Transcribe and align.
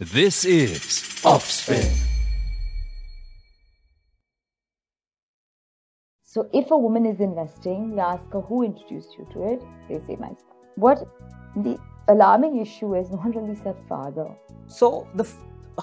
This 0.00 0.46
is 0.46 1.20
Offspin. 1.26 1.86
So 6.22 6.48
if 6.54 6.70
a 6.70 6.78
woman 6.78 7.04
is 7.04 7.20
investing, 7.20 7.92
you 7.92 8.00
ask 8.00 8.24
her 8.32 8.40
who 8.40 8.62
introduced 8.62 9.10
you 9.18 9.28
to 9.34 9.42
it, 9.52 9.62
they 9.90 10.00
say 10.06 10.16
myself. 10.16 10.56
What 10.76 11.06
the 11.54 11.78
alarming 12.08 12.62
issue 12.62 12.94
is 12.94 13.10
not 13.10 13.36
really 13.36 13.54
said 13.56 13.76
father. 13.90 14.26
So 14.68 15.06
the 15.16 15.28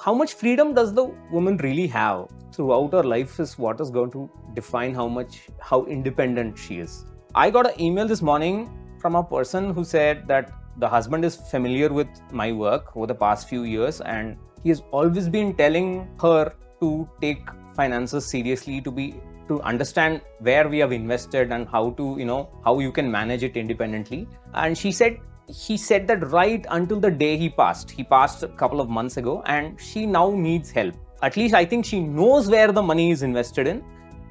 how 0.04 0.16
much 0.16 0.34
freedom 0.34 0.74
does 0.74 0.96
the 0.96 1.14
woman 1.32 1.58
really 1.58 1.86
have 1.86 2.26
throughout 2.52 2.94
her 2.94 3.04
life 3.04 3.40
is 3.40 3.60
what 3.60 3.80
is 3.80 3.92
going 3.92 4.10
to 4.14 4.28
define 4.56 4.96
how 4.96 5.08
much 5.08 5.42
how 5.62 5.86
independent 5.86 6.58
she 6.58 6.80
is. 6.80 7.06
I 7.36 7.52
got 7.52 7.72
an 7.72 7.80
email 7.80 8.08
this 8.08 8.24
morning 8.24 8.68
from 9.00 9.14
a 9.14 9.24
person 9.24 9.76
who 9.76 9.84
said 9.84 10.28
that 10.28 10.52
the 10.80 10.88
husband 10.88 11.26
is 11.26 11.36
familiar 11.36 11.92
with 11.92 12.08
my 12.32 12.52
work 12.52 12.96
over 12.96 13.08
the 13.08 13.16
past 13.16 13.50
few 13.50 13.64
years 13.64 14.02
and 14.02 14.38
he 14.64 14.70
has 14.70 14.84
always 14.92 15.28
been 15.30 15.56
telling 15.56 16.08
her 16.22 16.54
to 16.82 17.10
take 17.22 17.48
finances 17.76 18.26
seriously 18.26 18.82
to 18.82 18.92
be 18.92 19.16
to 19.48 19.62
understand 19.62 20.22
where 20.40 20.68
we 20.68 20.78
have 20.80 20.92
invested 20.92 21.52
and 21.52 21.68
how 21.70 21.92
to 21.92 22.16
you 22.20 22.26
know 22.26 22.50
how 22.66 22.80
you 22.80 22.92
can 22.92 23.10
manage 23.10 23.44
it 23.44 23.58
independently. 23.58 24.28
And 24.54 24.78
she 24.78 24.92
said 24.92 25.20
he 25.48 25.78
said 25.78 26.08
that 26.08 26.30
right 26.32 26.66
until 26.70 27.00
the 27.00 27.10
day 27.10 27.38
he 27.38 27.50
passed 27.50 27.90
he 27.90 28.04
passed 28.04 28.44
a 28.44 28.50
couple 28.50 28.82
of 28.82 28.90
months 28.90 29.18
ago 29.18 29.42
and 29.46 29.80
she 29.80 30.06
now 30.06 30.30
needs 30.32 30.72
help. 30.72 30.96
At 31.24 31.38
least 31.38 31.56
i 31.56 31.66
think 31.66 31.86
she 31.86 32.00
knows 32.00 32.50
where 32.50 32.72
the 32.72 32.84
money 32.84 33.10
is 33.12 33.24
invested 33.24 33.68
in. 33.68 33.84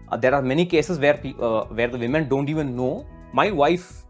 Uh, 0.08 0.16
there 0.16 0.34
are 0.34 0.42
many 0.42 0.64
cases 0.64 0.98
where 0.98 1.20
uh, 1.40 1.64
where 1.64 1.88
the 1.88 1.98
women 1.98 2.28
don't 2.28 2.48
even 2.48 2.76
know. 2.76 3.06
My 3.32 3.50
wife 3.50 4.04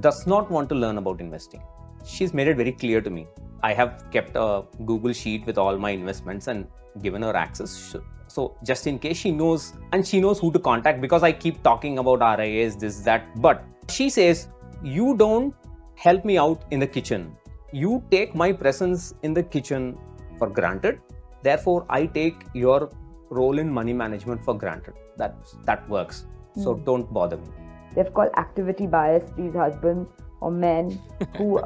does 0.00 0.26
not 0.26 0.50
want 0.50 0.68
to 0.70 0.74
learn 0.74 0.98
about 0.98 1.20
investing 1.20 1.62
she's 2.04 2.32
made 2.34 2.48
it 2.48 2.56
very 2.56 2.72
clear 2.72 3.00
to 3.00 3.10
me 3.10 3.26
i 3.62 3.72
have 3.72 4.04
kept 4.10 4.36
a 4.36 4.62
google 4.84 5.12
sheet 5.12 5.46
with 5.46 5.58
all 5.58 5.76
my 5.76 5.90
investments 5.90 6.46
and 6.46 6.66
given 7.02 7.22
her 7.22 7.34
access 7.34 7.96
so 8.28 8.56
just 8.64 8.86
in 8.86 8.98
case 8.98 9.16
she 9.16 9.30
knows 9.30 9.74
and 9.92 10.06
she 10.06 10.20
knows 10.20 10.38
who 10.38 10.50
to 10.52 10.58
contact 10.58 11.00
because 11.00 11.22
i 11.22 11.32
keep 11.32 11.62
talking 11.62 11.98
about 11.98 12.20
RIAs 12.38 12.76
this 12.76 13.00
that 13.00 13.26
but 13.40 13.64
she 13.88 14.08
says 14.08 14.48
you 14.82 15.16
don't 15.16 15.54
help 15.96 16.24
me 16.24 16.38
out 16.38 16.64
in 16.70 16.80
the 16.80 16.86
kitchen. 16.86 17.36
You 17.72 18.02
take 18.10 18.34
my 18.34 18.52
presence 18.52 19.14
in 19.22 19.34
the 19.34 19.42
kitchen 19.42 19.98
for 20.38 20.48
granted. 20.48 21.00
Therefore, 21.42 21.86
I 21.88 22.06
take 22.06 22.44
your 22.54 22.90
role 23.30 23.58
in 23.58 23.70
money 23.70 23.92
management 23.92 24.44
for 24.44 24.56
granted. 24.56 24.94
That 25.16 25.36
that 25.64 25.88
works. 25.88 26.26
So 26.56 26.74
mm. 26.74 26.84
don't 26.84 27.12
bother 27.12 27.36
me. 27.36 27.48
They've 27.94 28.12
called 28.12 28.30
activity 28.36 28.86
bias 28.86 29.30
these 29.36 29.54
husbands 29.54 30.08
or 30.40 30.50
men 30.50 31.00
who 31.36 31.62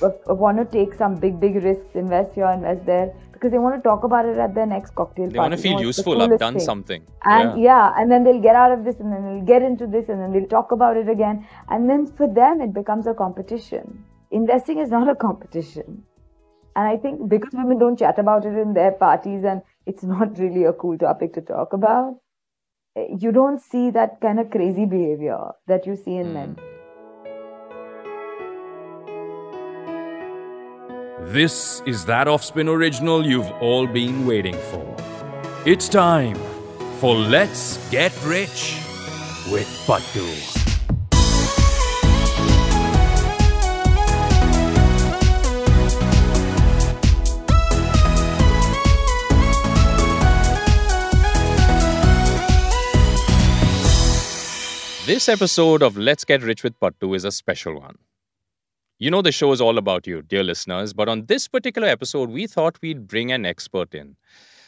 want 0.00 0.58
to 0.58 0.64
take 0.64 0.94
some 0.94 1.16
big, 1.16 1.40
big 1.40 1.56
risks, 1.56 1.94
invest 1.94 2.34
here, 2.34 2.46
invest 2.46 2.84
there, 2.86 3.14
because 3.32 3.50
they 3.50 3.58
want 3.58 3.76
to 3.76 3.82
talk 3.82 4.04
about 4.04 4.26
it 4.26 4.38
at 4.38 4.54
their 4.54 4.66
next 4.66 4.94
cocktail 4.94 5.28
they 5.28 5.36
party. 5.36 5.50
want 5.50 5.52
to 5.52 5.68
feel 5.68 5.80
useful. 5.80 6.22
I've 6.22 6.38
done 6.38 6.54
thing. 6.54 6.64
something. 6.64 7.02
And 7.24 7.60
yeah. 7.60 7.92
yeah, 7.92 7.94
and 7.96 8.10
then 8.10 8.24
they'll 8.24 8.40
get 8.40 8.56
out 8.56 8.72
of 8.72 8.84
this, 8.84 8.96
and 9.00 9.12
then 9.12 9.22
they'll 9.24 9.46
get 9.46 9.62
into 9.62 9.86
this, 9.86 10.08
and 10.08 10.20
then 10.20 10.32
they'll 10.32 10.48
talk 10.48 10.72
about 10.72 10.96
it 10.96 11.08
again, 11.08 11.46
and 11.68 11.88
then 11.88 12.06
for 12.06 12.26
them 12.26 12.60
it 12.60 12.72
becomes 12.72 13.06
a 13.06 13.14
competition. 13.14 14.04
Investing 14.30 14.78
is 14.78 14.90
not 14.90 15.08
a 15.08 15.14
competition, 15.14 16.02
and 16.74 16.88
I 16.88 16.96
think 16.96 17.28
because 17.28 17.52
women 17.52 17.78
don't 17.78 17.98
chat 17.98 18.18
about 18.18 18.44
it 18.44 18.56
in 18.56 18.74
their 18.74 18.92
parties, 18.92 19.44
and 19.44 19.62
it's 19.86 20.02
not 20.14 20.38
really 20.38 20.64
a 20.64 20.72
cool 20.72 20.98
topic 20.98 21.34
to 21.34 21.40
talk 21.40 21.72
about. 21.72 22.14
Eh, 22.96 23.06
you 23.18 23.32
don't 23.32 23.60
see 23.60 23.90
that 23.90 24.20
kind 24.20 24.40
of 24.40 24.50
crazy 24.50 24.86
behavior 24.86 25.52
that 25.66 25.86
you 25.86 25.96
see 25.96 26.16
in 26.16 26.28
mm. 26.28 26.34
men. 26.34 26.56
This 31.26 31.82
is 31.86 32.04
that 32.04 32.26
Offspin 32.26 32.68
original 32.68 33.26
you've 33.26 33.50
all 33.52 33.86
been 33.86 34.26
waiting 34.26 34.54
for. 34.54 34.96
It's 35.64 35.88
time 35.88 36.36
for 37.00 37.16
Let's 37.16 37.78
Get 37.90 38.12
Rich 38.24 38.76
with 39.50 39.66
Pattu. 39.86 40.28
This 55.06 55.28
episode 55.28 55.82
of 55.82 55.96
Let's 55.96 56.24
Get 56.24 56.42
Rich 56.42 56.62
with 56.62 56.78
Pattu 56.78 57.16
is 57.16 57.24
a 57.24 57.32
special 57.32 57.80
one. 57.80 57.96
You 58.98 59.10
know, 59.10 59.22
the 59.22 59.32
show 59.32 59.50
is 59.50 59.60
all 59.60 59.76
about 59.76 60.06
you, 60.06 60.22
dear 60.22 60.44
listeners, 60.44 60.92
but 60.92 61.08
on 61.08 61.26
this 61.26 61.48
particular 61.48 61.88
episode, 61.88 62.30
we 62.30 62.46
thought 62.46 62.78
we'd 62.80 63.08
bring 63.08 63.32
an 63.32 63.44
expert 63.44 63.92
in. 63.92 64.16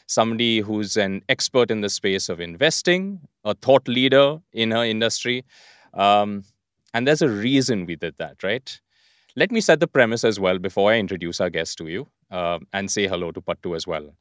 Somebody 0.09 0.59
who's 0.59 0.97
an 0.97 1.23
expert 1.29 1.71
in 1.71 1.81
the 1.81 1.89
space 1.89 2.29
of 2.29 2.41
investing, 2.41 3.21
a 3.45 3.55
thought 3.55 3.87
leader 3.87 4.39
in 4.53 4.73
her 4.73 4.85
industry. 4.85 5.45
Um, 5.95 6.45
and 6.93 7.07
there's 7.07 7.23
a 7.23 7.29
reason 7.29 7.87
we 7.87 7.95
did 7.95 8.15
that, 8.19 8.43
right? 8.43 8.81
Let 9.37 9.53
me 9.53 9.61
set 9.61 9.79
the 9.79 9.87
premise 9.87 10.25
as 10.25 10.41
well 10.41 10.59
before 10.59 10.91
I 10.91 10.99
introduce 10.99 11.41
our 11.41 11.51
guest 11.51 11.79
to 11.79 11.87
you 11.87 12.09
uh, 12.33 12.59
and 12.73 12.91
say 12.91 13.07
hello 13.07 13.31
to 13.31 13.41
Pattu 13.41 13.77
as 13.77 13.87
well. 13.87 14.13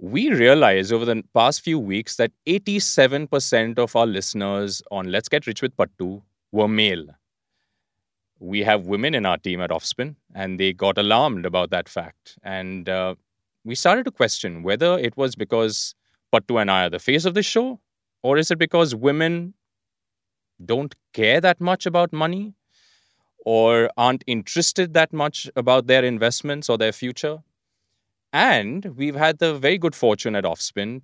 We 0.00 0.30
realized 0.30 0.92
over 0.92 1.04
the 1.04 1.22
past 1.32 1.62
few 1.62 1.78
weeks 1.78 2.16
that 2.16 2.32
87% 2.46 3.78
of 3.78 3.94
our 3.94 4.06
listeners 4.06 4.82
on 4.90 5.12
Let's 5.12 5.28
Get 5.28 5.46
Rich 5.46 5.62
with 5.62 5.76
Pattu 5.76 6.22
were 6.50 6.68
male 6.68 7.06
we 8.38 8.62
have 8.62 8.86
women 8.86 9.14
in 9.14 9.26
our 9.26 9.38
team 9.38 9.60
at 9.60 9.70
Offspin, 9.70 10.16
and 10.34 10.60
they 10.60 10.72
got 10.72 10.98
alarmed 10.98 11.46
about 11.46 11.70
that 11.70 11.88
fact. 11.88 12.38
And 12.42 12.88
uh, 12.88 13.14
we 13.64 13.74
started 13.74 14.04
to 14.04 14.10
question 14.10 14.62
whether 14.62 14.98
it 14.98 15.16
was 15.16 15.34
because 15.34 15.94
Pattu 16.32 16.60
and 16.60 16.70
I 16.70 16.86
are 16.86 16.90
the 16.90 16.98
face 16.98 17.24
of 17.24 17.34
the 17.34 17.42
show, 17.42 17.80
or 18.22 18.36
is 18.36 18.50
it 18.50 18.58
because 18.58 18.94
women 18.94 19.54
don't 20.64 20.94
care 21.12 21.40
that 21.40 21.60
much 21.60 21.86
about 21.86 22.12
money, 22.12 22.54
or 23.44 23.88
aren't 23.96 24.24
interested 24.26 24.92
that 24.94 25.12
much 25.12 25.48
about 25.54 25.86
their 25.86 26.04
investments 26.04 26.68
or 26.68 26.76
their 26.76 26.92
future. 26.92 27.38
And 28.32 28.84
we've 28.96 29.14
had 29.14 29.38
the 29.38 29.54
very 29.54 29.78
good 29.78 29.94
fortune 29.94 30.34
at 30.34 30.44
Offspin 30.44 31.02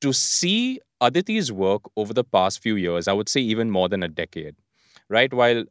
to 0.00 0.12
see 0.12 0.80
Aditi's 1.00 1.52
work 1.52 1.82
over 1.96 2.12
the 2.12 2.24
past 2.24 2.60
few 2.60 2.74
years, 2.76 3.06
I 3.06 3.12
would 3.12 3.28
say 3.28 3.40
even 3.40 3.70
more 3.70 3.88
than 3.88 4.02
a 4.02 4.08
decade, 4.08 4.56
right? 5.08 5.32
While 5.32 5.64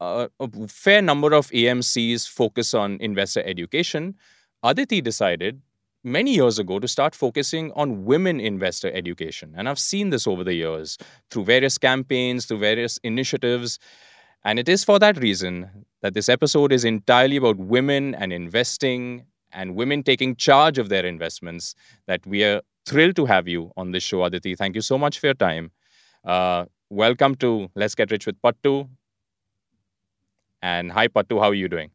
uh, 0.00 0.28
a 0.40 0.68
fair 0.68 1.02
number 1.02 1.32
of 1.32 1.48
AMCs 1.50 2.28
focus 2.28 2.74
on 2.74 2.96
investor 3.00 3.42
education, 3.44 4.14
Aditi 4.62 5.00
decided 5.00 5.60
many 6.02 6.34
years 6.34 6.58
ago 6.58 6.78
to 6.78 6.88
start 6.88 7.14
focusing 7.14 7.72
on 7.72 8.04
women 8.04 8.40
investor 8.40 8.90
education. 8.92 9.54
And 9.56 9.68
I've 9.68 9.78
seen 9.78 10.10
this 10.10 10.26
over 10.26 10.42
the 10.42 10.54
years 10.54 10.96
through 11.30 11.44
various 11.44 11.76
campaigns, 11.76 12.46
through 12.46 12.58
various 12.58 12.98
initiatives. 12.98 13.78
And 14.44 14.58
it 14.58 14.68
is 14.68 14.84
for 14.84 14.98
that 14.98 15.18
reason 15.18 15.86
that 16.00 16.14
this 16.14 16.28
episode 16.28 16.72
is 16.72 16.84
entirely 16.84 17.36
about 17.36 17.58
women 17.58 18.14
and 18.14 18.32
investing 18.32 19.26
and 19.52 19.74
women 19.74 20.02
taking 20.02 20.36
charge 20.36 20.78
of 20.78 20.88
their 20.88 21.04
investments 21.04 21.74
that 22.06 22.26
we 22.26 22.44
are 22.44 22.62
thrilled 22.86 23.16
to 23.16 23.26
have 23.26 23.48
you 23.48 23.70
on 23.76 23.90
this 23.90 24.02
show, 24.02 24.24
Aditi. 24.24 24.54
Thank 24.54 24.76
you 24.76 24.80
so 24.80 24.96
much 24.96 25.18
for 25.18 25.26
your 25.26 25.34
time. 25.34 25.70
Uh, 26.24 26.64
welcome 26.88 27.34
to 27.36 27.68
Let's 27.74 27.94
Get 27.94 28.10
Rich 28.10 28.26
with 28.26 28.40
Pattu. 28.40 28.88
And 30.62 30.92
hi, 30.92 31.08
Pattu, 31.08 31.40
how 31.40 31.48
are 31.50 31.54
you 31.54 31.68
doing? 31.68 31.90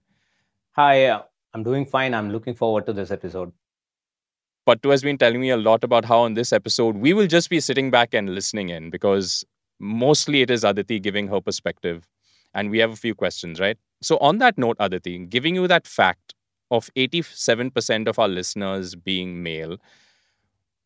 Hi, 0.74 1.06
uh, 1.06 1.24
I'm 1.54 1.64
doing 1.64 1.86
fine. 1.86 2.14
I'm 2.14 2.32
looking 2.32 2.56
forward 2.56 2.86
to 2.88 2.94
this 2.94 3.12
episode. 3.12 3.52
Pattu 4.68 4.90
has 4.90 5.04
been 5.04 5.18
telling 5.18 5.40
me 5.40 5.52
a 5.52 5.58
lot 5.58 5.84
about 5.84 6.06
how 6.06 6.20
on 6.20 6.34
this 6.34 6.52
episode 6.52 6.98
we 6.98 7.14
will 7.14 7.28
just 7.28 7.50
be 7.50 7.60
sitting 7.60 7.92
back 7.92 8.14
and 8.14 8.34
listening 8.34 8.70
in 8.70 8.90
because 8.90 9.46
mostly 9.80 10.42
it 10.42 10.50
is 10.50 10.64
Aditi 10.64 11.00
giving 11.00 11.28
her 11.28 11.40
perspective. 11.40 12.08
And 12.54 12.72
we 12.72 12.80
have 12.80 12.92
a 12.92 12.96
few 12.96 13.14
questions, 13.14 13.60
right? 13.60 13.78
So, 14.02 14.18
on 14.20 14.38
that 14.38 14.58
note, 14.58 14.78
Aditi, 14.80 15.26
giving 15.26 15.56
you 15.56 15.68
that 15.68 15.86
fact 15.86 16.34
of 16.72 16.90
87% 16.96 18.08
of 18.08 18.18
our 18.18 18.30
listeners 18.30 18.96
being 18.96 19.44
male, 19.44 19.78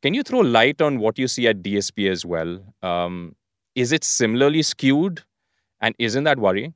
can 0.02 0.14
you 0.14 0.24
throw 0.24 0.40
light 0.40 0.82
on 0.82 1.00
what 1.00 1.20
you 1.20 1.28
see 1.28 1.48
at 1.48 1.62
DSP 1.62 2.10
as 2.10 2.26
well? 2.26 2.60
Um, 2.82 3.36
is 3.76 3.92
it 3.92 4.04
similarly 4.04 4.64
skewed? 4.64 5.24
And 5.80 5.96
isn't 6.00 6.24
that 6.24 6.40
worrying? 6.40 6.74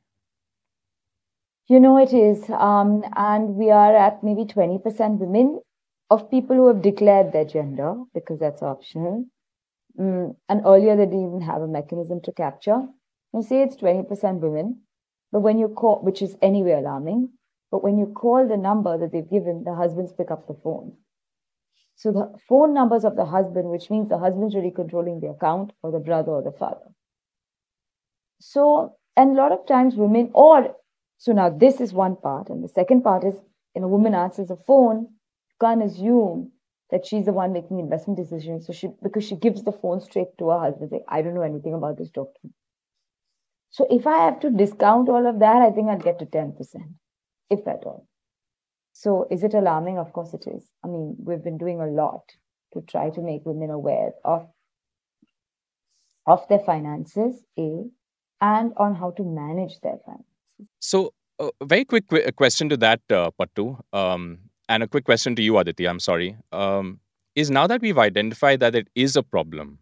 You 1.68 1.80
know, 1.82 1.98
it 1.98 2.14
is. 2.14 2.50
Um, 2.50 3.04
and 3.16 3.56
we 3.56 3.70
are 3.70 3.96
at 3.96 4.24
maybe 4.24 4.46
20% 4.46 5.20
women 5.20 5.62
of 6.10 6.30
people 6.30 6.56
who 6.56 6.68
have 6.68 6.82
declared 6.82 7.32
their 7.34 7.46
gender 7.46 7.96
because 8.14 8.40
that's 8.40 8.62
optional. 8.62 9.26
Mm, 10.00 10.36
and 10.50 10.62
earlier, 10.66 10.96
they 10.96 11.06
didn't 11.06 11.28
even 11.28 11.42
have 11.42 11.62
a 11.62 11.68
mechanism 11.68 12.22
to 12.22 12.34
capture. 12.34 12.88
You 13.34 13.42
say 13.44 13.64
it's 13.64 13.78
20% 13.78 14.42
women, 14.42 14.84
but 15.32 15.42
when 15.42 15.60
you 15.60 15.70
call, 15.70 16.02
which 16.04 16.22
is 16.22 16.38
anyway 16.42 16.74
alarming, 16.74 17.30
but 17.72 17.84
when 17.84 17.98
you 17.98 18.08
call 18.08 18.48
the 18.48 18.58
number 18.58 18.98
that 18.98 19.12
they've 19.12 19.30
given, 19.30 19.64
the 19.64 19.76
husbands 19.76 20.14
pick 20.14 20.32
up 20.32 20.48
the 20.48 20.56
phone. 20.56 20.98
So 21.96 22.12
the 22.12 22.38
phone 22.48 22.74
numbers 22.74 23.04
of 23.04 23.16
the 23.16 23.26
husband, 23.26 23.70
which 23.70 23.90
means 23.90 24.10
the 24.10 24.20
husband's 24.20 24.54
really 24.56 24.70
controlling 24.72 25.22
the 25.22 25.30
account, 25.30 25.74
or 25.82 25.92
the 25.92 26.00
brother 26.00 26.32
or 26.34 26.44
the 26.44 26.52
father. 26.52 26.94
So, 28.42 28.98
and 29.18 29.32
a 29.32 29.42
lot 29.42 29.52
of 29.52 29.66
times 29.66 29.96
women, 29.96 30.30
or 30.36 30.76
so 31.24 31.32
now 31.32 31.50
this 31.50 31.80
is 31.80 31.94
one 31.94 32.18
part. 32.18 32.50
And 32.50 32.62
the 32.62 32.68
second 32.68 33.02
part 33.02 33.24
is, 33.24 33.36
you 33.74 33.82
a 33.82 33.88
woman 33.88 34.14
answers 34.14 34.52
a 34.52 34.58
phone 34.58 35.04
you 35.04 35.56
can't 35.62 35.82
assume 35.82 36.52
that 36.92 37.06
she's 37.06 37.24
the 37.24 37.32
one 37.32 37.54
making 37.54 37.80
investment 37.80 38.18
decisions. 38.18 38.68
So 38.68 38.74
she 38.74 38.90
because 39.02 39.24
she 39.24 39.38
gives 39.38 39.64
the 39.64 39.72
phone 39.72 40.02
straight 40.02 40.38
to 40.40 40.50
her 40.50 40.60
husband, 40.60 40.90
saying, 40.90 41.06
I 41.08 41.22
don't 41.22 41.34
know 41.34 41.44
anything 41.44 41.76
about 41.76 41.98
this 41.98 42.10
doctor. 42.10 42.50
So 43.70 43.88
if 43.90 44.06
I 44.06 44.18
have 44.26 44.42
to 44.42 44.50
discount 44.50 45.08
all 45.08 45.26
of 45.26 45.40
that, 45.40 45.62
I 45.62 45.72
think 45.72 45.88
I'd 45.90 46.04
get 46.04 46.20
to 46.20 46.26
10%, 46.26 46.58
if 47.50 47.66
at 47.70 47.86
all. 47.86 48.06
So 48.92 49.26
is 49.32 49.46
it 49.46 49.54
alarming? 49.54 50.00
Of 50.00 50.12
course 50.12 50.34
it 50.34 50.46
is. 50.46 50.68
I 50.84 50.90
mean, 50.90 51.16
we've 51.20 51.44
been 51.44 51.58
doing 51.58 51.80
a 51.80 51.88
lot 51.88 52.34
to 52.74 52.82
try 52.82 53.12
to 53.12 53.22
make 53.22 53.46
women 53.46 53.70
aware 53.70 54.12
of, 54.26 54.50
of 56.28 56.46
their 56.50 56.60
finances, 56.60 57.46
A, 57.58 57.86
and 58.42 58.74
on 58.76 58.96
how 58.96 59.12
to 59.12 59.24
manage 59.24 59.80
their 59.80 60.00
finances. 60.06 60.33
So, 60.80 61.14
a 61.40 61.46
uh, 61.46 61.50
very 61.64 61.86
quick 61.86 62.08
qu- 62.08 62.32
question 62.34 62.70
to 62.70 62.78
that, 62.78 63.02
uh, 63.10 63.32
Pattu, 63.40 63.80
um, 63.94 64.40
and 64.70 64.84
a 64.84 64.88
quick 64.88 65.06
question 65.06 65.36
to 65.36 65.42
you, 65.42 65.58
Aditi. 65.58 65.86
I'm 65.88 66.00
sorry. 66.00 66.38
Um, 66.52 67.00
is 67.36 67.50
now 67.50 67.68
that 67.68 67.82
we've 67.82 67.98
identified 67.98 68.60
that 68.60 68.76
it 68.76 68.88
is 68.96 69.16
a 69.16 69.24
problem, 69.24 69.80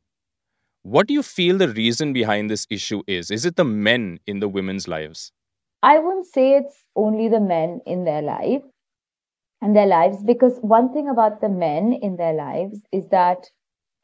what 0.84 1.08
do 1.08 1.14
you 1.14 1.24
feel 1.24 1.58
the 1.58 1.70
reason 1.70 2.14
behind 2.14 2.50
this 2.50 2.66
issue 2.70 3.04
is? 3.08 3.30
Is 3.32 3.46
it 3.46 3.56
the 3.56 3.66
men 3.66 4.20
in 4.26 4.40
the 4.40 4.48
women's 4.50 4.88
lives? 4.88 5.32
I 5.84 6.00
wouldn't 6.00 6.28
say 6.28 6.56
it's 6.56 6.84
only 6.96 7.28
the 7.28 7.40
men 7.40 7.82
in 7.86 8.04
their 8.06 8.22
life 8.22 8.64
and 9.62 9.76
their 9.76 9.86
lives 9.86 10.24
because 10.24 10.58
one 10.62 10.94
thing 10.94 11.10
about 11.10 11.42
the 11.42 11.50
men 11.50 11.94
in 11.94 12.18
their 12.18 12.34
lives 12.34 12.82
is 12.92 13.08
that 13.10 13.50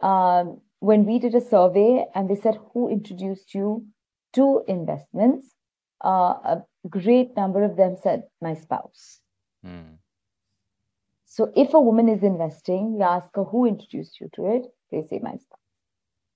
um, 0.01 0.61
when 0.79 1.05
we 1.05 1.19
did 1.19 1.33
a 1.35 1.41
survey 1.41 2.05
and 2.13 2.29
they 2.29 2.35
said 2.35 2.59
who 2.73 2.89
introduced 2.89 3.53
you 3.53 3.85
to 4.33 4.63
investments 4.67 5.55
uh, 6.03 6.33
a 6.55 6.63
great 6.89 7.35
number 7.35 7.63
of 7.63 7.75
them 7.75 7.95
said 8.01 8.23
my 8.41 8.53
spouse 8.53 9.19
mm. 9.65 9.97
so 11.25 11.51
if 11.55 11.73
a 11.73 11.81
woman 11.81 12.07
is 12.09 12.23
investing 12.23 12.95
you 12.97 13.03
ask 13.03 13.29
her 13.35 13.43
who 13.43 13.65
introduced 13.65 14.19
you 14.21 14.29
to 14.33 14.45
it 14.55 14.65
they 14.91 15.01
say 15.09 15.19
my 15.21 15.35
spouse 15.35 15.67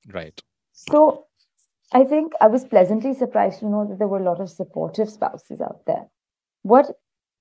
Right. 0.09 0.41
So 0.73 1.25
I 1.93 2.03
think 2.03 2.33
I 2.41 2.47
was 2.47 2.65
pleasantly 2.65 3.13
surprised 3.13 3.59
to 3.59 3.69
know 3.69 3.85
that 3.87 3.99
there 3.99 4.07
were 4.07 4.19
a 4.19 4.23
lot 4.23 4.39
of 4.39 4.49
supportive 4.49 5.09
spouses 5.09 5.61
out 5.61 5.81
there. 5.85 6.07
What 6.63 6.87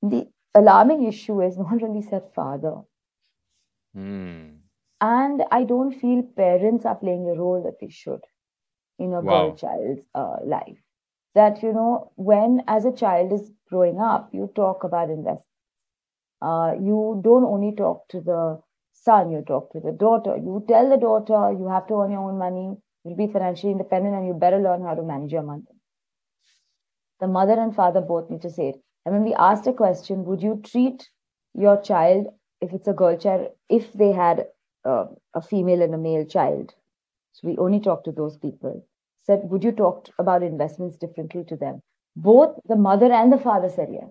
the 0.02 0.28
alarming 0.54 1.04
issue 1.04 1.40
is, 1.42 1.56
no 1.56 1.64
one 1.64 1.78
really 1.78 2.02
said 2.02 2.22
father. 2.34 2.80
Mm. 3.96 4.58
And 5.00 5.42
I 5.50 5.64
don't 5.64 5.98
feel 5.98 6.22
parents 6.22 6.84
are 6.84 6.94
playing 6.94 7.26
a 7.28 7.38
role 7.38 7.62
that 7.64 7.80
they 7.80 7.90
should 7.90 8.20
in 8.98 9.14
a 9.14 9.20
wow. 9.20 9.48
girl 9.48 9.56
child's 9.56 10.00
uh, 10.14 10.36
life. 10.44 10.78
That, 11.34 11.60
you 11.62 11.72
know, 11.72 12.12
when 12.14 12.62
as 12.68 12.84
a 12.84 12.92
child 12.92 13.32
is 13.32 13.50
growing 13.68 13.98
up, 14.00 14.32
you 14.32 14.46
talk 14.54 14.84
about 14.84 15.10
investment. 15.10 15.42
Uh, 16.42 16.74
you 16.80 17.20
don't 17.24 17.44
only 17.44 17.74
talk 17.74 18.06
to 18.08 18.20
the 18.20 18.60
son, 18.92 19.30
you 19.30 19.42
talk 19.42 19.72
to 19.72 19.80
the 19.80 19.92
daughter. 19.92 20.36
You 20.36 20.64
tell 20.68 20.88
the 20.90 20.98
daughter 20.98 21.52
you 21.52 21.68
have 21.68 21.86
to 21.88 21.94
earn 22.02 22.10
your 22.10 22.30
own 22.30 22.38
money, 22.38 22.76
you'll 23.04 23.16
be 23.16 23.26
financially 23.26 23.72
independent, 23.72 24.14
and 24.14 24.26
you 24.26 24.34
better 24.34 24.58
learn 24.60 24.82
how 24.82 24.94
to 24.94 25.02
manage 25.02 25.32
your 25.32 25.42
money. 25.42 25.64
The 27.20 27.28
mother 27.28 27.52
and 27.52 27.72
father 27.72 28.00
both 28.00 28.30
need 28.30 28.42
to 28.42 28.50
say 28.50 28.70
it. 28.70 28.82
And 29.06 29.14
when 29.14 29.22
we 29.22 29.32
asked 29.34 29.68
a 29.68 29.72
question, 29.72 30.24
would 30.24 30.42
you 30.42 30.60
treat 30.64 31.08
your 31.54 31.80
child, 31.80 32.26
if 32.60 32.72
it's 32.72 32.88
a 32.88 32.92
girl 32.92 33.16
child, 33.16 33.52
if 33.68 33.92
they 33.92 34.10
had 34.10 34.48
uh, 34.84 35.06
a 35.32 35.40
female 35.40 35.82
and 35.82 35.94
a 35.94 35.98
male 35.98 36.24
child? 36.24 36.74
So 37.32 37.48
we 37.48 37.58
only 37.58 37.80
talk 37.80 38.04
to 38.04 38.12
those 38.12 38.38
people. 38.38 38.86
Said, 39.30 39.48
would 39.50 39.62
you 39.62 39.70
talk 39.70 40.08
about 40.18 40.42
investments 40.42 40.96
differently 40.96 41.44
to 41.48 41.56
them? 41.56 41.82
Both 42.16 42.56
the 42.66 42.74
mother 42.74 43.12
and 43.12 43.32
the 43.32 43.38
father 43.38 43.68
said 43.68 43.88
yes. 43.92 44.10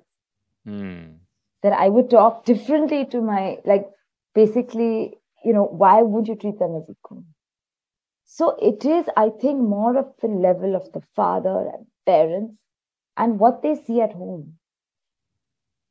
Mm. 0.66 1.16
That 1.62 1.74
I 1.74 1.90
would 1.90 2.10
talk 2.10 2.46
differently 2.46 3.06
to 3.08 3.20
my, 3.20 3.58
like, 3.66 3.86
basically, 4.34 5.18
you 5.44 5.52
know, 5.52 5.66
why 5.66 6.02
would 6.02 6.30
you 6.30 6.36
treat 6.36 6.58
them 6.58 6.78
as 6.78 6.90
equal? 6.90 7.26
So 8.24 8.56
it 8.62 8.86
is, 8.86 9.08
I 9.18 9.30
think, 9.42 9.60
more 9.60 9.98
of 9.98 10.06
the 10.22 10.30
level 10.30 10.76
of 10.76 10.90
the 10.94 11.02
father 11.18 11.70
and 11.74 11.86
parents 12.06 12.54
and 13.18 13.40
what 13.40 13.62
they 13.62 13.76
see 13.76 14.00
at 14.00 14.14
home. 14.14 14.54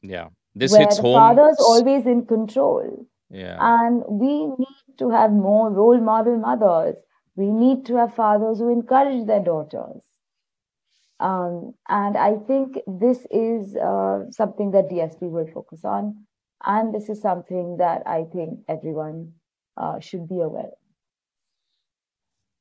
Yeah. 0.00 0.28
This 0.54 0.72
where 0.72 0.80
hits 0.80 0.96
the 0.96 1.02
home. 1.02 1.14
father's 1.16 1.60
always 1.60 2.06
in 2.06 2.24
control. 2.24 3.06
Yeah. 3.28 3.58
And 3.60 4.04
we 4.08 4.46
need 4.46 4.98
to 5.00 5.10
have 5.10 5.32
more 5.32 5.70
role 5.70 6.00
model 6.00 6.38
mothers. 6.38 6.96
We 7.38 7.52
need 7.52 7.86
to 7.86 7.94
have 7.98 8.16
fathers 8.16 8.58
who 8.58 8.68
encourage 8.68 9.24
their 9.28 9.38
daughters. 9.38 10.02
Um, 11.20 11.72
and 11.88 12.16
I 12.16 12.34
think 12.48 12.78
this 12.88 13.28
is 13.30 13.76
uh, 13.76 14.24
something 14.32 14.72
that 14.72 14.88
DSP 14.88 15.30
will 15.30 15.46
focus 15.46 15.84
on. 15.84 16.26
And 16.64 16.92
this 16.92 17.08
is 17.08 17.22
something 17.22 17.76
that 17.76 18.02
I 18.06 18.24
think 18.32 18.58
everyone 18.68 19.34
uh, 19.76 20.00
should 20.00 20.28
be 20.28 20.40
aware 20.40 20.64
of. 20.64 20.78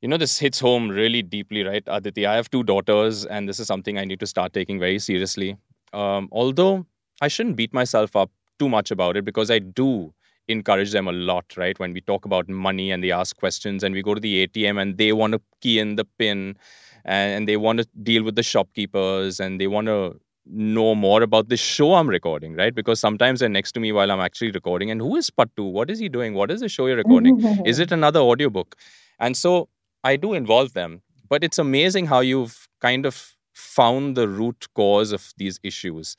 You 0.01 0.09
know, 0.09 0.18
this 0.18 0.38
hits 0.38 0.59
home 0.59 0.89
really 0.89 1.23
deeply, 1.23 1.63
right, 1.63 1.83
Aditi? 1.88 2.27
I 2.27 2.35
have 2.35 2.51
two 2.51 2.62
daughters, 2.62 3.25
and 3.25 3.50
this 3.50 3.59
is 3.59 3.65
something 3.65 3.97
I 3.97 4.06
need 4.06 4.19
to 4.19 4.27
start 4.27 4.53
taking 4.53 4.80
very 4.80 5.00
seriously. 5.00 5.57
Um, 5.94 6.30
although 6.31 6.85
I 7.19 7.30
shouldn't 7.30 7.56
beat 7.56 7.73
myself 7.73 8.15
up 8.15 8.30
too 8.59 8.69
much 8.69 8.91
about 8.91 9.18
it 9.18 9.25
because 9.25 9.50
I 9.50 9.57
do 9.57 10.13
encourage 10.47 10.91
them 10.91 11.07
a 11.07 11.11
lot, 11.11 11.45
right? 11.57 11.77
When 11.79 11.94
we 11.94 12.01
talk 12.01 12.25
about 12.25 12.47
money 12.47 12.91
and 12.91 13.03
they 13.03 13.11
ask 13.11 13.35
questions, 13.38 13.83
and 13.83 13.94
we 13.94 14.01
go 14.01 14.13
to 14.13 14.19
the 14.19 14.47
ATM 14.47 14.81
and 14.81 14.97
they 14.97 15.13
want 15.13 15.33
to 15.33 15.41
key 15.61 15.79
in 15.79 15.95
the 15.95 16.05
pin 16.05 16.57
and 17.05 17.47
they 17.47 17.57
want 17.57 17.79
to 17.79 17.88
deal 18.03 18.23
with 18.23 18.35
the 18.35 18.44
shopkeepers 18.44 19.39
and 19.39 19.59
they 19.59 19.67
want 19.67 19.88
to 19.88 20.19
know 20.49 20.95
more 20.95 21.21
about 21.21 21.49
the 21.49 21.57
show 21.57 21.95
I'm 21.95 22.07
recording, 22.07 22.55
right? 22.55 22.73
Because 22.73 22.99
sometimes 22.99 23.39
they're 23.39 23.49
next 23.49 23.73
to 23.73 23.79
me 23.79 23.91
while 23.91 24.11
I'm 24.11 24.19
actually 24.19 24.51
recording. 24.51 24.91
And 24.91 25.01
who 25.01 25.15
is 25.15 25.29
Pattu? 25.29 25.71
What 25.71 25.89
is 25.89 25.99
he 25.99 26.09
doing? 26.09 26.33
What 26.33 26.51
is 26.51 26.61
the 26.61 26.69
show 26.69 26.88
you're 26.88 26.97
recording? 26.97 27.39
is 27.65 27.79
it 27.79 27.91
another 27.91 28.19
audiobook? 28.19 28.75
And 29.19 29.35
so 29.35 29.69
I 30.03 30.15
do 30.15 30.33
involve 30.33 30.73
them. 30.73 31.01
But 31.29 31.44
it's 31.44 31.59
amazing 31.59 32.05
how 32.05 32.21
you've 32.21 32.67
kind 32.81 33.05
of 33.05 33.35
found 33.53 34.15
the 34.15 34.27
root 34.27 34.67
cause 34.75 35.11
of 35.11 35.33
these 35.38 35.59
issues. 35.63 36.15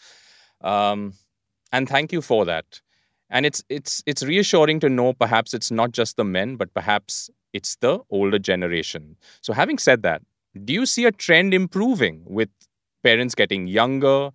Um, 0.60 1.14
and 1.72 1.88
thank 1.88 2.12
you 2.12 2.20
for 2.20 2.44
that. 2.44 2.80
And 3.30 3.44
it's 3.44 3.62
it's 3.69 4.02
it's 4.06 4.22
reassuring 4.22 4.80
to 4.80 4.88
know 4.88 5.12
perhaps 5.12 5.52
it's 5.54 5.70
not 5.70 5.92
just 5.92 6.16
the 6.16 6.25
men, 6.25 6.56
but 6.56 6.72
perhaps 6.75 7.30
it's 7.52 7.76
the 7.76 8.00
older 8.10 8.38
generation. 8.38 9.16
So 9.42 9.52
having 9.52 9.78
said 9.78 10.02
that, 10.02 10.22
do 10.64 10.72
you 10.72 10.86
see 10.86 11.04
a 11.04 11.12
trend 11.12 11.54
improving 11.54 12.22
with 12.26 12.48
parents 13.02 13.34
getting 13.34 13.66
younger? 13.66 14.30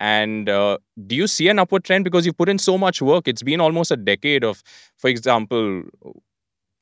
And 0.00 0.48
uh, 0.48 0.78
do 1.06 1.14
you 1.14 1.28
see 1.28 1.48
an 1.48 1.60
upward 1.60 1.84
trend 1.84 2.02
because 2.04 2.26
you 2.26 2.32
put 2.32 2.48
in 2.48 2.58
so 2.58 2.76
much 2.76 3.00
work? 3.00 3.28
It's 3.28 3.42
been 3.44 3.60
almost 3.60 3.92
a 3.92 3.96
decade 3.96 4.42
of, 4.42 4.62
for 4.98 5.08
example, 5.08 5.84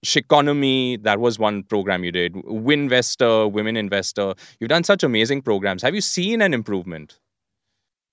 Shikonomy, 0.05 1.02
that 1.02 1.21
was 1.21 1.38
one 1.38 1.62
program 1.64 2.05
you 2.05 2.12
did. 2.12 2.33
Winvestor, 2.35 3.52
Women 3.52 3.76
Investor. 3.76 4.35
You've 4.59 4.71
done 4.71 4.85
such 4.85 5.02
amazing 5.02 5.43
programs. 5.43 5.83
Have 5.83 5.95
you 5.95 6.00
seen 6.00 6.40
an 6.40 6.55
improvement? 6.55 7.19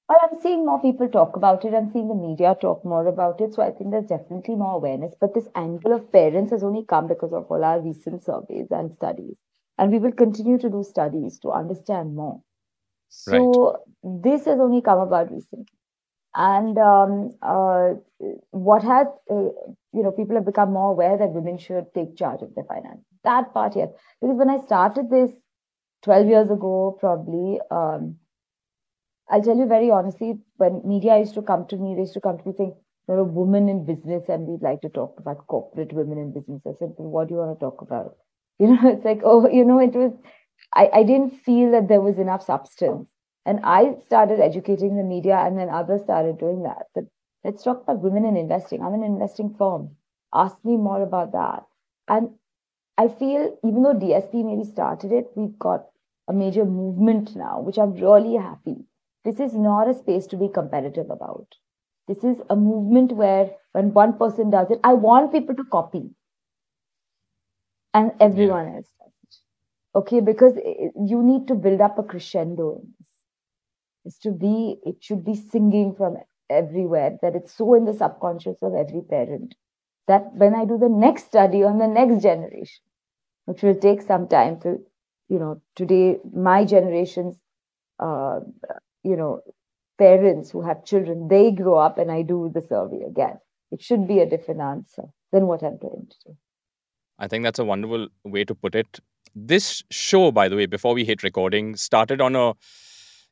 Well, 0.10 0.20
I'm 0.24 0.40
seeing 0.42 0.66
more 0.66 0.82
people 0.82 1.10
talk 1.10 1.36
about 1.36 1.66
it. 1.66 1.74
I'm 1.74 1.92
seeing 1.92 2.08
the 2.08 2.16
media 2.16 2.56
talk 2.60 2.86
more 2.86 3.08
about 3.08 3.42
it. 3.42 3.54
So 3.54 3.62
I 3.62 3.72
think 3.72 3.92
there's 3.92 4.06
definitely 4.06 4.56
more 4.56 4.76
awareness. 4.76 5.14
But 5.20 5.34
this 5.34 5.50
angle 5.56 5.94
of 5.94 6.12
parents 6.12 6.52
has 6.52 6.64
only 6.64 6.86
come 6.86 7.08
because 7.08 7.34
of 7.34 7.46
all 7.52 7.64
our 7.64 7.82
recent 7.82 8.24
surveys 8.24 8.68
and 8.72 8.94
studies. 8.94 9.36
And 9.78 9.92
we 9.92 10.00
will 10.00 10.14
continue 10.14 10.58
to 10.60 10.70
do 10.70 10.84
studies 10.84 11.40
to 11.40 11.52
understand 11.52 12.16
more. 12.16 12.42
So 13.10 13.74
right. 13.74 14.24
this 14.24 14.46
has 14.46 14.60
only 14.60 14.82
come 14.82 15.00
about 15.00 15.32
recently. 15.32 15.66
And 16.36 16.78
um, 16.78 17.32
uh, 17.42 17.96
what 18.52 18.84
has, 18.84 19.08
uh, 19.30 19.50
you 19.94 20.04
know, 20.04 20.12
people 20.12 20.36
have 20.36 20.46
become 20.46 20.74
more 20.74 20.92
aware 20.92 21.18
that 21.18 21.32
women 21.32 21.58
should 21.58 21.94
take 21.94 22.16
charge 22.16 22.42
of 22.42 22.54
their 22.56 22.64
finances. 22.66 23.06
That 23.24 23.54
part, 23.54 23.76
yes. 23.76 23.90
Because 24.22 24.38
when 24.38 24.50
I 24.50 24.60
started 24.60 25.10
this 25.10 25.32
12 26.04 26.28
years 26.28 26.52
ago, 26.52 26.96
probably, 27.00 27.60
um, 27.72 28.18
I'll 29.30 29.42
tell 29.42 29.58
you 29.58 29.66
very 29.68 29.90
honestly, 29.92 30.40
when 30.58 30.82
media 30.86 31.18
used 31.18 31.34
to 31.36 31.42
come 31.42 31.66
to 31.68 31.78
me, 31.78 31.94
they 31.96 32.02
used 32.02 32.14
to 32.16 32.22
come 32.22 32.38
to 32.38 32.48
me 32.48 32.54
saying, 32.58 32.76
you're 33.08 33.20
a 33.20 33.24
woman 33.24 33.70
in 33.70 33.86
business 33.86 34.28
and 34.28 34.46
we'd 34.48 34.62
like 34.62 34.82
to 34.82 34.90
talk 34.90 35.18
about 35.20 35.48
corporate 35.48 35.94
women 35.94 36.18
in 36.18 36.34
business. 36.34 36.62
I 36.66 36.74
said, 36.80 36.94
well, 36.98 37.10
what 37.10 37.28
do 37.28 37.36
you 37.36 37.40
want 37.40 37.58
to 37.58 37.66
talk 37.66 37.82
about? 37.82 38.18
You 38.60 38.68
know, 38.70 38.90
it's 38.90 39.06
like, 39.06 39.22
oh, 39.24 39.48
you 39.48 39.64
know, 39.64 39.80
it 39.80 39.94
was, 39.94 40.12
I, 40.74 40.90
I 40.92 41.04
didn't 41.04 41.32
feel 41.44 41.72
that 41.72 41.88
there 41.88 42.02
was 42.02 42.18
enough 42.18 42.44
substance. 42.44 43.08
And 43.46 43.60
I 43.64 43.96
started 44.08 44.40
educating 44.40 44.98
the 44.98 45.04
media, 45.04 45.38
and 45.38 45.58
then 45.58 45.70
others 45.70 46.02
started 46.04 46.38
doing 46.40 46.64
that. 46.64 46.88
But 46.96 47.06
let's 47.44 47.64
talk 47.64 47.84
about 47.84 48.02
women 48.02 48.26
in 48.26 48.36
investing. 48.36 48.82
I'm 48.82 48.94
an 48.96 49.04
investing 49.04 49.54
firm. 49.58 49.96
Ask 50.34 50.58
me 50.66 50.76
more 50.76 51.02
about 51.04 51.32
that. 51.34 51.64
And 52.08 52.32
I 52.98 53.08
feel 53.08 53.58
even 53.64 53.84
though 53.84 53.94
DSP 53.96 54.44
maybe 54.44 54.64
started 54.64 55.12
it, 55.12 55.32
we've 55.36 55.58
got 55.60 55.88
a 56.28 56.34
major 56.34 56.66
movement 56.66 57.36
now, 57.36 57.62
which 57.62 57.78
I'm 57.80 57.94
really 57.94 58.36
happy. 58.36 58.86
This 59.28 59.40
is 59.46 59.54
not 59.54 59.90
a 59.90 59.94
space 59.94 60.28
to 60.28 60.38
be 60.38 60.50
competitive 60.58 61.12
about. 61.12 61.48
This 62.08 62.24
is 62.24 62.38
a 62.50 62.56
movement 62.56 63.12
where 63.12 63.52
when 63.74 63.94
one 63.94 64.18
person 64.18 64.50
does 64.50 64.72
it, 64.72 64.80
I 64.84 64.94
want 64.94 65.34
people 65.34 65.56
to 65.56 65.66
copy. 65.66 66.04
And 67.94 68.12
everyone 68.20 68.68
yeah. 68.68 68.78
else 68.78 68.98
okay 69.98 70.20
because 70.20 70.58
you 71.12 71.24
need 71.24 71.48
to 71.48 71.56
build 71.56 71.82
up 71.82 71.98
a 71.98 72.04
crescendo 72.04 72.66
in 72.80 72.94
this 72.98 73.10
is 74.14 74.20
to 74.26 74.32
be 74.32 74.78
it 74.84 74.98
should 75.08 75.24
be 75.30 75.36
singing 75.36 75.94
from 76.00 76.18
everywhere 76.50 77.18
that 77.22 77.36
it's 77.36 77.56
so 77.62 77.74
in 77.74 77.86
the 77.86 77.94
subconscious 77.94 78.62
of 78.62 78.76
every 78.76 79.02
parent 79.02 79.56
that 80.08 80.34
when 80.34 80.56
I 80.56 80.66
do 80.66 80.78
the 80.78 80.90
next 80.90 81.26
study 81.26 81.64
on 81.64 81.80
the 81.80 81.88
next 81.88 82.24
generation, 82.24 82.84
which 83.46 83.62
will 83.62 83.76
take 83.76 84.02
some 84.02 84.28
time 84.30 84.60
to, 84.62 84.78
you 85.28 85.38
know, 85.38 85.62
today 85.76 86.18
my 86.34 86.64
generation's, 86.64 87.36
uh, 88.00 88.40
you 89.08 89.16
know, 89.16 89.42
parents 89.98 90.52
who 90.52 90.62
have 90.62 90.86
children, 90.86 91.28
they 91.28 91.52
grow 91.52 91.78
up 91.78 91.98
and 91.98 92.12
I 92.12 92.22
do 92.22 92.52
the 92.54 92.62
survey 92.68 93.04
again. 93.08 93.38
It 93.72 93.82
should 93.82 94.08
be 94.08 94.20
a 94.20 94.30
different 94.30 94.62
answer 94.62 95.06
than 95.32 95.48
what 95.48 95.64
I'm 95.64 95.78
getting 95.78 96.08
to 96.10 96.18
do. 96.28 96.38
I 97.20 97.28
think 97.28 97.44
that's 97.44 97.60
a 97.60 97.66
wonderful 97.66 98.08
way 98.24 98.44
to 98.44 98.54
put 98.54 98.76
it. 98.76 99.00
This 99.36 99.84
show, 99.90 100.32
by 100.32 100.48
the 100.50 100.56
way, 100.56 100.66
before 100.66 100.94
we 100.94 101.04
hit 101.04 101.24
recording, 101.24 101.76
started 101.76 102.22
on 102.22 102.36
a 102.36 102.54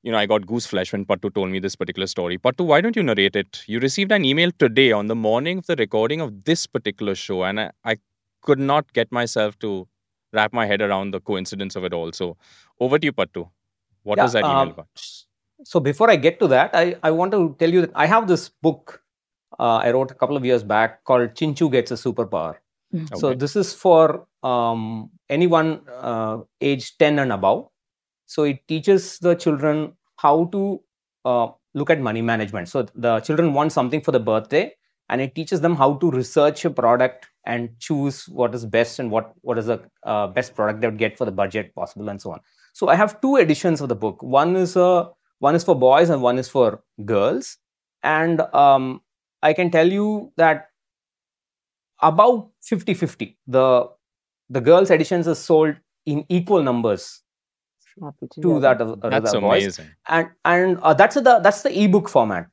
you 0.06 0.12
know, 0.12 0.20
I 0.20 0.28
got 0.28 0.46
goose 0.46 0.68
flesh 0.68 0.92
when 0.92 1.04
Pattu 1.04 1.34
told 1.34 1.50
me 1.50 1.58
this 1.58 1.76
particular 1.76 2.06
story. 2.06 2.38
Pattu, 2.38 2.64
why 2.64 2.80
don't 2.80 2.96
you 2.96 3.02
narrate 3.02 3.36
it? 3.36 3.64
You 3.66 3.80
received 3.80 4.12
an 4.12 4.24
email 4.24 4.52
today 4.60 4.92
on 4.92 5.08
the 5.08 5.16
morning 5.16 5.58
of 5.58 5.66
the 5.66 5.76
recording 5.78 6.22
of 6.22 6.44
this 6.44 6.68
particular 6.68 7.16
show, 7.16 7.44
and 7.44 7.60
I, 7.60 7.72
I 7.84 7.98
could 8.44 8.60
not 8.60 8.94
get 8.94 9.12
myself 9.12 9.58
to 9.60 9.88
wrap 10.32 10.54
my 10.54 10.68
head 10.68 10.84
around 10.84 11.10
the 11.10 11.22
coincidence 11.22 11.76
of 11.76 11.86
it 11.86 11.92
all. 11.92 12.12
So, 12.12 12.38
over 12.80 13.00
to 13.00 13.06
you, 13.06 13.14
Pattu. 13.14 13.50
What 14.04 14.18
yeah, 14.18 14.24
was 14.26 14.34
that 14.34 14.44
email 14.44 14.58
um, 14.58 14.70
about? 14.70 15.25
So, 15.64 15.80
before 15.80 16.10
I 16.10 16.16
get 16.16 16.40
to 16.40 16.48
that, 16.48 16.72
I, 16.74 16.96
I 17.02 17.12
want 17.12 17.32
to 17.32 17.56
tell 17.60 17.70
you 17.70 17.82
that 17.82 17.92
I 17.96 18.06
have 18.06 18.28
this 18.28 18.50
book 18.50 19.02
uh, 19.58 19.78
I 19.78 19.92
wrote 19.92 20.12
a 20.12 20.16
couple 20.16 20.36
of 20.36 20.44
years 20.44 20.64
back 20.64 21.06
called 21.06 21.30
Chinchu 21.34 21.72
Gets 21.72 21.92
a 21.92 21.94
Superpower. 21.94 22.56
Mm. 22.94 23.04
Okay. 23.04 23.20
So, 23.20 23.34
this 23.34 23.56
is 23.56 23.74
for 23.74 24.28
um, 24.44 25.10
anyone 25.30 25.82
uh, 25.90 26.40
age 26.62 26.98
10 26.98 27.20
and 27.20 27.32
above 27.32 27.70
so 28.26 28.44
it 28.44 28.68
teaches 28.68 29.20
the 29.20 29.36
children 29.36 29.94
how 30.18 30.46
to 30.46 30.82
uh, 31.24 31.48
look 31.74 31.90
at 31.90 32.00
money 32.00 32.22
management. 32.22 32.70
So 32.70 32.88
the 32.96 33.20
children 33.20 33.54
want 33.54 33.72
something 33.72 34.02
for 34.02 34.12
the 34.12 34.20
birthday, 34.20 34.74
and 35.10 35.22
it 35.22 35.36
teaches 35.36 35.62
them 35.62 35.76
how 35.76 35.96
to 35.96 36.12
research 36.12 36.66
a 36.66 36.70
product 36.70 37.28
and 37.46 37.70
choose 37.80 38.28
what 38.28 38.56
is 38.56 38.66
best 38.66 39.00
and 39.00 39.12
what 39.12 39.34
what 39.42 39.58
is 39.58 39.68
the 39.68 39.82
uh, 40.04 40.28
best 40.28 40.56
product 40.56 40.82
they 40.82 40.88
would 40.88 40.98
get 40.98 41.18
for 41.18 41.26
the 41.26 41.32
budget 41.32 41.76
possible 41.76 42.10
and 42.10 42.22
so 42.22 42.32
on. 42.32 42.40
So 42.74 42.90
I 42.90 42.96
have 42.96 43.22
two 43.22 43.36
editions 43.38 43.82
of 43.82 43.90
the 43.90 43.96
book. 43.96 44.22
One 44.24 44.56
is 44.56 44.76
a 44.76 44.84
uh, 44.84 45.10
one 45.40 45.56
is 45.56 45.64
for 45.64 45.76
boys 45.76 46.10
and 46.10 46.22
one 46.22 46.38
is 46.38 46.50
for 46.50 46.82
girls. 47.04 47.58
And 48.04 48.42
um, 48.54 49.02
I 49.42 49.54
can 49.54 49.72
tell 49.72 49.92
you 49.92 50.32
that 50.38 50.70
about 52.02 52.50
50-50. 52.70 53.36
The 53.48 53.90
the 54.50 54.62
girls 54.62 54.92
editions 54.92 55.28
are 55.28 55.36
sold 55.36 55.76
in 56.06 56.24
equal 56.30 56.62
numbers 56.62 57.24
Happy 58.02 58.28
to, 58.34 58.42
to 58.42 58.60
that. 58.60 58.82
Uh, 58.82 59.10
that's 59.10 59.34
amazing. 59.34 59.88
And 60.08 60.30
and 60.44 60.80
uh, 60.80 60.94
that's 60.94 61.16
the 61.16 61.40
that's 61.40 61.62
the 61.62 61.72
ebook 61.84 62.10
format. 62.10 62.48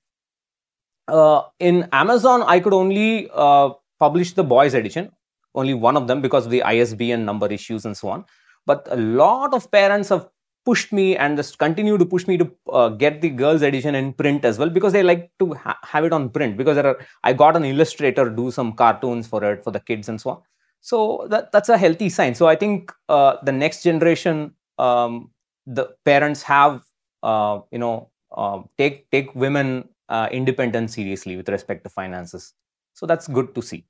Uh, 1.09 1.43
in 1.59 1.89
Amazon, 1.93 2.43
I 2.47 2.61
could 2.61 2.73
only 2.73 3.29
uh, 3.35 3.71
publish 3.99 4.35
the 4.35 4.45
boys 4.45 4.75
edition, 4.75 5.11
only 5.55 5.75
one 5.75 5.97
of 5.97 6.07
them 6.07 6.21
because 6.21 6.45
of 6.45 6.53
the 6.53 6.63
ISBN 6.63 7.25
number 7.25 7.53
issues 7.53 7.85
and 7.85 7.97
so 7.97 8.09
on. 8.09 8.25
But 8.67 8.87
a 8.91 8.97
lot 8.97 9.53
of 9.53 9.69
parents 9.73 10.11
have 10.11 10.29
pushed 10.65 10.93
me 10.93 11.17
and 11.17 11.37
just 11.37 11.59
continue 11.59 11.99
to 11.99 12.07
push 12.07 12.27
me 12.27 12.37
to 12.39 12.51
uh, 12.73 12.89
get 12.89 13.21
the 13.21 13.29
girls 13.31 13.63
edition 13.63 13.95
in 13.95 14.13
print 14.13 14.45
as 14.45 14.59
well 14.59 14.71
because 14.71 14.93
they 14.93 15.03
like 15.03 15.31
to 15.39 15.55
ha- 15.55 15.79
have 15.83 16.05
it 16.05 16.13
on 16.13 16.29
print 16.31 16.57
because 16.57 16.77
there 16.77 16.87
are 16.87 16.99
i 17.25 17.33
got 17.33 17.57
an 17.57 17.65
illustrator 17.65 18.29
do 18.31 18.51
some 18.51 18.73
cartoons 18.73 19.27
for 19.27 19.43
it 19.45 19.63
for 19.65 19.71
the 19.71 19.81
kids 19.81 20.09
and 20.09 20.21
so 20.21 20.31
on. 20.31 20.43
So 20.81 21.27
that, 21.31 21.53
that's 21.53 21.69
a 21.69 21.79
healthy 21.79 22.09
sign. 22.09 22.35
So 22.35 22.47
i 22.49 22.57
think 22.57 22.93
uh, 23.09 23.37
the 23.43 23.53
next 23.53 23.83
generation 23.83 24.55
um, 24.79 25.31
the 25.67 25.85
parents 26.05 26.43
have 26.43 26.83
uh, 27.23 27.61
you 27.71 27.79
know 27.79 28.11
uh, 28.37 28.61
take 28.79 29.11
take 29.11 29.35
women 29.35 29.89
uh, 30.09 30.29
independence 30.31 30.95
seriously 30.95 31.37
with 31.37 31.49
respect 31.49 31.85
to 31.85 31.91
finances. 31.91 32.55
So 32.95 33.07
that's 33.07 33.27
good 33.29 33.55
to 33.55 33.63
see. 33.63 33.85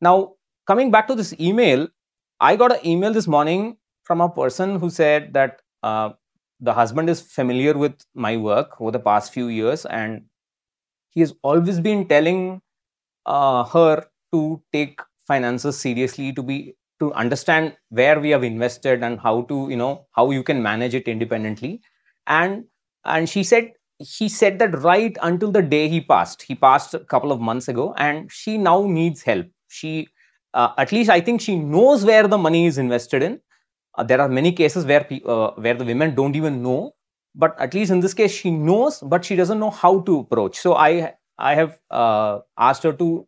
Now 0.00 0.34
coming 0.66 0.90
back 0.90 1.08
to 1.08 1.14
this 1.14 1.34
email 1.40 1.88
i 2.40 2.54
got 2.56 2.72
an 2.72 2.84
email 2.86 3.12
this 3.12 3.26
morning 3.26 3.76
from 4.04 4.20
a 4.20 4.28
person 4.28 4.78
who 4.78 4.90
said 4.90 5.32
that 5.34 5.60
uh, 5.82 6.10
the 6.60 6.72
husband 6.74 7.08
is 7.10 7.20
familiar 7.20 7.76
with 7.76 7.94
my 8.14 8.36
work 8.36 8.80
over 8.80 8.90
the 8.90 8.98
past 9.00 9.32
few 9.32 9.48
years 9.48 9.86
and 9.86 10.24
he 11.10 11.20
has 11.20 11.34
always 11.42 11.80
been 11.80 12.06
telling 12.08 12.60
uh, 13.26 13.64
her 13.64 14.06
to 14.32 14.62
take 14.72 15.00
finances 15.26 15.78
seriously 15.78 16.32
to 16.32 16.42
be 16.42 16.74
to 17.00 17.12
understand 17.14 17.76
where 17.90 18.20
we 18.20 18.30
have 18.30 18.44
invested 18.44 19.02
and 19.02 19.20
how 19.20 19.42
to 19.42 19.68
you 19.70 19.76
know 19.76 20.06
how 20.12 20.30
you 20.30 20.42
can 20.42 20.62
manage 20.62 20.94
it 20.94 21.08
independently. 21.08 21.80
And 22.26 22.64
and 23.04 23.28
she 23.28 23.42
said 23.44 23.72
he 23.98 24.28
said 24.28 24.58
that 24.58 24.78
right 24.82 25.16
until 25.22 25.50
the 25.52 25.62
day 25.62 25.88
he 25.88 26.00
passed 26.00 26.42
he 26.42 26.54
passed 26.54 26.94
a 26.94 27.00
couple 27.00 27.32
of 27.32 27.40
months 27.40 27.68
ago 27.68 27.94
and 27.98 28.30
she 28.32 28.58
now 28.58 28.84
needs 28.86 29.22
help. 29.22 29.46
She 29.68 30.08
uh, 30.54 30.72
at 30.78 30.90
least 30.92 31.10
i 31.10 31.20
think 31.20 31.40
she 31.40 31.54
knows 31.56 32.04
where 32.04 32.26
the 32.26 32.36
money 32.38 32.66
is 32.66 32.76
invested 32.76 33.22
in 33.22 33.40
uh, 33.94 34.02
there 34.02 34.20
are 34.20 34.28
many 34.28 34.52
cases 34.52 34.84
where 34.84 35.06
uh, 35.26 35.50
where 35.52 35.74
the 35.74 35.84
women 35.84 36.14
don't 36.14 36.36
even 36.36 36.62
know 36.62 36.92
but 37.34 37.54
at 37.60 37.74
least 37.74 37.90
in 37.90 38.00
this 38.00 38.14
case 38.14 38.32
she 38.32 38.50
knows 38.50 39.00
but 39.00 39.24
she 39.24 39.36
doesn't 39.36 39.58
know 39.60 39.70
how 39.70 40.00
to 40.00 40.18
approach 40.20 40.58
so 40.58 40.74
i 40.74 41.12
i 41.38 41.54
have 41.54 41.78
uh, 41.90 42.38
asked 42.58 42.82
her 42.82 42.92
to 42.92 43.26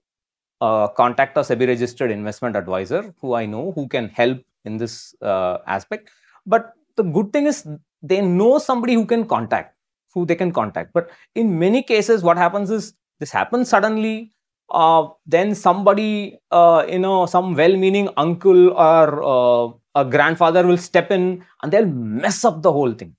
uh, 0.61 0.89
contact 0.89 1.37
a 1.37 1.41
SEBI 1.41 1.67
registered 1.69 2.11
investment 2.11 2.57
advisor 2.57 3.15
who 3.21 3.35
I 3.35 3.47
know 3.47 3.73
who 3.73 3.89
can 3.89 4.09
help 4.09 4.39
in 4.65 4.77
this 4.77 5.15
uh, 5.21 5.59
aspect. 5.67 6.11
But 6.47 6.73
the 6.97 7.03
good 7.03 7.33
thing 7.33 7.47
is 7.47 7.67
they 8.03 8.21
know 8.21 8.59
somebody 8.59 8.95
who 8.95 9.07
can 9.07 9.27
contact, 9.27 9.77
who 10.15 10.25
they 10.27 10.35
can 10.37 10.53
contact. 10.53 10.93
But 10.93 11.11
in 11.35 11.59
many 11.59 11.83
cases, 11.83 12.23
what 12.23 12.37
happens 12.37 12.71
is 12.71 12.95
this 13.19 13.31
happens 13.31 13.69
suddenly. 13.69 14.33
Uh, 14.71 15.09
then 15.27 15.55
somebody, 15.55 16.39
uh, 16.51 16.85
you 16.89 16.99
know, 16.99 17.27
some 17.27 17.55
well-meaning 17.55 18.09
uncle 18.17 18.71
or 18.71 19.23
uh, 19.23 19.73
a 19.95 20.05
grandfather 20.05 20.67
will 20.67 20.79
step 20.79 21.11
in 21.11 21.45
and 21.63 21.73
they'll 21.73 21.87
mess 21.87 22.45
up 22.45 22.63
the 22.63 22.73
whole 22.73 22.93
thing. 22.93 23.15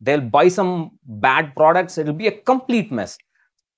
They'll 0.00 0.20
buy 0.20 0.48
some 0.48 0.98
bad 1.04 1.54
products. 1.56 1.98
It'll 1.98 2.12
be 2.12 2.28
a 2.28 2.32
complete 2.32 2.92
mess. 2.92 3.18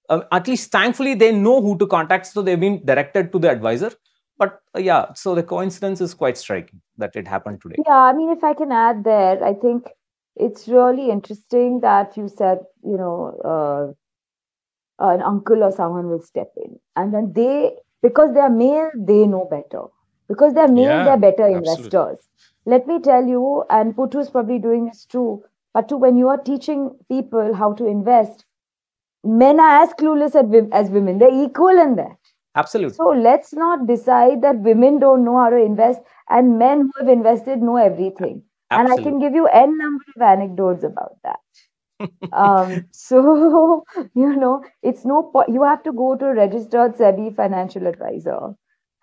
Uh, 0.08 0.22
at 0.32 0.48
least 0.48 0.72
thankfully 0.72 1.14
they 1.14 1.32
know 1.32 1.62
who 1.62 1.78
to 1.78 1.86
contact 1.86 2.26
so 2.26 2.42
they've 2.42 2.58
been 2.58 2.84
directed 2.84 3.32
to 3.32 3.38
the 3.38 3.50
advisor. 3.50 3.92
But 4.38 4.60
uh, 4.74 4.80
yeah 4.80 5.12
so 5.14 5.34
the 5.34 5.42
coincidence 5.42 6.00
is 6.00 6.14
quite 6.14 6.36
striking 6.36 6.80
that 6.98 7.14
it 7.14 7.28
happened 7.28 7.60
today. 7.62 7.76
Yeah 7.86 7.94
i 7.94 8.12
mean 8.12 8.30
if 8.30 8.42
i 8.42 8.54
can 8.54 8.72
add 8.72 9.04
there 9.04 9.42
i 9.44 9.52
think 9.52 9.86
it's 10.36 10.66
really 10.66 11.10
interesting 11.10 11.80
that 11.80 12.16
you 12.16 12.28
said 12.28 12.58
you 12.82 12.96
know 12.96 13.36
uh, 13.44 13.92
an 15.00 15.22
uncle 15.22 15.62
or 15.62 15.72
someone 15.72 16.08
will 16.08 16.22
step 16.22 16.52
in. 16.56 16.78
And 16.96 17.12
then 17.12 17.32
they 17.34 17.72
because 18.02 18.34
they 18.34 18.40
are 18.40 18.50
male 18.50 18.90
they 18.96 19.26
know 19.26 19.46
better 19.50 19.84
because 20.30 20.54
they're 20.54 20.74
male 20.78 20.96
yeah, 20.96 21.04
they're 21.04 21.24
better 21.28 21.46
investors 21.46 21.86
absolutely. 21.86 22.72
let 22.74 22.86
me 22.92 22.98
tell 23.10 23.32
you 23.36 23.64
and 23.78 23.96
Pattu 23.96 24.20
is 24.26 24.30
probably 24.36 24.58
doing 24.58 24.86
this 24.86 25.04
too 25.16 25.42
but 25.74 25.88
to 25.88 25.96
when 25.96 26.16
you 26.22 26.28
are 26.28 26.42
teaching 26.50 26.90
people 27.08 27.54
how 27.62 27.72
to 27.82 27.86
invest 27.96 28.46
men 29.24 29.60
are 29.60 29.82
as 29.82 29.90
clueless 29.94 30.34
as 30.72 30.90
women. 30.90 31.18
They're 31.18 31.44
equal 31.44 31.78
in 31.80 31.96
that. 31.96 32.16
Absolutely. 32.56 32.94
So 32.94 33.10
let's 33.10 33.52
not 33.52 33.86
decide 33.86 34.42
that 34.42 34.58
women 34.60 34.98
don't 34.98 35.24
know 35.24 35.38
how 35.38 35.50
to 35.50 35.56
invest 35.56 36.00
and 36.28 36.58
men 36.58 36.80
who 36.80 36.92
have 36.98 37.08
invested 37.08 37.60
know 37.60 37.76
everything. 37.76 38.42
Absolutely. 38.70 38.92
And 38.92 39.00
I 39.00 39.02
can 39.02 39.20
give 39.20 39.34
you 39.34 39.46
n 39.46 39.76
number 39.78 40.04
of 40.16 40.22
anecdotes 40.22 40.84
about 40.84 41.16
that. 41.22 41.38
um, 42.32 42.86
so 42.92 43.84
you 44.14 44.36
know, 44.36 44.64
it's 44.82 45.04
no 45.04 45.22
point. 45.22 45.50
You 45.50 45.62
have 45.64 45.82
to 45.84 45.92
go 45.92 46.16
to 46.16 46.26
a 46.26 46.34
registered 46.34 46.94
SEBI 46.94 47.36
financial 47.36 47.86
advisor, 47.86 48.54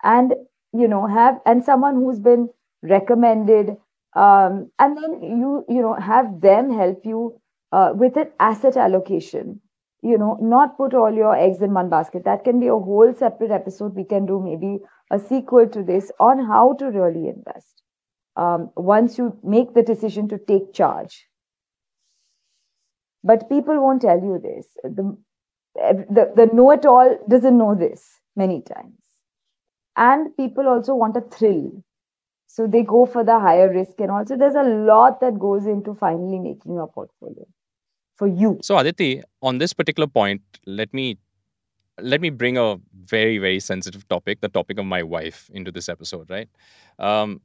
and 0.02 0.34
you 0.72 0.88
know 0.88 1.06
have 1.06 1.40
and 1.46 1.64
someone 1.64 1.96
who's 1.96 2.18
been 2.20 2.48
recommended, 2.82 3.76
um, 4.14 4.70
and 4.78 4.96
then 4.96 5.22
you 5.22 5.64
you 5.68 5.82
know 5.82 5.94
have 5.94 6.40
them 6.40 6.72
help 6.72 7.04
you 7.04 7.40
uh, 7.72 7.92
with 7.94 8.16
an 8.16 8.30
asset 8.40 8.76
allocation 8.76 9.60
you 10.02 10.16
know, 10.16 10.38
not 10.40 10.76
put 10.76 10.94
all 10.94 11.12
your 11.12 11.34
eggs 11.34 11.60
in 11.60 11.74
one 11.74 11.88
basket. 11.90 12.24
That 12.24 12.44
can 12.44 12.60
be 12.60 12.68
a 12.68 12.78
whole 12.78 13.12
separate 13.14 13.50
episode. 13.50 13.96
We 13.96 14.04
can 14.04 14.26
do 14.26 14.40
maybe 14.40 14.78
a 15.10 15.18
sequel 15.18 15.68
to 15.68 15.82
this 15.82 16.12
on 16.20 16.44
how 16.46 16.74
to 16.74 16.86
really 16.86 17.28
invest 17.28 17.82
um, 18.36 18.70
once 18.76 19.18
you 19.18 19.36
make 19.42 19.74
the 19.74 19.82
decision 19.82 20.28
to 20.28 20.38
take 20.38 20.72
charge. 20.72 21.26
But 23.22 23.48
people 23.48 23.80
won't 23.80 24.02
tell 24.02 24.20
you 24.20 24.38
this. 24.40 24.66
The, 24.82 25.16
the, 25.74 26.32
the 26.36 26.46
know 26.52 26.70
it 26.72 26.86
all 26.86 27.18
doesn't 27.28 27.58
know 27.58 27.74
this 27.74 28.20
many 28.36 28.62
times. 28.62 29.07
And 29.98 30.34
people 30.36 30.68
also 30.68 30.94
want 30.94 31.16
a 31.16 31.20
thrill. 31.20 31.82
So 32.46 32.66
they 32.66 32.82
go 32.82 33.04
for 33.04 33.24
the 33.24 33.38
higher 33.38 33.70
risk. 33.72 34.00
And 34.00 34.10
also, 34.10 34.36
there's 34.36 34.54
a 34.54 34.62
lot 34.62 35.20
that 35.20 35.38
goes 35.38 35.66
into 35.66 35.94
finally 35.94 36.38
making 36.38 36.74
your 36.74 36.86
portfolio 36.88 37.46
for 38.16 38.26
you. 38.28 38.58
So 38.62 38.78
Aditi, 38.78 39.22
on 39.42 39.58
this 39.58 39.72
particular 39.72 40.06
point, 40.06 40.42
let 40.66 40.94
me 40.94 41.18
let 42.00 42.20
me 42.20 42.30
bring 42.30 42.56
a 42.56 42.76
very 43.04 43.38
very 43.38 43.60
sensitive 43.60 44.08
topic, 44.08 44.40
the 44.40 44.48
topic 44.48 44.78
of 44.78 44.86
my 44.86 45.02
wife, 45.02 45.50
into 45.52 45.72
this 45.72 45.88
episode. 45.88 46.30
Right? 46.30 46.48
Um, 46.98 47.40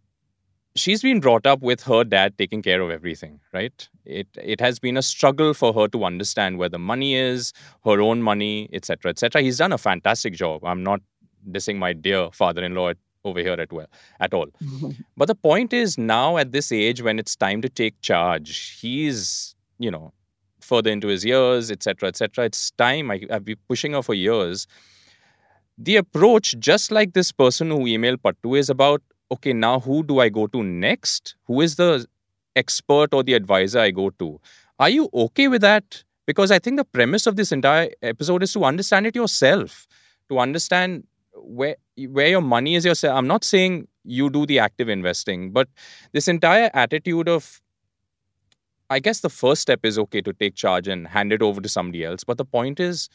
she's 0.75 1.01
been 1.01 1.19
brought 1.19 1.45
up 1.45 1.61
with 1.61 1.83
her 1.83 2.03
dad 2.03 2.37
taking 2.37 2.61
care 2.61 2.81
of 2.81 2.89
everything, 2.89 3.39
right? 3.53 3.87
It 4.05 4.27
it 4.35 4.59
has 4.61 4.79
been 4.79 4.97
a 4.97 5.01
struggle 5.01 5.53
for 5.53 5.73
her 5.73 5.87
to 5.89 6.03
understand 6.05 6.57
where 6.57 6.69
the 6.69 6.79
money 6.79 7.15
is, 7.15 7.53
her 7.85 8.01
own 8.01 8.21
money, 8.21 8.69
etc., 8.73 9.11
etc. 9.11 9.41
He's 9.41 9.57
done 9.57 9.71
a 9.71 9.77
fantastic 9.77 10.33
job. 10.33 10.63
I'm 10.65 10.83
not 10.83 11.01
dissing 11.51 11.77
my 11.77 11.93
dear 11.93 12.29
father-in-law 12.31 12.93
over 13.25 13.39
here 13.39 13.53
at 13.53 13.71
well 13.71 13.87
at 14.19 14.33
all. 14.33 14.47
but 15.17 15.27
the 15.27 15.35
point 15.35 15.73
is 15.73 15.97
now 15.97 16.37
at 16.37 16.51
this 16.51 16.71
age 16.71 17.01
when 17.01 17.19
it's 17.19 17.35
time 17.35 17.61
to 17.61 17.69
take 17.69 17.99
charge, 18.01 18.77
he's 18.79 19.55
you 19.79 19.91
know 19.91 20.13
further 20.63 20.89
into 20.89 21.07
his 21.07 21.25
years, 21.25 21.69
etc., 21.69 22.09
etc. 22.09 22.45
It's 22.45 22.71
time. 22.71 23.11
I, 23.11 23.21
I've 23.29 23.45
been 23.45 23.57
pushing 23.67 23.93
her 23.93 24.01
for 24.01 24.13
years. 24.13 24.65
The 25.77 25.97
approach, 25.97 26.55
just 26.59 26.91
like 26.91 27.13
this 27.13 27.31
person 27.31 27.69
who 27.69 27.79
emailed 27.79 28.17
Pattu, 28.17 28.57
is 28.57 28.69
about 28.69 29.01
okay, 29.31 29.53
now 29.53 29.79
who 29.79 30.03
do 30.03 30.19
I 30.19 30.29
go 30.29 30.47
to 30.47 30.63
next? 30.63 31.35
Who 31.45 31.61
is 31.61 31.75
the 31.75 32.05
expert 32.55 33.13
or 33.13 33.23
the 33.23 33.33
advisor 33.33 33.79
I 33.79 33.91
go 33.91 34.11
to? 34.11 34.39
Are 34.79 34.89
you 34.89 35.09
okay 35.13 35.47
with 35.47 35.61
that? 35.61 36.03
Because 36.25 36.51
I 36.51 36.59
think 36.59 36.77
the 36.77 36.85
premise 36.85 37.25
of 37.25 37.35
this 37.35 37.51
entire 37.51 37.89
episode 38.01 38.43
is 38.43 38.53
to 38.53 38.63
understand 38.63 39.07
it 39.07 39.15
yourself, 39.15 39.87
to 40.29 40.39
understand 40.39 41.05
where 41.35 41.75
where 41.97 42.27
your 42.27 42.41
money 42.41 42.75
is 42.75 42.85
yourself. 42.85 43.17
I'm 43.17 43.27
not 43.27 43.43
saying 43.43 43.87
you 44.03 44.29
do 44.29 44.45
the 44.45 44.59
active 44.59 44.89
investing, 44.89 45.51
but 45.51 45.67
this 46.11 46.27
entire 46.27 46.69
attitude 46.73 47.29
of 47.29 47.61
I 48.89 48.99
guess 48.99 49.21
the 49.21 49.29
first 49.29 49.61
step 49.61 49.79
is 49.83 49.97
okay 49.97 50.21
to 50.21 50.33
take 50.33 50.55
charge 50.55 50.87
and 50.87 51.07
hand 51.07 51.33
it 51.33 51.41
over 51.41 51.61
to 51.61 51.69
somebody 51.69 52.03
else. 52.05 52.23
But 52.23 52.37
the 52.37 52.45
point 52.45 52.79
is, 52.79 53.09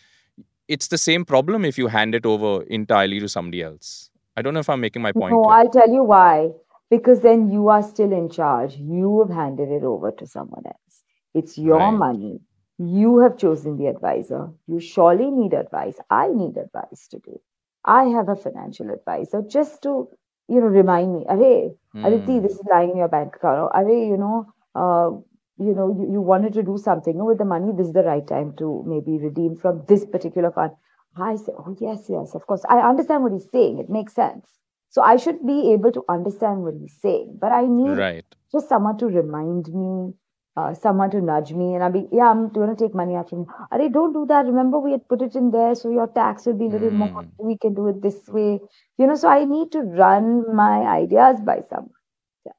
it's 0.66 0.88
the 0.88 0.98
same 0.98 1.24
problem 1.24 1.64
if 1.64 1.78
you 1.78 1.86
hand 1.86 2.14
it 2.14 2.26
over 2.26 2.62
entirely 2.64 3.20
to 3.20 3.28
somebody 3.28 3.62
else. 3.62 4.10
I 4.36 4.42
don't 4.42 4.54
know 4.54 4.60
if 4.60 4.68
I'm 4.68 4.80
making 4.80 5.02
my 5.02 5.12
point. 5.12 5.32
No, 5.32 5.42
clear. 5.42 5.54
I'll 5.54 5.70
tell 5.70 5.88
you 5.88 6.04
why. 6.04 6.50
Because 6.90 7.20
then 7.20 7.50
you 7.50 7.68
are 7.68 7.82
still 7.82 8.12
in 8.12 8.30
charge. 8.30 8.76
You 8.76 9.20
have 9.20 9.36
handed 9.36 9.70
it 9.70 9.84
over 9.84 10.10
to 10.12 10.26
someone 10.26 10.62
else. 10.66 11.02
It's 11.34 11.58
your 11.58 11.78
right. 11.78 11.90
money. 11.90 12.40
You 12.78 13.18
have 13.18 13.36
chosen 13.36 13.76
the 13.76 13.86
advisor. 13.88 14.50
You 14.66 14.80
surely 14.80 15.30
need 15.30 15.52
advice. 15.52 15.96
I 16.08 16.28
need 16.28 16.56
advice 16.56 17.08
today. 17.08 17.40
I 17.88 18.04
have 18.04 18.28
a 18.28 18.36
financial 18.36 18.90
advisor 18.90 19.42
just 19.48 19.82
to, 19.84 20.08
you 20.48 20.60
know, 20.60 20.66
remind 20.66 21.14
me, 21.14 21.24
Array, 21.28 21.70
mm. 21.96 22.06
Aditi, 22.06 22.38
this 22.40 22.52
is 22.52 22.66
lying 22.70 22.90
in 22.90 22.98
your 22.98 23.08
bank 23.08 23.36
account. 23.36 23.70
Array, 23.74 24.06
you 24.06 24.18
know, 24.18 24.46
uh, 24.74 25.10
you 25.58 25.74
know, 25.74 25.88
you, 25.98 26.12
you 26.12 26.20
wanted 26.20 26.52
to 26.52 26.62
do 26.62 26.76
something 26.76 27.24
with 27.24 27.38
the 27.38 27.44
money. 27.46 27.72
This 27.76 27.88
is 27.88 27.94
the 27.94 28.02
right 28.02 28.26
time 28.26 28.54
to 28.58 28.84
maybe 28.86 29.18
redeem 29.18 29.56
from 29.56 29.84
this 29.88 30.04
particular 30.04 30.52
fund. 30.52 30.72
I 31.16 31.36
say, 31.36 31.52
oh, 31.58 31.74
yes, 31.80 32.04
yes, 32.08 32.34
of 32.34 32.46
course. 32.46 32.62
I 32.68 32.78
understand 32.78 33.24
what 33.24 33.32
he's 33.32 33.50
saying. 33.50 33.78
It 33.78 33.90
makes 33.90 34.14
sense. 34.14 34.46
So 34.90 35.02
I 35.02 35.16
should 35.16 35.44
be 35.46 35.72
able 35.72 35.90
to 35.92 36.04
understand 36.08 36.62
what 36.62 36.74
he's 36.78 36.96
saying. 37.00 37.38
But 37.40 37.52
I 37.52 37.66
need 37.66 37.96
right. 37.98 38.24
just 38.52 38.68
someone 38.68 38.98
to 38.98 39.06
remind 39.06 39.66
me, 39.68 40.12
uh, 40.58 40.74
someone 40.74 41.10
to 41.10 41.20
nudge 41.20 41.52
me. 41.52 41.74
And 41.74 41.84
I'll 41.84 41.92
be, 41.92 42.06
yeah, 42.12 42.30
I'm 42.30 42.48
going 42.48 42.74
to 42.74 42.84
take 42.84 42.94
money 42.94 43.14
out 43.14 43.30
from 43.30 43.40
you. 43.40 43.46
Are 43.70 43.88
don't 43.88 44.12
do 44.12 44.24
that. 44.28 44.46
Remember, 44.46 44.78
we 44.78 44.92
had 44.92 45.08
put 45.08 45.22
it 45.22 45.36
in 45.36 45.50
there. 45.50 45.74
So 45.74 45.90
your 45.90 46.08
tax 46.08 46.46
will 46.46 46.58
be 46.62 46.66
a 46.66 46.68
little 46.76 46.90
mm. 46.90 47.12
more. 47.12 47.22
Hmm. 47.22 47.46
We 47.46 47.58
can 47.58 47.74
do 47.74 47.88
it 47.88 48.02
this 48.02 48.28
way. 48.28 48.60
You 48.98 49.06
know, 49.06 49.14
so 49.14 49.28
I 49.28 49.44
need 49.44 49.72
to 49.72 49.80
run 49.80 50.54
my 50.54 50.80
ideas 51.02 51.40
by 51.40 51.60
someone. 51.68 52.00
Yeah. 52.46 52.58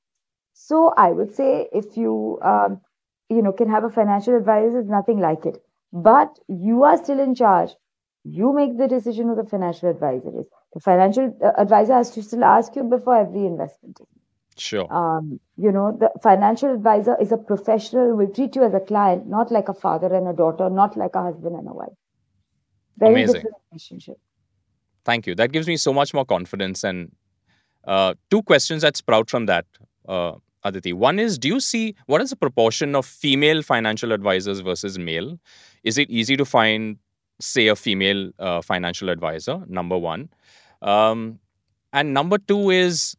So 0.54 0.94
I 0.98 1.10
would 1.10 1.36
say 1.36 1.68
if 1.74 1.98
you, 1.98 2.40
um, 2.44 2.82
you 3.30 3.42
know, 3.42 3.52
can 3.52 3.70
have 3.70 3.84
a 3.84 3.90
financial 3.90 4.38
advisor, 4.38 4.72
there's 4.72 4.88
nothing 4.88 5.20
like 5.20 5.46
it. 5.46 5.62
But 5.92 6.40
you 6.48 6.84
are 6.84 6.98
still 6.98 7.20
in 7.20 7.36
charge 7.36 7.72
you 8.24 8.54
make 8.54 8.78
the 8.78 8.88
decision 8.88 9.28
who 9.28 9.36
the 9.36 9.50
financial 9.50 9.90
advisor 9.90 10.40
is. 10.40 10.46
The 10.74 10.80
financial 10.80 11.36
uh, 11.44 11.52
advisor 11.58 11.94
has 11.94 12.12
to 12.12 12.24
still 12.24 12.44
ask 12.44 12.76
you 12.76 12.84
before 12.84 13.18
every 13.18 13.46
investment. 13.46 14.00
Sure. 14.60 14.92
Um, 14.94 15.40
you 15.58 15.72
know, 15.72 15.98
the 15.98 16.12
financial 16.22 16.74
advisor 16.74 17.16
is 17.22 17.32
a 17.32 17.38
professional, 17.38 18.16
will 18.16 18.32
treat 18.32 18.56
you 18.56 18.64
as 18.64 18.74
a 18.74 18.80
client, 18.80 19.28
not 19.28 19.52
like 19.52 19.70
a 19.70 19.74
father 19.74 20.14
and 20.14 20.28
a 20.28 20.34
daughter, 20.34 20.70
not 20.70 20.98
like 20.98 21.16
a 21.16 21.24
husband 21.24 21.56
and 21.56 21.68
a 21.68 21.74
wife. 21.74 21.90
Very 22.98 23.14
Amazing. 23.14 23.36
different 23.36 23.56
relationship. 23.72 24.18
Thank 25.06 25.28
you. 25.28 25.36
That 25.36 25.52
gives 25.52 25.68
me 25.68 25.78
so 25.78 25.94
much 25.94 26.14
more 26.14 26.26
confidence. 26.26 26.84
And 26.84 27.12
uh, 27.86 28.16
two 28.30 28.44
questions 28.44 28.82
that 28.82 28.98
sprout 28.98 29.30
from 29.30 29.46
that, 29.46 29.66
uh, 30.08 30.34
Aditi. 30.64 30.92
One 30.92 31.20
is 31.20 31.38
Do 31.38 31.48
you 31.48 31.62
see 31.62 31.96
what 32.08 32.22
is 32.22 32.30
the 32.32 32.36
proportion 32.36 32.96
of 32.96 33.06
female 33.06 33.62
financial 33.62 34.12
advisors 34.12 34.60
versus 34.60 35.00
male? 35.00 35.40
Is 35.84 35.98
it 35.98 36.10
easy 36.10 36.36
to 36.36 36.44
find 36.44 36.98
say 37.40 37.68
a 37.68 37.76
female 37.76 38.32
uh, 38.40 38.62
financial 38.62 39.10
advisor 39.10 39.64
number 39.68 39.98
one 39.98 40.30
um, 40.82 41.40
and 41.94 42.14
number 42.14 42.38
two 42.38 42.70
is 42.70 43.16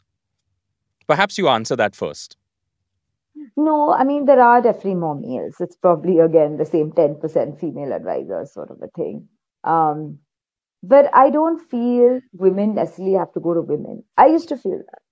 perhaps 1.10 1.38
you 1.38 1.48
answer 1.48 1.76
that 1.82 1.96
first. 1.96 2.36
No 3.56 3.76
i 3.92 4.04
mean 4.04 4.26
there 4.30 4.42
are 4.46 4.62
definitely 4.62 4.94
more 4.94 5.18
males. 5.20 5.60
It's 5.60 5.76
probably 5.76 6.18
again 6.30 6.56
the 6.56 6.64
same 6.72 6.92
10% 6.92 7.60
female 7.60 7.92
advisors 7.92 8.52
sort 8.58 8.70
of 8.70 8.82
a 8.88 8.90
thing. 8.98 9.28
Um, 9.64 10.18
but 10.82 11.08
i 11.22 11.28
don't 11.36 11.60
feel 11.72 12.20
women 12.44 12.74
necessarily 12.76 13.16
have 13.22 13.32
to 13.34 13.40
go 13.46 13.54
to 13.54 13.62
women. 13.72 14.04
I 14.16 14.26
used 14.36 14.48
to 14.50 14.56
feel 14.56 14.78
that. 14.78 15.02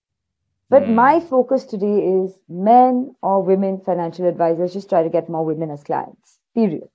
But 0.70 0.82
mm. 0.84 0.94
my 0.94 1.20
focus 1.32 1.64
today 1.64 1.98
is 2.12 2.38
men 2.48 3.14
or 3.22 3.42
women 3.42 3.80
financial 3.90 4.28
advisors 4.32 4.74
just 4.78 4.88
try 4.94 5.02
to 5.02 5.12
get 5.16 5.28
more 5.36 5.44
women 5.50 5.70
as 5.76 5.82
clients 5.90 6.38
period. 6.54 6.88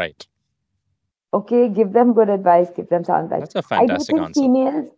Right. 0.00 0.26
Okay 1.40 1.68
give 1.80 1.92
them 1.98 2.14
good 2.20 2.36
advice 2.38 2.70
give 2.76 2.88
them 2.94 3.04
sound 3.04 3.32
advice. 3.32 3.52
That's 3.54 3.66
a 3.66 3.68
fantastic 3.74 4.16
I 4.16 4.18
do 4.18 4.24
think 4.24 4.28
answer. 4.28 4.40
females 4.40 4.97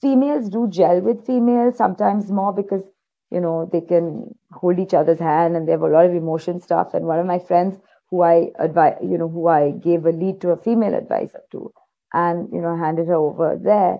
females 0.00 0.48
do 0.48 0.68
gel 0.68 1.00
with 1.00 1.24
females 1.26 1.76
sometimes 1.76 2.30
more 2.30 2.52
because 2.52 2.82
you 3.30 3.40
know 3.40 3.68
they 3.72 3.80
can 3.80 4.34
hold 4.52 4.78
each 4.78 4.94
other's 4.94 5.18
hand 5.18 5.56
and 5.56 5.66
they 5.66 5.72
have 5.72 5.82
a 5.82 5.86
lot 5.86 6.06
of 6.06 6.14
emotion 6.14 6.60
stuff 6.60 6.94
and 6.94 7.06
one 7.06 7.18
of 7.18 7.26
my 7.26 7.38
friends 7.38 7.78
who 8.10 8.22
i 8.22 8.48
advise 8.58 8.96
you 9.02 9.18
know 9.18 9.28
who 9.28 9.46
i 9.48 9.70
gave 9.70 10.04
a 10.04 10.10
lead 10.10 10.40
to 10.40 10.50
a 10.50 10.56
female 10.56 10.94
advisor 10.94 11.40
to 11.50 11.72
and 12.12 12.48
you 12.52 12.60
know 12.60 12.76
handed 12.76 13.06
her 13.06 13.14
over 13.14 13.58
there 13.62 13.98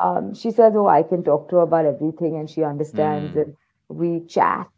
um, 0.00 0.34
she 0.34 0.50
says 0.50 0.72
oh 0.76 0.86
i 0.86 1.02
can 1.02 1.24
talk 1.24 1.48
to 1.48 1.56
her 1.56 1.62
about 1.62 1.84
everything 1.84 2.36
and 2.36 2.48
she 2.48 2.62
understands 2.62 3.34
mm. 3.34 3.42
and 3.42 3.56
we 3.88 4.24
chat 4.26 4.68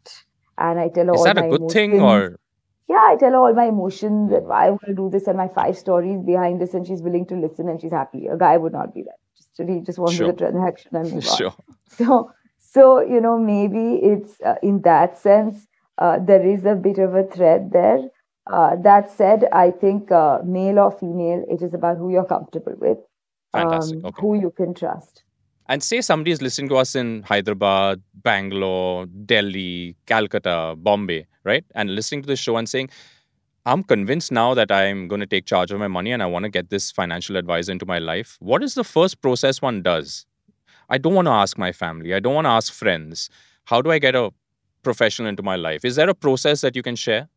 and 0.57 0.79
i 0.79 0.87
tell 0.87 1.05
her 1.05 1.13
is 1.13 1.19
all 1.19 1.25
that 1.25 1.37
a 1.37 1.41
good 1.41 1.59
emotions. 1.61 1.73
thing 1.73 2.01
or 2.01 2.39
yeah, 2.89 2.97
I 2.97 3.15
tell 3.17 3.31
her 3.31 3.37
all 3.37 3.53
my 3.53 3.65
emotions 3.65 4.31
and 4.31 4.45
why 4.45 4.67
I 4.67 4.69
want 4.71 4.85
to 4.87 4.93
do 4.93 5.09
this 5.09 5.27
and 5.27 5.37
my 5.37 5.47
five 5.47 5.77
stories 5.77 6.21
behind 6.21 6.59
this, 6.59 6.73
and 6.73 6.85
she's 6.85 7.01
willing 7.01 7.25
to 7.27 7.35
listen 7.35 7.69
and 7.69 7.79
she's 7.81 7.93
happy. 7.93 8.27
A 8.27 8.37
guy 8.37 8.57
would 8.57 8.73
not 8.73 8.93
be 8.93 9.03
that. 9.03 9.22
He 9.57 9.81
just 9.81 9.99
wants 9.99 10.15
sure. 10.15 10.31
the 10.31 10.33
transaction 10.33 10.95
and 10.95 11.13
move 11.13 11.23
sure. 11.23 11.47
on. 11.47 11.75
So, 11.97 12.31
so 12.59 13.01
you 13.01 13.21
know, 13.21 13.37
maybe 13.37 13.97
it's 14.01 14.41
uh, 14.41 14.55
in 14.63 14.81
that 14.81 15.17
sense 15.17 15.67
uh, 15.97 16.19
there 16.19 16.45
is 16.45 16.65
a 16.65 16.75
bit 16.75 16.97
of 16.97 17.15
a 17.15 17.23
thread 17.23 17.71
there. 17.71 17.99
Uh, 18.47 18.75
that 18.75 19.09
said, 19.09 19.45
I 19.53 19.71
think 19.71 20.11
uh, 20.11 20.39
male 20.43 20.79
or 20.79 20.91
female, 20.91 21.45
it 21.49 21.61
is 21.61 21.73
about 21.73 21.97
who 21.97 22.11
you're 22.11 22.25
comfortable 22.25 22.75
with, 22.77 22.97
Fantastic. 23.53 23.99
Um, 23.99 24.05
okay. 24.05 24.21
who 24.21 24.39
you 24.39 24.51
can 24.51 24.73
trust. 24.73 25.23
And 25.69 25.81
say 25.81 26.01
somebody 26.01 26.31
is 26.31 26.41
listening 26.41 26.67
to 26.69 26.75
us 26.75 26.93
in 26.93 27.23
Hyderabad, 27.23 28.01
Bangalore, 28.15 29.05
Delhi, 29.05 29.95
Calcutta, 30.05 30.75
Bombay, 30.77 31.25
right? 31.45 31.63
And 31.73 31.95
listening 31.95 32.21
to 32.23 32.27
the 32.27 32.35
show 32.35 32.57
and 32.57 32.67
saying, 32.67 32.89
I'm 33.65 33.83
convinced 33.83 34.31
now 34.31 34.53
that 34.55 34.71
I'm 34.71 35.07
going 35.07 35.21
to 35.21 35.27
take 35.27 35.45
charge 35.45 35.71
of 35.71 35.79
my 35.79 35.87
money 35.87 36.11
and 36.11 36.21
I 36.21 36.25
want 36.25 36.43
to 36.43 36.49
get 36.49 36.69
this 36.69 36.91
financial 36.91 37.37
advisor 37.37 37.71
into 37.71 37.85
my 37.85 37.97
life. 37.97 38.37
What 38.39 38.61
is 38.61 38.75
the 38.75 38.83
first 38.83 39.21
process 39.21 39.61
one 39.61 39.81
does? 39.81 40.25
I 40.89 40.97
don't 40.97 41.13
want 41.13 41.27
to 41.27 41.31
ask 41.31 41.57
my 41.57 41.71
family. 41.71 42.13
I 42.13 42.19
don't 42.19 42.35
want 42.35 42.45
to 42.45 42.51
ask 42.51 42.73
friends. 42.73 43.29
How 43.65 43.81
do 43.81 43.89
I 43.89 43.99
get 43.99 44.15
a 44.15 44.31
professional 44.83 45.29
into 45.29 45.43
my 45.43 45.55
life? 45.55 45.85
Is 45.85 45.95
there 45.95 46.09
a 46.09 46.13
process 46.13 46.59
that 46.61 46.75
you 46.75 46.83
can 46.83 46.97
share? 46.97 47.29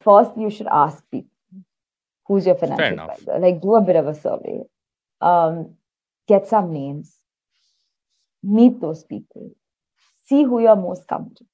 First, 0.00 0.32
you 0.36 0.50
should 0.50 0.66
ask 0.66 1.04
people 1.10 1.30
who's 2.26 2.46
your 2.46 2.56
financial 2.56 3.00
advisor. 3.00 3.38
Like, 3.38 3.62
do 3.62 3.76
a 3.76 3.80
bit 3.80 3.96
of 3.96 4.08
a 4.08 4.14
survey, 4.14 4.62
um, 5.20 5.76
get 6.26 6.48
some 6.48 6.72
names, 6.72 7.16
meet 8.42 8.80
those 8.80 9.04
people, 9.04 9.52
see 10.26 10.42
who 10.42 10.60
you're 10.60 10.74
most 10.76 11.06
comfortable, 11.06 11.48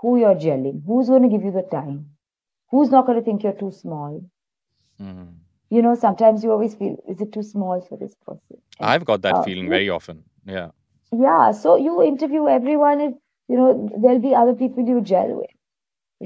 who 0.00 0.18
you're 0.18 0.34
gelling, 0.36 0.82
who's 0.86 1.08
going 1.08 1.22
to 1.22 1.28
give 1.28 1.44
you 1.44 1.50
the 1.50 1.62
time, 1.62 2.10
who's 2.74 2.90
not 2.90 3.06
going 3.06 3.18
to 3.18 3.24
think 3.24 3.42
you're 3.42 3.60
too 3.64 3.72
small. 3.72 4.24
Mm. 5.00 5.34
You 5.70 5.82
know, 5.82 5.94
sometimes 5.94 6.44
you 6.44 6.50
always 6.50 6.74
feel, 6.74 6.96
is 7.08 7.20
it 7.20 7.32
too 7.32 7.42
small 7.42 7.80
for 7.88 7.96
this 7.98 8.14
person? 8.26 8.56
And, 8.78 8.90
I've 8.90 9.04
got 9.04 9.22
that 9.22 9.36
uh, 9.36 9.42
feeling 9.42 9.68
very 9.68 9.88
often. 9.88 10.24
Yeah. 10.44 10.70
Yeah. 11.12 11.52
So 11.52 11.76
you 11.76 12.02
interview 12.02 12.48
everyone, 12.48 13.00
and, 13.00 13.14
you 13.48 13.56
know, 13.56 13.90
there'll 14.00 14.26
be 14.30 14.34
other 14.34 14.54
people 14.54 14.86
you 14.86 15.00
gel 15.00 15.34
with, 15.40 15.50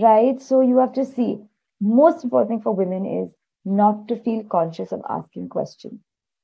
right? 0.03 0.41
So 0.41 0.61
you 0.61 0.79
have 0.79 0.93
to 0.95 1.05
see. 1.05 1.39
Most 1.81 2.25
important 2.25 2.51
thing 2.51 2.63
for 2.63 2.75
women 2.75 3.07
is 3.07 3.35
not 3.65 4.09
to 4.09 4.17
feel 4.17 4.43
conscious 4.45 4.91
of 4.93 5.03
asking 5.09 5.49
questions 5.49 6.01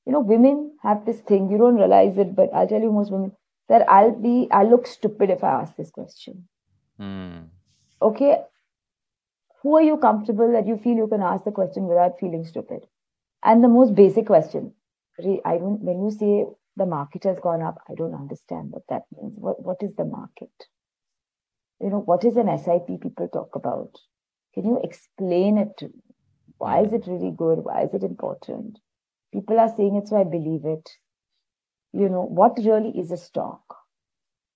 you 0.07 0.13
know, 0.13 0.21
women 0.21 0.77
have 0.83 1.05
this 1.07 1.21
thing, 1.21 1.51
you 1.51 1.59
don't 1.59 1.77
realize 1.77 2.19
it, 2.19 2.35
but 2.35 2.51
I'll 2.55 2.69
tell 2.69 2.81
you 2.81 2.93
most 2.93 3.11
women 3.11 3.33
that 3.69 3.89
I'll 3.91 4.15
be, 4.15 4.49
I'll 4.51 4.69
look 4.69 4.87
stupid 4.87 5.31
if 5.31 5.43
I 5.43 5.63
ask 5.63 5.75
this 5.77 5.91
question. 5.91 6.47
Mm. 7.01 7.49
Okay. 8.03 8.43
Who 9.65 9.77
are 9.77 9.83
you 9.83 9.97
comfortable 9.97 10.53
that 10.53 10.69
you 10.69 10.77
feel 10.77 10.95
you 10.95 11.09
can 11.09 11.23
ask 11.23 11.45
the 11.45 11.51
question 11.51 11.89
without 11.89 12.21
feeling 12.21 12.45
stupid? 12.45 12.87
And 13.43 13.65
the 13.65 13.69
most 13.69 13.97
basic 13.97 14.27
question, 14.27 14.75
I 15.19 15.59
don't, 15.59 15.81
when 15.81 16.05
you 16.05 16.11
say 16.13 16.45
the 16.77 16.87
market 16.87 17.25
has 17.25 17.39
gone 17.41 17.63
up. 17.63 17.79
I 17.89 17.95
don't 17.95 18.15
understand 18.15 18.71
what 18.71 18.83
that 18.89 19.03
means. 19.17 19.35
What, 19.37 19.63
what 19.63 19.79
is 19.81 19.95
the 19.97 20.05
market? 20.05 20.53
You 21.81 21.91
know, 21.91 22.01
what 22.01 22.25
is 22.25 22.37
an 22.37 22.57
SIP 22.59 23.01
people 23.01 23.29
talk 23.29 23.55
about? 23.55 23.99
Can 24.55 24.65
you 24.65 24.81
explain 24.83 25.59
it 25.59 25.77
to 25.79 25.87
me? 25.87 26.03
Why 26.59 26.83
is 26.83 26.93
it 26.93 27.07
really 27.07 27.33
good? 27.37 27.59
Why 27.65 27.85
is 27.85 27.95
it 27.95 28.03
important? 28.03 28.79
People 29.33 29.59
are 29.59 29.73
saying 29.77 29.97
it, 29.97 30.09
so 30.09 30.17
I 30.17 30.25
believe 30.25 30.65
it. 30.65 30.89
You 31.93 32.09
know, 32.09 32.23
what 32.23 32.59
really 32.59 32.91
is 32.99 33.11
a 33.11 33.17
stock? 33.17 33.63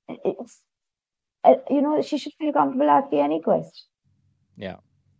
It's, 0.08 0.62
uh, 1.44 1.54
you 1.68 1.82
know, 1.82 2.00
she 2.02 2.18
should 2.18 2.32
feel 2.38 2.52
comfortable 2.52 2.88
asking 2.88 3.20
any 3.20 3.42
question. 3.42 3.86
Yeah. 4.56 4.76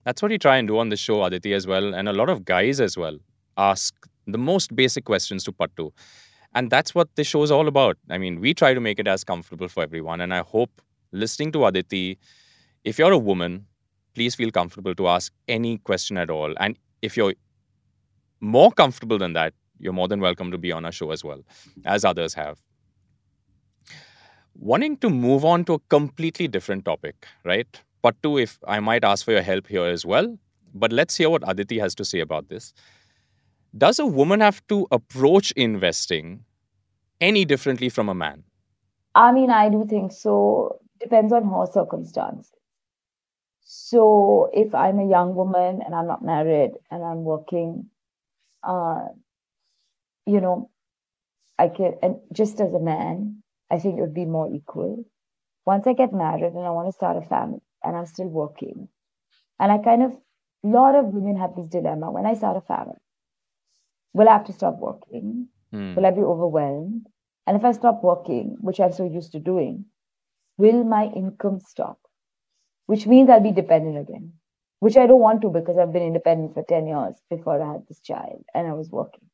That's 0.09 0.23
what 0.23 0.31
you 0.31 0.38
try 0.38 0.57
and 0.57 0.66
do 0.66 0.79
on 0.79 0.88
the 0.88 0.97
show, 0.97 1.23
Aditi, 1.23 1.53
as 1.53 1.66
well. 1.66 1.94
And 1.94 2.09
a 2.09 2.14
lot 2.14 2.31
of 2.31 2.47
guys 2.47 2.81
as 2.81 2.97
well 2.97 3.18
ask 3.59 3.94
the 4.27 4.38
most 4.38 4.75
basic 4.75 5.05
questions 5.05 5.44
to 5.44 5.53
Pattu. 5.53 5.90
And 6.55 6.71
that's 6.71 6.94
what 6.94 7.14
the 7.16 7.25
show 7.25 7.42
is 7.42 7.51
all 7.51 7.68
about. 7.68 7.99
I 8.09 8.16
mean, 8.16 8.40
we 8.40 8.55
try 8.55 8.73
to 8.73 8.81
make 8.81 8.99
it 8.99 9.07
as 9.07 9.23
comfortable 9.23 9.68
for 9.68 9.83
everyone. 9.83 10.23
And 10.23 10.33
I 10.33 10.38
hope 10.38 10.81
listening 11.12 11.53
to 11.53 11.66
Aditi, 11.66 12.18
if 12.85 12.99
you're 12.99 13.12
a 13.12 13.18
woman, 13.18 13.66
please 14.14 14.35
feel 14.35 14.51
comfortable 14.51 14.94
to 14.94 15.09
ask 15.09 15.31
any 15.47 15.77
question 15.77 16.16
at 16.16 16.31
all. 16.31 16.55
And 16.59 16.79
if 17.03 17.14
you're 17.14 17.35
more 18.40 18.73
comfortable 18.73 19.18
than 19.18 19.35
that, 19.35 19.53
you're 19.79 19.92
more 19.92 20.09
than 20.09 20.23
welcome 20.23 20.51
to 20.53 20.57
be 20.57 20.73
on 20.73 20.87
our 20.87 20.92
show 20.92 21.11
as 21.11 21.23
well, 21.23 21.42
as 21.85 22.07
others 22.07 22.33
have. 22.33 22.59
Wanting 24.55 24.97
to 24.97 25.11
move 25.11 25.44
on 25.44 25.66
to 25.66 25.75
a 25.75 25.79
completely 25.90 26.49
different 26.49 26.87
topic, 26.87 27.27
right? 27.44 27.79
Pattu, 28.03 28.41
if 28.43 28.59
I 28.67 28.81
might 28.81 29.05
ask 29.05 29.25
for 29.25 29.33
your 29.33 29.43
help 29.43 29.67
here 29.67 29.85
as 29.85 30.07
well, 30.07 30.39
but 30.75 30.93
let's 30.93 31.17
hear 31.17 31.31
what 31.31 31.43
Aditi 31.47 31.79
has 31.79 31.95
to 31.97 32.05
say 32.05 32.21
about 32.21 32.49
this. 32.49 32.73
Does 33.77 33.99
a 33.99 34.07
woman 34.07 34.41
have 34.41 34.67
to 34.69 34.87
approach 34.91 35.51
investing 35.53 36.45
any 37.21 37.45
differently 37.45 37.89
from 37.89 38.09
a 38.09 38.15
man? 38.15 38.45
I 39.15 39.33
mean, 39.33 39.51
I 39.51 39.69
do 39.69 39.85
think 39.89 40.13
so. 40.13 40.81
Depends 41.01 41.33
on 41.33 41.45
her 41.45 41.67
circumstances. 41.73 42.51
So, 43.61 44.51
if 44.55 44.75
I'm 44.75 44.99
a 44.99 45.09
young 45.09 45.35
woman 45.35 45.83
and 45.85 45.95
I'm 45.95 46.07
not 46.07 46.25
married 46.25 46.73
and 46.91 47.05
I'm 47.05 47.23
working, 47.25 47.91
uh, 48.63 49.07
you 50.25 50.41
know, 50.41 50.71
I 51.59 51.69
can, 51.69 51.95
and 52.03 52.17
just 52.33 52.61
as 52.61 52.73
a 52.73 52.81
man, 52.81 53.43
I 53.71 53.79
think 53.79 53.99
it 53.99 54.01
would 54.01 54.15
be 54.15 54.25
more 54.25 54.51
equal. 54.51 55.05
Once 55.67 55.87
I 55.87 55.93
get 55.93 56.15
married 56.15 56.45
and 56.55 56.65
I 56.65 56.71
want 56.71 56.89
to 56.89 56.93
start 56.93 57.23
a 57.23 57.27
family 57.29 57.61
and 57.83 57.97
I'm 57.97 58.07
still 58.07 58.29
working, 58.29 58.88
and 59.59 59.73
I 59.73 59.79
kind 59.79 60.03
of, 60.03 60.12
a 60.64 60.69
lot 60.69 60.95
of 60.95 61.07
women 61.07 61.37
have 61.37 61.55
this 61.57 61.67
dilemma 61.69 62.11
when 62.11 62.27
I 62.27 62.35
start 62.35 62.57
a 62.57 62.61
family 62.61 62.99
will 64.19 64.29
I 64.29 64.33
have 64.33 64.47
to 64.47 64.53
stop 64.53 64.79
working? 64.79 65.49
Hmm. 65.71 65.95
Will 65.95 66.07
I 66.07 66.11
be 66.11 66.21
overwhelmed? 66.21 67.07
And 67.47 67.57
if 67.57 67.64
I 67.64 67.73
stop 67.73 68.03
working, 68.03 68.57
which 68.61 68.81
I'm 68.81 68.93
so 68.93 69.05
used 69.05 69.33
to 69.33 69.38
doing, 69.38 69.87
will 70.57 70.85
my 70.85 71.05
income 71.05 71.61
stop? 71.61 71.99
Which 72.87 73.07
means 73.07 73.31
I'll 73.31 73.41
be 73.41 73.53
dependent 73.53 73.99
again, 73.99 74.33
which 74.81 74.97
I 74.97 75.07
don't 75.07 75.21
want 75.21 75.43
to 75.43 75.51
because 75.51 75.79
I've 75.79 75.93
been 75.93 76.03
independent 76.03 76.55
for 76.55 76.62
10 76.62 76.87
years 76.87 77.14
before 77.31 77.62
I 77.62 77.73
had 77.73 77.87
this 77.87 78.01
child 78.01 78.45
and 78.55 78.67
I 78.67 78.73
was 78.73 78.91
working. 78.91 79.29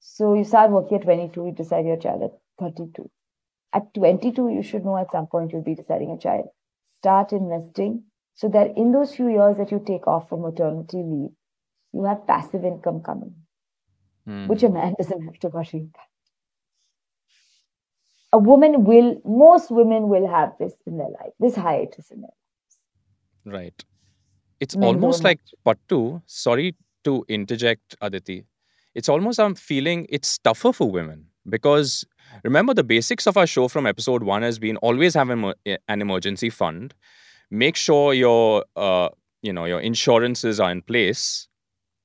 So 0.00 0.34
you 0.34 0.44
start 0.44 0.70
working 0.70 0.98
at 0.98 1.04
22, 1.04 1.46
you 1.46 1.52
decide 1.52 1.86
your 1.86 1.96
child 1.96 2.22
at 2.22 2.38
32. 2.58 3.10
At 3.72 3.94
22, 3.94 4.50
you 4.50 4.62
should 4.62 4.84
know 4.84 4.98
at 4.98 5.10
some 5.10 5.26
point 5.26 5.52
you'll 5.52 5.62
be 5.62 5.74
deciding 5.74 6.10
a 6.10 6.18
child. 6.18 6.48
Start 7.04 7.32
investing 7.32 8.04
so 8.34 8.48
that 8.48 8.78
in 8.78 8.92
those 8.92 9.14
few 9.14 9.28
years 9.28 9.58
that 9.58 9.70
you 9.70 9.82
take 9.86 10.06
off 10.06 10.28
for 10.30 10.38
maternity 10.38 10.96
leave, 10.96 11.30
you 11.92 12.04
have 12.04 12.26
passive 12.26 12.64
income 12.64 13.02
coming, 13.02 13.34
Hmm. 14.26 14.46
which 14.46 14.62
a 14.62 14.70
man 14.70 14.94
doesn't 14.98 15.22
have 15.22 15.38
to 15.40 15.48
worry 15.48 15.88
about. 15.90 16.08
A 18.32 18.38
woman 18.38 18.84
will, 18.84 19.20
most 19.24 19.70
women 19.70 20.08
will 20.08 20.26
have 20.26 20.54
this 20.58 20.74
in 20.86 20.96
their 20.96 21.10
life, 21.10 21.32
this 21.38 21.54
hiatus 21.56 22.10
in 22.10 22.22
their 22.22 22.30
life. 23.44 23.54
Right. 23.60 23.84
It's 24.60 24.76
Men 24.76 24.88
almost 24.88 25.24
like 25.24 25.40
Pattu, 25.66 26.22
sorry 26.26 26.74
to 27.04 27.24
interject, 27.28 27.94
Aditi. 28.00 28.46
It's 28.94 29.08
almost 29.10 29.38
I'm 29.38 29.54
feeling 29.54 30.06
it's 30.08 30.38
tougher 30.38 30.72
for 30.72 30.90
women 30.90 31.26
because 31.48 32.04
remember 32.42 32.74
the 32.74 32.82
basics 32.82 33.26
of 33.26 33.36
our 33.36 33.46
show 33.46 33.68
from 33.68 33.86
episode 33.86 34.22
one 34.22 34.42
has 34.42 34.58
been 34.58 34.76
always 34.78 35.14
have 35.14 35.30
an, 35.30 35.52
an 35.88 36.00
emergency 36.00 36.48
fund, 36.50 36.94
make 37.50 37.76
sure 37.76 38.12
your 38.14 38.64
uh, 38.76 39.08
you 39.42 39.52
know 39.52 39.64
your 39.64 39.80
insurances 39.80 40.60
are 40.60 40.70
in 40.70 40.82
place. 40.82 41.48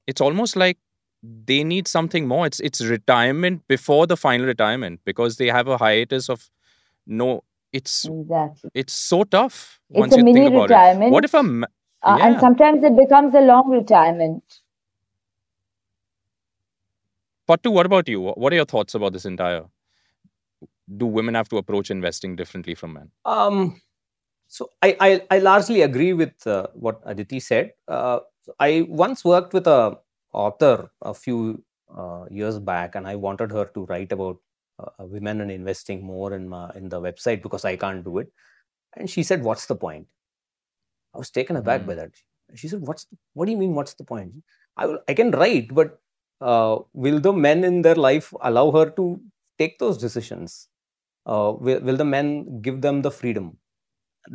It's 0.08 0.22
almost 0.22 0.56
like 0.56 0.78
they 1.24 1.63
need 1.63 1.88
something 1.88 2.28
more. 2.28 2.46
It's 2.46 2.60
it's 2.60 2.82
retirement 2.82 3.63
before 3.68 4.08
the 4.08 4.18
final 4.18 4.46
retirement 4.46 5.02
because 5.06 5.38
they 5.38 5.48
have 5.48 5.68
a 5.68 5.78
hiatus 5.78 6.30
of 6.30 6.50
no. 7.06 7.44
It's 7.72 8.10
Exactly. 8.10 8.72
it's 8.74 8.94
so 8.94 9.24
tough 9.24 9.80
It's 9.94 10.00
once 10.00 10.12
a 10.12 10.18
you 10.18 10.24
mini 10.24 10.34
think 10.34 10.48
about 10.48 10.72
retirement. 10.72 10.72
it. 10.72 10.82
What 11.06 11.24
if 11.26 11.34
a 11.34 11.44
Uh, 12.04 12.18
And 12.22 12.39
sometimes 12.39 12.84
it 12.84 12.96
becomes 12.96 13.34
a 13.34 13.42
long 13.42 13.70
retirement. 13.70 14.44
Pattu, 17.48 17.72
what 17.72 17.86
about 17.86 18.08
you? 18.08 18.22
What 18.22 18.54
are 18.54 18.56
your 18.56 18.65
thoughts 18.65 18.94
about 18.96 19.13
this 19.13 19.26
entire? 19.26 19.65
Do 20.97 21.06
women 21.06 21.36
have 21.36 21.49
to 21.49 21.58
approach 21.58 21.91
investing 21.91 22.36
differently 22.36 22.73
from 22.75 22.93
men? 22.93 23.12
Um, 23.25 23.82
so 24.47 24.69
I, 24.82 24.97
I, 24.99 25.21
I 25.30 25.39
largely 25.39 25.82
agree 25.82 26.13
with 26.13 26.45
uh, 26.47 26.67
what 26.73 27.02
Aditi 27.06 27.39
said. 27.39 27.73
Uh, 27.88 28.19
I 28.60 28.86
once 28.89 29.23
worked 29.23 29.54
with 29.54 29.67
a 29.67 29.99
author 30.34 30.89
a 31.02 31.13
few 31.13 31.63
uh, 31.95 32.25
years 32.32 32.60
back, 32.60 32.95
and 32.95 33.08
I 33.08 33.15
wanted 33.15 33.52
her 33.52 33.65
to 33.73 33.86
write 33.86 34.12
about 34.12 34.38
uh, 34.80 34.89
women 35.06 35.41
and 35.41 35.52
investing 35.52 36.04
more 36.04 36.34
in 36.34 36.49
my, 36.49 36.71
in 36.75 36.89
the 36.89 36.99
website 36.99 37.43
because 37.43 37.65
I 37.65 37.75
can't 37.75 38.04
do 38.04 38.17
it. 38.19 38.32
And 38.95 39.10
she 39.10 39.23
said, 39.23 39.43
"What's 39.43 39.67
the 39.67 39.75
point?" 39.75 40.08
I 41.13 41.17
was 41.17 41.30
taken 41.30 41.56
aback 41.56 41.82
Mm. 41.82 41.88
by 41.88 41.95
that. 41.95 42.12
She 42.56 42.67
said, 42.67 42.82
"What's 42.82 43.06
the, 43.06 43.17
what 43.34 43.45
do 43.45 43.52
you 43.52 43.58
mean? 43.58 43.73
What's 43.75 43.93
the 43.93 44.04
point? 44.04 44.34
I 44.78 44.86
will, 44.88 44.99
I 45.08 45.13
can 45.13 45.32
write, 45.32 45.73
but 45.73 45.99
uh, 46.41 46.80
will 46.93 47.19
the 47.19 47.34
men 47.34 47.63
in 47.63 47.82
their 47.82 47.95
life 47.95 48.34
allow 48.41 48.71
her 48.71 48.89
to 48.91 49.21
take 49.58 49.78
those 49.80 49.97
decisions? 49.97 50.67
Uh, 51.34 51.54
will, 51.65 51.82
will 51.88 51.98
the 51.98 52.06
men 52.18 52.62
give 52.68 52.82
them 52.82 53.02
the 53.08 53.12
freedom?" 53.22 53.48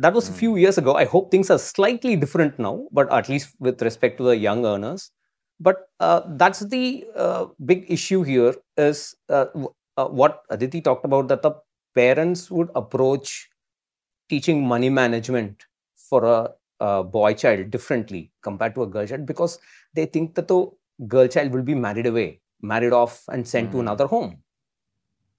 That 0.03 0.13
was 0.13 0.29
a 0.29 0.33
Mm. 0.33 0.37
few 0.41 0.55
years 0.57 0.77
ago. 0.77 0.95
I 0.95 1.05
hope 1.05 1.31
things 1.31 1.49
are 1.55 1.59
slightly 1.59 2.15
different 2.23 2.59
now, 2.59 2.87
but 2.91 3.11
at 3.11 3.29
least 3.29 3.55
with 3.59 3.81
respect 3.81 4.17
to 4.19 4.23
the 4.29 4.37
young 4.37 4.65
earners. 4.65 5.11
But 5.59 5.77
uh, 5.99 6.21
that's 6.41 6.61
the 6.75 7.05
uh, 7.15 7.45
big 7.65 7.85
issue 7.97 8.23
here 8.23 8.55
is 8.77 9.15
uh, 9.29 9.45
uh, 9.97 10.07
what 10.07 10.43
Aditi 10.49 10.81
talked 10.81 11.05
about 11.05 11.29
that 11.29 11.41
the 11.43 11.53
parents 11.95 12.51
would 12.51 12.69
approach 12.75 13.49
teaching 14.29 14.67
money 14.67 14.89
management 14.89 15.65
for 16.09 16.25
a, 16.25 16.51
a 16.79 17.03
boy 17.03 17.33
child 17.33 17.71
differently 17.71 18.31
compared 18.43 18.75
to 18.75 18.83
a 18.83 18.87
girl 18.87 19.05
child 19.07 19.25
because 19.25 19.59
they 19.93 20.05
think 20.05 20.35
that 20.35 20.47
the 20.47 20.67
girl 21.07 21.27
child 21.27 21.51
will 21.53 21.63
be 21.63 21.75
married 21.75 22.05
away, 22.07 22.41
married 22.61 22.93
off, 22.93 23.23
and 23.29 23.47
sent 23.47 23.71
to 23.71 23.77
Mm. 23.77 23.81
another 23.81 24.07
home. 24.07 24.43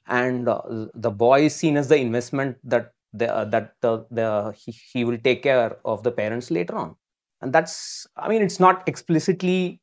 And 0.09 0.49
uh, 0.49 0.63
the 0.95 1.11
boy 1.11 1.47
is 1.47 1.55
seen 1.55 1.77
as 1.77 1.89
the 1.89 1.97
investment 1.97 2.59
that 2.65 2.93
the, 3.13 3.35
uh, 3.35 3.45
that 3.47 3.75
the, 3.81 4.07
the 4.11 4.55
he, 4.57 4.73
he 4.93 5.05
will 5.05 5.19
take 5.19 5.43
care 5.43 5.79
of 5.85 6.03
the 6.03 6.13
parents 6.13 6.51
later 6.51 6.77
on. 6.77 6.97
And 7.41 7.53
that's, 7.53 8.07
I 8.17 8.29
mean, 8.29 8.43
it's 8.43 8.61
not 8.61 8.87
explicitly 8.89 9.81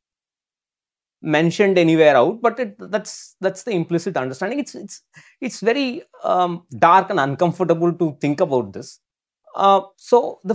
mentioned 1.22 1.78
anywhere 1.78 2.16
out 2.16 2.40
but 2.42 2.58
it 2.60 2.76
that's 2.90 3.34
that's 3.40 3.62
the 3.62 3.70
implicit 3.70 4.16
understanding 4.16 4.58
it's 4.58 4.74
it's 4.74 5.02
it's 5.40 5.60
very 5.60 6.02
um, 6.22 6.64
dark 6.78 7.08
and 7.08 7.18
uncomfortable 7.18 7.92
to 7.92 8.16
think 8.20 8.40
about 8.40 8.72
this 8.74 9.00
uh, 9.56 9.80
so 9.96 10.40
the 10.44 10.54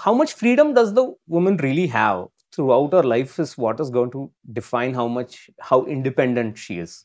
how 0.00 0.12
much 0.14 0.32
freedom 0.32 0.74
does 0.74 0.94
the 0.94 1.14
woman 1.28 1.56
really 1.58 1.86
have 1.86 2.26
throughout 2.52 2.92
her 2.92 3.04
life 3.04 3.38
is 3.38 3.56
what 3.56 3.78
is 3.78 3.90
going 3.90 4.10
to 4.10 4.30
define 4.52 4.94
how 4.94 5.06
much 5.06 5.48
how 5.60 5.84
independent 5.86 6.58
she 6.58 6.78
is 6.78 7.04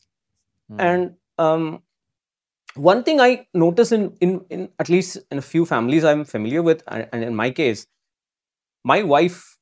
Hmm. 0.68 0.80
and 0.80 1.14
um, 1.38 1.82
one 2.76 3.02
thing 3.02 3.20
i 3.20 3.46
notice 3.54 3.92
in, 3.92 4.16
in 4.20 4.44
in 4.50 4.68
at 4.78 4.88
least 4.88 5.18
in 5.30 5.38
a 5.38 5.42
few 5.42 5.64
families 5.66 6.04
i'm 6.04 6.24
familiar 6.24 6.62
with 6.62 6.82
and, 6.88 7.08
in 7.24 7.34
my 7.34 7.50
case 7.50 7.86
my 8.84 9.02
wife 9.02 9.58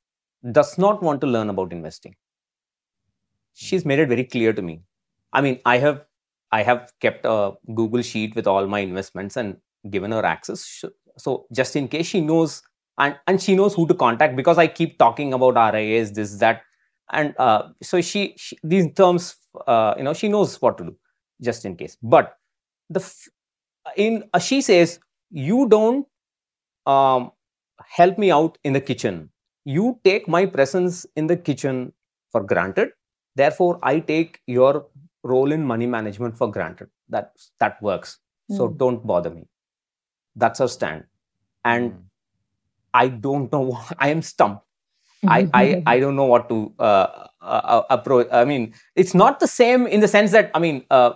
does 0.53 0.79
not 0.79 1.03
want 1.03 1.21
to 1.21 1.27
learn 1.27 1.51
about 1.51 1.73
investing. 1.73 2.15
She's 3.55 3.85
made 3.85 3.99
it 3.99 4.09
very 4.09 4.25
clear 4.25 4.53
to 4.53 4.63
me. 4.63 4.81
I 5.33 5.41
mean 5.41 5.61
i 5.65 5.79
have 5.79 6.05
i 6.53 6.63
have 6.63 6.93
kept 7.01 7.25
a 7.25 7.53
google 7.75 8.03
sheet 8.03 8.37
with 8.37 8.47
all 8.47 8.67
my 8.69 8.79
investments 8.81 9.37
and 9.37 9.57
given 9.91 10.13
her 10.13 10.25
access. 10.25 10.85
So 11.19 11.47
just 11.53 11.75
in 11.77 11.89
case 11.89 12.07
she 12.07 12.21
knows 12.21 12.63
and 12.99 13.17
and 13.27 13.43
she 13.43 13.57
knows 13.57 13.75
who 13.75 13.87
to 13.89 13.95
contact 13.95 14.37
because 14.37 14.59
i 14.59 14.67
keep 14.69 14.99
talking 14.99 15.33
about 15.35 15.57
RIAs 15.57 16.13
this 16.13 16.37
that. 16.37 16.63
And 17.13 17.35
uh, 17.39 17.69
so 17.83 18.01
she, 18.01 18.35
she 18.39 18.57
these 18.63 18.93
terms 18.95 19.37
uh, 19.67 19.95
you 19.99 20.05
know 20.05 20.15
she 20.15 20.29
knows 20.29 20.61
what 20.63 20.79
to 20.79 20.85
do 20.85 20.97
just 21.43 21.65
in 21.65 21.77
case. 21.77 21.97
But 22.03 22.37
the 22.91 23.01
f- 23.01 23.29
in 23.97 24.25
uh, 24.33 24.39
she 24.39 24.61
says 24.61 24.99
you 25.31 25.69
don't 25.69 26.07
um, 26.87 27.33
help 27.85 28.19
me 28.19 28.31
out 28.31 28.59
in 28.65 28.73
the 28.73 28.81
kitchen 28.81 29.31
you 29.65 29.99
take 30.05 30.29
my 30.29 30.45
presence 30.47 31.07
in 31.17 31.27
the 31.27 31.37
kitchen 31.37 31.93
for 32.31 32.43
granted 32.43 32.91
therefore 33.37 33.79
i 33.83 33.99
take 34.01 34.41
your 34.47 34.87
role 35.23 35.53
in 35.53 35.65
money 35.65 35.87
management 35.87 36.37
for 36.37 36.51
granted. 36.51 36.89
That 37.09 37.33
that 37.59 37.81
works. 37.83 38.19
So 38.51 38.69
Mm. 38.69 38.77
don't 38.79 39.07
bother 39.07 39.31
me. 39.31 39.45
That's 40.37 40.59
her 40.61 40.69
stand. 40.69 41.05
And 41.65 41.93
Mm. 41.93 42.03
I 42.95 43.09
don't 43.09 43.53
know. 43.53 43.63
What, 43.73 43.93
I 43.99 44.09
am 44.11 44.23
stumped. 44.23 44.65
I, 45.27 45.49
I 45.55 45.83
I 45.87 46.01
don't 46.01 46.17
know 46.17 46.27
what 46.27 46.49
to 46.51 46.73
uh, 46.79 47.27
uh, 47.41 47.83
approach. 47.91 48.29
I 48.33 48.45
mean, 48.45 48.75
it's 48.97 49.15
not 49.15 49.41
the 49.41 49.49
same 49.49 49.87
in 49.87 50.01
the 50.01 50.09
sense 50.09 50.33
that 50.33 50.51
I 50.55 50.59
mean, 50.59 50.85
uh, 50.91 51.15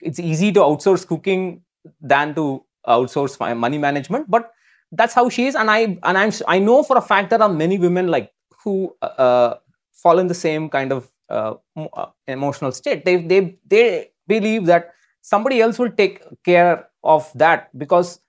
it's 0.00 0.18
easy 0.18 0.52
to 0.52 0.60
outsource 0.60 1.06
cooking 1.06 1.62
than 2.00 2.34
to 2.34 2.64
outsource 2.86 3.38
my 3.40 3.54
money 3.54 3.78
management. 3.78 4.30
But 4.30 4.50
that's 4.92 5.14
how 5.14 5.28
she 5.28 5.46
is, 5.46 5.54
and 5.54 5.70
I 5.70 5.98
and 6.02 6.18
I'm 6.18 6.32
I 6.46 6.58
know 6.58 6.82
for 6.82 6.96
a 6.96 7.02
fact 7.02 7.30
there 7.30 7.42
are 7.42 7.48
many 7.48 7.78
women 7.78 8.08
like 8.08 8.32
who 8.64 8.94
uh, 9.02 9.54
fall 9.92 10.18
in 10.18 10.26
the 10.26 10.34
same 10.34 10.68
kind 10.68 10.92
of 10.92 11.10
uh, 11.28 11.54
uh, 11.76 12.06
emotional 12.26 12.72
state. 12.72 13.04
They 13.04 13.16
they 13.16 13.58
they 13.66 14.10
believe 14.26 14.66
that 14.66 14.92
somebody 15.20 15.60
else 15.60 15.78
will 15.78 15.90
take 15.90 16.22
care 16.44 16.88
of 17.04 17.30
that 17.34 17.76
because 17.78 18.20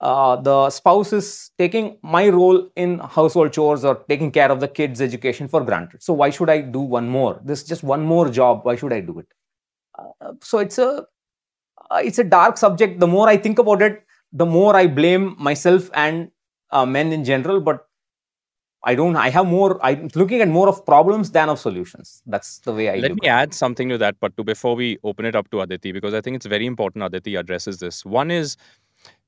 uh, 0.00 0.36
the 0.36 0.70
spouse 0.70 1.12
is 1.12 1.50
taking 1.58 1.98
my 2.02 2.28
role 2.28 2.68
in 2.76 2.98
household 3.00 3.52
chores 3.52 3.84
or 3.84 3.96
taking 4.08 4.30
care 4.30 4.50
of 4.50 4.60
the 4.60 4.68
kids' 4.68 5.00
education 5.00 5.48
for 5.48 5.62
granted. 5.64 6.02
So 6.02 6.12
why 6.12 6.30
should 6.30 6.50
I 6.50 6.60
do 6.60 6.80
one 6.80 7.08
more? 7.08 7.40
This 7.44 7.62
is 7.62 7.68
just 7.68 7.82
one 7.82 8.04
more 8.04 8.28
job. 8.28 8.60
Why 8.64 8.76
should 8.76 8.92
I 8.92 9.00
do 9.00 9.18
it? 9.20 9.26
Uh, 9.98 10.32
so 10.42 10.58
it's 10.58 10.78
a 10.78 11.06
uh, 11.90 12.00
it's 12.04 12.18
a 12.18 12.24
dark 12.24 12.56
subject. 12.56 13.00
The 13.00 13.06
more 13.06 13.28
I 13.28 13.36
think 13.36 13.58
about 13.58 13.82
it, 13.82 14.04
the 14.32 14.46
more 14.46 14.76
I 14.76 14.86
blame 14.86 15.36
myself 15.38 15.90
and 15.94 16.30
uh, 16.70 16.86
men 16.86 17.12
in 17.12 17.24
general. 17.24 17.60
But 17.60 17.86
I 18.84 18.94
don't. 18.94 19.16
I 19.16 19.30
have 19.30 19.46
more. 19.46 19.78
I'm 19.84 20.08
looking 20.14 20.40
at 20.40 20.48
more 20.48 20.68
of 20.68 20.84
problems 20.86 21.30
than 21.32 21.48
of 21.48 21.58
solutions. 21.58 22.22
That's 22.26 22.58
the 22.60 22.72
way 22.72 22.90
I 22.90 22.96
Let 22.96 23.20
me 23.20 23.28
add 23.28 23.52
something 23.52 23.88
to 23.88 23.98
that, 23.98 24.20
Pattu, 24.20 24.44
before 24.44 24.76
we 24.76 24.98
open 25.02 25.24
it 25.24 25.34
up 25.34 25.50
to 25.50 25.60
Aditi, 25.60 25.92
because 25.92 26.14
I 26.14 26.20
think 26.20 26.36
it's 26.36 26.46
very 26.46 26.66
important 26.66 27.04
Aditi 27.04 27.34
addresses 27.34 27.78
this. 27.78 28.04
One 28.04 28.30
is 28.30 28.56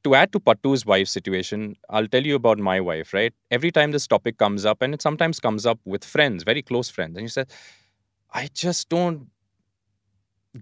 to 0.05 0.15
add 0.15 0.33
to 0.33 0.41
Pattu's 0.41 0.87
wife 0.87 1.09
situation, 1.09 1.77
I'll 1.91 2.07
tell 2.07 2.25
you 2.25 2.35
about 2.35 2.59
my 2.59 2.81
wife, 2.81 3.13
right? 3.13 3.35
Every 3.51 3.71
time 3.71 3.91
this 3.91 4.07
topic 4.07 4.39
comes 4.39 4.65
up, 4.65 4.83
and 4.83 4.95
it 4.95 5.03
sometimes 5.03 5.41
comes 5.41 5.67
up 5.67 5.79
with 5.85 6.05
friends, 6.05 6.43
very 6.45 6.63
close 6.63 6.89
friends, 6.89 7.17
and 7.17 7.25
you 7.25 7.29
say, 7.29 7.45
I 8.33 8.49
just 8.55 8.89
don't 8.89 9.29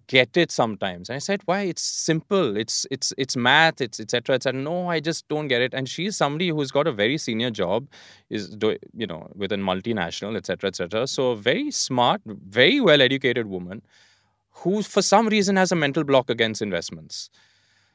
get 0.07 0.37
it 0.37 0.51
sometimes. 0.51 1.09
And 1.09 1.17
I 1.17 1.19
said, 1.19 1.43
why? 1.47 1.63
It's 1.63 1.83
simple. 1.83 2.57
It's 2.57 2.87
it's 2.91 3.13
it's 3.17 3.37
math. 3.37 3.81
It's 3.81 4.01
etc. 4.01 4.37
etc. 4.37 4.61
No, 4.61 4.89
I 4.89 5.01
just 5.01 5.27
don't 5.29 5.49
get 5.49 5.63
it. 5.63 5.75
And 5.75 5.89
she's 5.89 6.17
somebody 6.17 6.49
who's 6.49 6.71
got 6.71 6.87
a 6.87 6.93
very 6.93 7.19
senior 7.19 7.51
job, 7.51 7.89
is 8.31 8.49
do, 8.51 8.77
you 8.95 9.07
know 9.07 9.31
with 9.35 9.53
a 9.53 9.57
multinational, 9.57 10.37
etc. 10.37 10.69
etc. 10.69 11.07
So 11.07 11.31
a 11.31 11.37
very 11.37 11.71
smart, 11.71 12.21
very 12.27 12.81
well 12.81 13.01
educated 13.01 13.47
woman, 13.47 13.83
who 14.51 14.83
for 14.83 15.03
some 15.03 15.29
reason 15.29 15.57
has 15.57 15.73
a 15.73 15.77
mental 15.77 16.05
block 16.05 16.29
against 16.31 16.61
investments. 16.63 17.31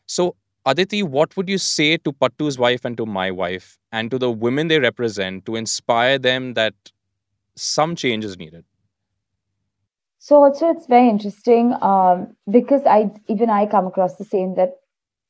So 0.08 0.36
Aditi, 0.66 1.04
what 1.04 1.36
would 1.36 1.50
you 1.50 1.58
say 1.58 1.98
to 1.98 2.14
Pattu's 2.14 2.58
wife 2.58 2.86
and 2.86 2.96
to 2.98 3.06
my 3.06 3.32
wife 3.32 3.78
and 3.92 4.10
to 4.12 4.18
the 4.18 4.32
women 4.32 4.70
they 4.70 4.80
represent 4.80 5.46
to 5.46 5.56
inspire 5.58 6.18
them 6.18 6.54
that 6.54 6.74
some 7.56 7.96
change 7.96 8.24
is 8.26 8.38
needed? 8.38 8.64
So 10.24 10.42
also 10.42 10.70
it's 10.70 10.86
very 10.88 11.10
interesting 11.10 11.74
um, 11.82 12.38
because 12.50 12.84
I 12.86 13.12
even 13.28 13.50
I 13.50 13.66
come 13.66 13.88
across 13.88 14.16
the 14.16 14.24
same 14.24 14.56
that 14.56 14.70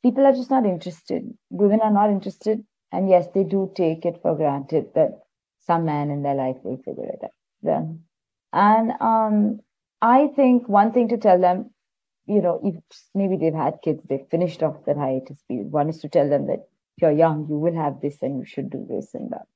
people 0.04 0.24
are 0.24 0.34
just 0.34 0.52
not 0.52 0.68
interested. 0.68 1.24
Women 1.50 1.82
are 1.82 1.92
not 1.92 2.12
interested, 2.12 2.64
and 2.92 3.10
yes, 3.10 3.26
they 3.34 3.44
do 3.44 3.72
take 3.76 4.06
it 4.06 4.20
for 4.22 4.36
granted 4.36 4.94
that 4.94 5.24
some 5.66 5.86
man 5.86 6.12
in 6.12 6.22
their 6.22 6.36
life 6.36 6.58
will 6.62 6.78
figure 6.78 7.08
it 7.08 7.22
out. 7.24 7.32
Then, 7.64 8.04
and 8.52 8.92
um, 9.02 9.62
I 10.00 10.28
think 10.28 10.70
one 10.70 10.92
thing 10.92 11.08
to 11.08 11.18
tell 11.18 11.42
them, 11.42 11.72
you 12.28 12.44
know, 12.44 12.60
if 12.64 12.76
maybe 13.16 13.38
they've 13.38 13.52
had 13.52 13.82
kids, 13.84 14.04
they've 14.08 14.30
finished 14.30 14.62
off 14.62 14.86
that 14.86 14.98
hiatus 14.98 15.42
period. 15.48 15.72
One 15.72 15.90
is 15.90 16.02
to 16.02 16.08
tell 16.08 16.30
them 16.30 16.46
that 16.46 16.68
if 16.98 17.02
you're 17.02 17.20
young, 17.26 17.48
you 17.50 17.58
will 17.58 17.76
have 17.76 18.00
this, 18.00 18.22
and 18.22 18.38
you 18.38 18.46
should 18.46 18.70
do 18.70 18.86
this 18.88 19.16
and 19.16 19.32
that. 19.32 19.48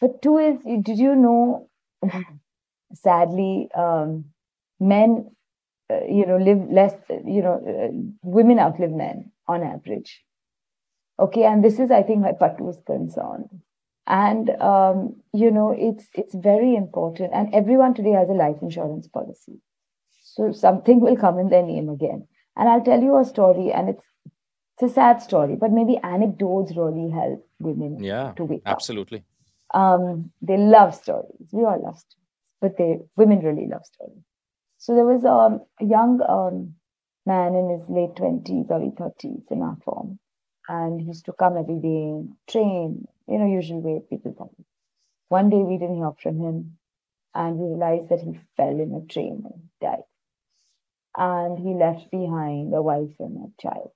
But 0.00 0.22
two 0.22 0.38
is, 0.38 0.60
did 0.82 1.00
you 1.00 1.16
know? 1.16 1.68
Sadly, 2.94 3.68
um, 3.74 4.26
men, 4.80 5.30
uh, 5.90 6.04
you 6.08 6.26
know, 6.26 6.36
live 6.36 6.70
less, 6.70 6.94
you 7.26 7.42
know, 7.42 7.54
uh, 7.66 7.92
women 8.22 8.58
outlive 8.58 8.92
men 8.92 9.32
on 9.48 9.62
average. 9.62 10.22
Okay, 11.18 11.44
and 11.44 11.62
this 11.64 11.78
is, 11.78 11.90
I 11.90 12.02
think, 12.02 12.20
my 12.20 12.32
Pattu 12.32 12.68
is 12.70 12.78
concerned. 12.86 13.48
And, 14.06 14.50
um, 14.60 15.16
you 15.32 15.50
know, 15.50 15.70
it's, 15.76 16.08
it's 16.14 16.34
very 16.34 16.74
important. 16.74 17.32
And 17.34 17.54
everyone 17.54 17.94
today 17.94 18.12
has 18.12 18.28
a 18.28 18.32
life 18.32 18.56
insurance 18.62 19.06
policy. 19.08 19.60
So 20.22 20.52
something 20.52 21.00
will 21.00 21.16
come 21.16 21.38
in 21.38 21.48
their 21.50 21.62
name 21.64 21.88
again. 21.88 22.26
And 22.56 22.68
I'll 22.68 22.82
tell 22.82 23.00
you 23.02 23.18
a 23.18 23.24
story, 23.24 23.72
and 23.72 23.90
it's, 23.90 24.04
it's 24.78 24.90
a 24.90 24.94
sad 24.94 25.22
story, 25.22 25.56
but 25.56 25.72
maybe 25.72 25.98
anecdotes 26.02 26.76
really 26.76 27.10
help 27.10 27.46
women 27.58 28.02
Yeah, 28.02 28.32
to 28.36 28.44
wake 28.44 28.62
up 28.66 28.80
absolutely. 28.80 29.24
um, 29.74 30.32
they 30.42 30.56
love 30.56 30.94
stories. 30.94 31.48
We 31.52 31.64
all 31.64 31.80
love 31.82 31.98
stories, 31.98 32.19
but 32.60 32.76
they 32.78 32.98
women 33.16 33.40
really 33.40 33.66
love 33.66 33.84
stories. 33.86 34.22
So 34.78 34.94
there 34.94 35.04
was 35.06 35.24
um, 35.24 35.62
a 35.80 35.84
young 35.84 36.20
um, 36.22 36.74
man 37.26 37.54
in 37.54 37.70
his 37.70 37.88
late 37.88 38.16
twenties, 38.16 38.66
early 38.70 38.92
thirties 38.98 39.42
in 39.50 39.62
our 39.62 39.76
form, 39.84 40.18
and 40.68 41.00
he 41.00 41.06
used 41.08 41.26
to 41.26 41.32
come 41.34 41.56
every 41.56 41.80
day, 41.80 42.24
train, 42.48 43.06
you 43.28 43.38
know, 43.38 43.46
usual 43.46 43.80
way 43.82 44.02
people 44.10 44.34
come. 44.34 44.50
One 45.28 45.50
day 45.50 45.62
we 45.62 45.78
didn't 45.78 45.96
hear 45.96 46.12
from 46.22 46.38
him, 46.40 46.78
and 47.34 47.58
we 47.58 47.68
realized 47.68 48.10
that 48.10 48.20
he 48.22 48.38
fell 48.56 48.80
in 48.80 48.94
a 48.94 49.06
train 49.12 49.42
and 49.46 49.70
died, 49.80 50.04
and 51.16 51.58
he 51.58 51.72
left 51.74 52.10
behind 52.10 52.74
a 52.74 52.82
wife 52.82 53.14
and 53.20 53.36
a 53.44 53.62
child, 53.62 53.92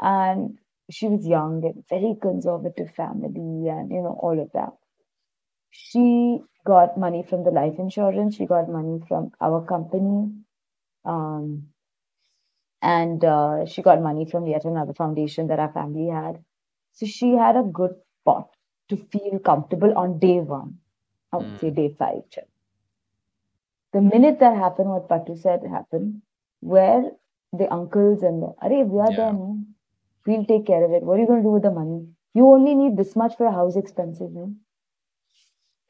and 0.00 0.58
she 0.90 1.08
was 1.08 1.26
young 1.26 1.64
and 1.64 1.84
very 1.88 2.16
conservative 2.20 2.90
family, 2.94 3.68
and 3.68 3.90
you 3.90 4.02
know 4.02 4.18
all 4.22 4.40
of 4.40 4.50
that 4.52 4.74
she 5.70 6.40
got 6.64 6.96
money 6.98 7.22
from 7.22 7.44
the 7.44 7.50
life 7.50 7.78
insurance. 7.78 8.36
She 8.36 8.46
got 8.46 8.68
money 8.68 9.00
from 9.08 9.32
our 9.40 9.64
company. 9.64 10.32
Um, 11.04 11.68
and 12.82 13.24
uh, 13.24 13.66
she 13.66 13.82
got 13.82 14.00
money 14.02 14.26
from 14.30 14.46
yet 14.46 14.64
another 14.64 14.92
foundation 14.94 15.46
that 15.48 15.58
our 15.58 15.72
family 15.72 16.08
had. 16.08 16.42
So 16.92 17.06
she 17.06 17.32
had 17.34 17.56
a 17.56 17.62
good 17.62 17.94
pot 18.24 18.50
to 18.88 18.96
feel 18.96 19.38
comfortable 19.38 19.96
on 19.96 20.18
day 20.18 20.40
one 20.40 20.78
i 21.32 21.36
would 21.36 21.58
say 21.60 21.70
day 21.70 21.94
five 21.98 22.22
the 23.92 24.00
minute 24.00 24.38
that 24.40 24.56
happened 24.56 24.88
what 24.90 25.08
Pattu 25.08 25.36
said 25.38 25.62
happened 25.64 26.22
where 26.60 27.12
the 27.52 27.72
uncles 27.72 28.22
and 28.22 28.42
the 28.42 28.52
Arey, 28.62 28.84
we 28.86 28.98
are 29.00 29.10
Yeah. 29.10 29.16
there 29.16 29.32
no? 29.32 29.64
we'll 30.26 30.44
take 30.44 30.66
care 30.66 30.84
of 30.84 30.92
it. 30.92 31.02
What 31.02 31.18
are 31.18 31.22
you 31.22 31.26
going 31.28 31.40
to 31.42 31.48
do 31.48 31.52
with 31.52 31.62
the 31.62 31.70
money? 31.72 32.08
You 32.34 32.46
only 32.48 32.74
need 32.74 32.96
this 32.96 33.16
much 33.16 33.36
for 33.36 33.50
house 33.50 33.76
expenses 33.76 34.32
no? 34.34 34.54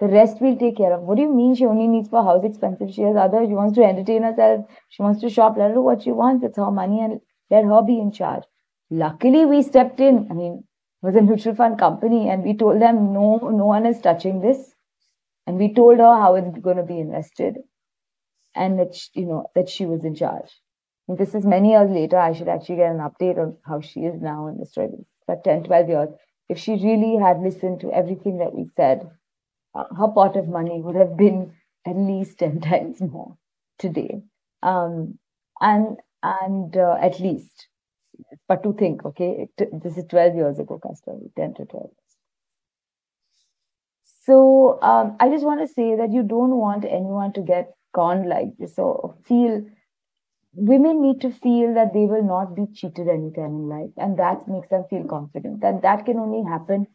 The 0.00 0.08
rest 0.08 0.40
we'll 0.40 0.56
take 0.56 0.78
care 0.78 0.94
of. 0.94 1.02
What 1.02 1.16
do 1.16 1.22
you 1.22 1.32
mean 1.32 1.54
she 1.54 1.66
only 1.66 1.86
needs 1.86 2.08
for 2.08 2.24
house 2.24 2.42
expenses? 2.42 2.94
She 2.94 3.02
has 3.02 3.16
other, 3.16 3.44
she 3.46 3.52
wants 3.52 3.74
to 3.74 3.84
entertain 3.84 4.22
herself, 4.22 4.64
she 4.88 5.02
wants 5.02 5.20
to 5.20 5.28
shop, 5.28 5.56
let 5.58 5.68
her 5.68 5.74
do 5.74 5.82
what 5.82 6.02
she 6.02 6.10
wants. 6.10 6.42
It's 6.42 6.56
her 6.56 6.70
money 6.70 7.00
and 7.00 7.20
let 7.50 7.64
her 7.64 7.82
be 7.82 8.00
in 8.00 8.10
charge. 8.10 8.44
Luckily, 8.90 9.44
we 9.44 9.62
stepped 9.62 10.00
in. 10.00 10.26
I 10.30 10.34
mean, 10.34 10.64
it 11.02 11.06
was 11.06 11.16
a 11.16 11.20
mutual 11.20 11.54
fund 11.54 11.78
company 11.78 12.30
and 12.30 12.42
we 12.42 12.56
told 12.56 12.80
them 12.80 13.12
no, 13.12 13.36
no 13.36 13.66
one 13.66 13.84
is 13.84 14.00
touching 14.00 14.40
this. 14.40 14.74
And 15.46 15.58
we 15.58 15.74
told 15.74 15.98
her 15.98 16.14
how 16.16 16.34
it's 16.34 16.58
going 16.60 16.78
to 16.78 16.82
be 16.82 16.98
invested 16.98 17.58
and 18.54 18.78
that, 18.78 18.94
she, 18.94 19.10
you 19.14 19.26
know, 19.26 19.50
that 19.54 19.68
she 19.68 19.84
was 19.84 20.02
in 20.04 20.14
charge. 20.14 20.50
And 21.08 21.18
this 21.18 21.34
is 21.34 21.44
many 21.44 21.72
years 21.72 21.90
later. 21.90 22.16
I 22.16 22.32
should 22.32 22.48
actually 22.48 22.76
get 22.76 22.90
an 22.90 22.98
update 22.98 23.38
on 23.38 23.56
how 23.66 23.80
she 23.80 24.00
is 24.00 24.20
now 24.22 24.46
in 24.46 24.58
the 24.58 24.64
story. 24.64 24.88
But 25.26 25.44
10, 25.44 25.64
12 25.64 25.88
years. 25.88 26.08
If 26.48 26.58
she 26.58 26.72
really 26.72 27.16
had 27.16 27.40
listened 27.40 27.80
to 27.80 27.92
everything 27.92 28.38
that 28.38 28.54
we 28.54 28.66
said, 28.76 29.08
her 29.74 30.08
pot 30.08 30.36
of 30.36 30.48
money 30.48 30.80
would 30.82 30.96
have 30.96 31.16
been 31.16 31.54
at 31.86 31.96
least 31.96 32.38
10 32.38 32.60
times 32.70 33.00
more 33.00 33.36
today. 33.78 34.22
Um, 34.62 35.18
and 35.60 35.98
and 36.22 36.76
uh, 36.76 36.96
at 37.00 37.18
least, 37.20 37.68
but 38.48 38.62
to 38.64 38.72
think, 38.74 39.04
okay, 39.04 39.48
it, 39.58 39.82
this 39.82 39.96
is 39.98 40.04
12 40.06 40.34
years 40.36 40.58
ago, 40.58 40.80
Kastavi, 40.84 41.30
10 41.36 41.54
to 41.54 41.64
12 41.66 41.84
years. 41.90 42.16
So 44.24 44.78
um, 44.82 45.16
I 45.20 45.28
just 45.30 45.44
want 45.44 45.60
to 45.60 45.66
say 45.66 45.96
that 45.96 46.12
you 46.12 46.22
don't 46.22 46.56
want 46.56 46.84
anyone 46.84 47.32
to 47.32 47.40
get 47.40 47.72
gone 47.94 48.28
like 48.28 48.56
this 48.58 48.78
or 48.78 49.16
feel 49.24 49.62
women 50.54 51.02
need 51.02 51.20
to 51.22 51.30
feel 51.30 51.74
that 51.74 51.92
they 51.94 52.06
will 52.06 52.22
not 52.24 52.54
be 52.56 52.66
cheated 52.74 53.08
anytime 53.08 53.46
in 53.62 53.68
life 53.68 53.90
and 53.98 54.18
that 54.18 54.46
makes 54.48 54.68
them 54.68 54.84
feel 54.90 55.04
confident 55.04 55.60
that 55.60 55.82
that 55.82 56.06
can 56.06 56.18
only 56.18 56.42
happen 56.48 56.86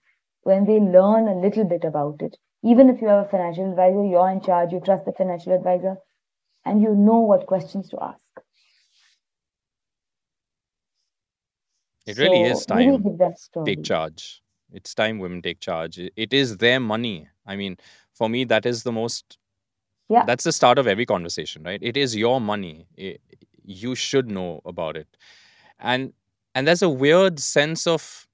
when 0.43 0.65
they 0.65 0.79
learn 0.79 1.27
a 1.27 1.35
little 1.39 1.65
bit 1.65 1.83
about 1.83 2.21
it 2.21 2.37
even 2.65 2.89
if 2.89 3.01
you 3.01 3.07
have 3.07 3.25
a 3.25 3.29
financial 3.29 3.69
advisor 3.69 4.03
you're 4.05 4.29
in 4.29 4.41
charge 4.41 4.73
you 4.73 4.79
trust 4.81 5.05
the 5.05 5.13
financial 5.13 5.53
advisor 5.53 5.95
and 6.65 6.81
you 6.81 6.95
know 6.95 7.19
what 7.19 7.45
questions 7.47 7.89
to 7.89 7.97
ask 8.01 8.41
It 12.05 12.17
really 12.17 12.43
So 12.43 12.45
is 12.45 12.65
time 12.65 13.05
take 13.65 13.83
charge. 13.83 14.41
It's 14.71 14.93
time 14.93 15.19
women 15.19 15.41
take 15.41 15.59
charge. 15.59 15.97
It 15.99 16.33
is 16.33 16.57
their 16.57 16.79
money. 16.79 17.27
I 17.45 17.55
mean, 17.55 17.77
for 18.13 18.29
me, 18.29 18.43
that 18.45 18.65
is 18.65 18.83
the 18.83 18.91
most 18.91 19.37
Yeah. 20.09 20.25
That's 20.25 20.43
the 20.43 20.51
start 20.53 20.77
of 20.79 20.87
every 20.87 21.05
conversation, 21.05 21.63
right? 21.63 21.79
It 21.81 21.97
is 21.97 22.15
your 22.15 22.39
money. 22.41 22.87
I- 22.99 23.17
you 23.63 23.95
should 23.95 24.29
know 24.29 24.61
about 24.65 24.97
it. 24.97 25.07
And 25.79 26.13
and 26.55 26.67
there's 26.67 26.81
a 26.83 26.89
weird 26.89 27.39
sense 27.39 27.87
of 27.87 28.24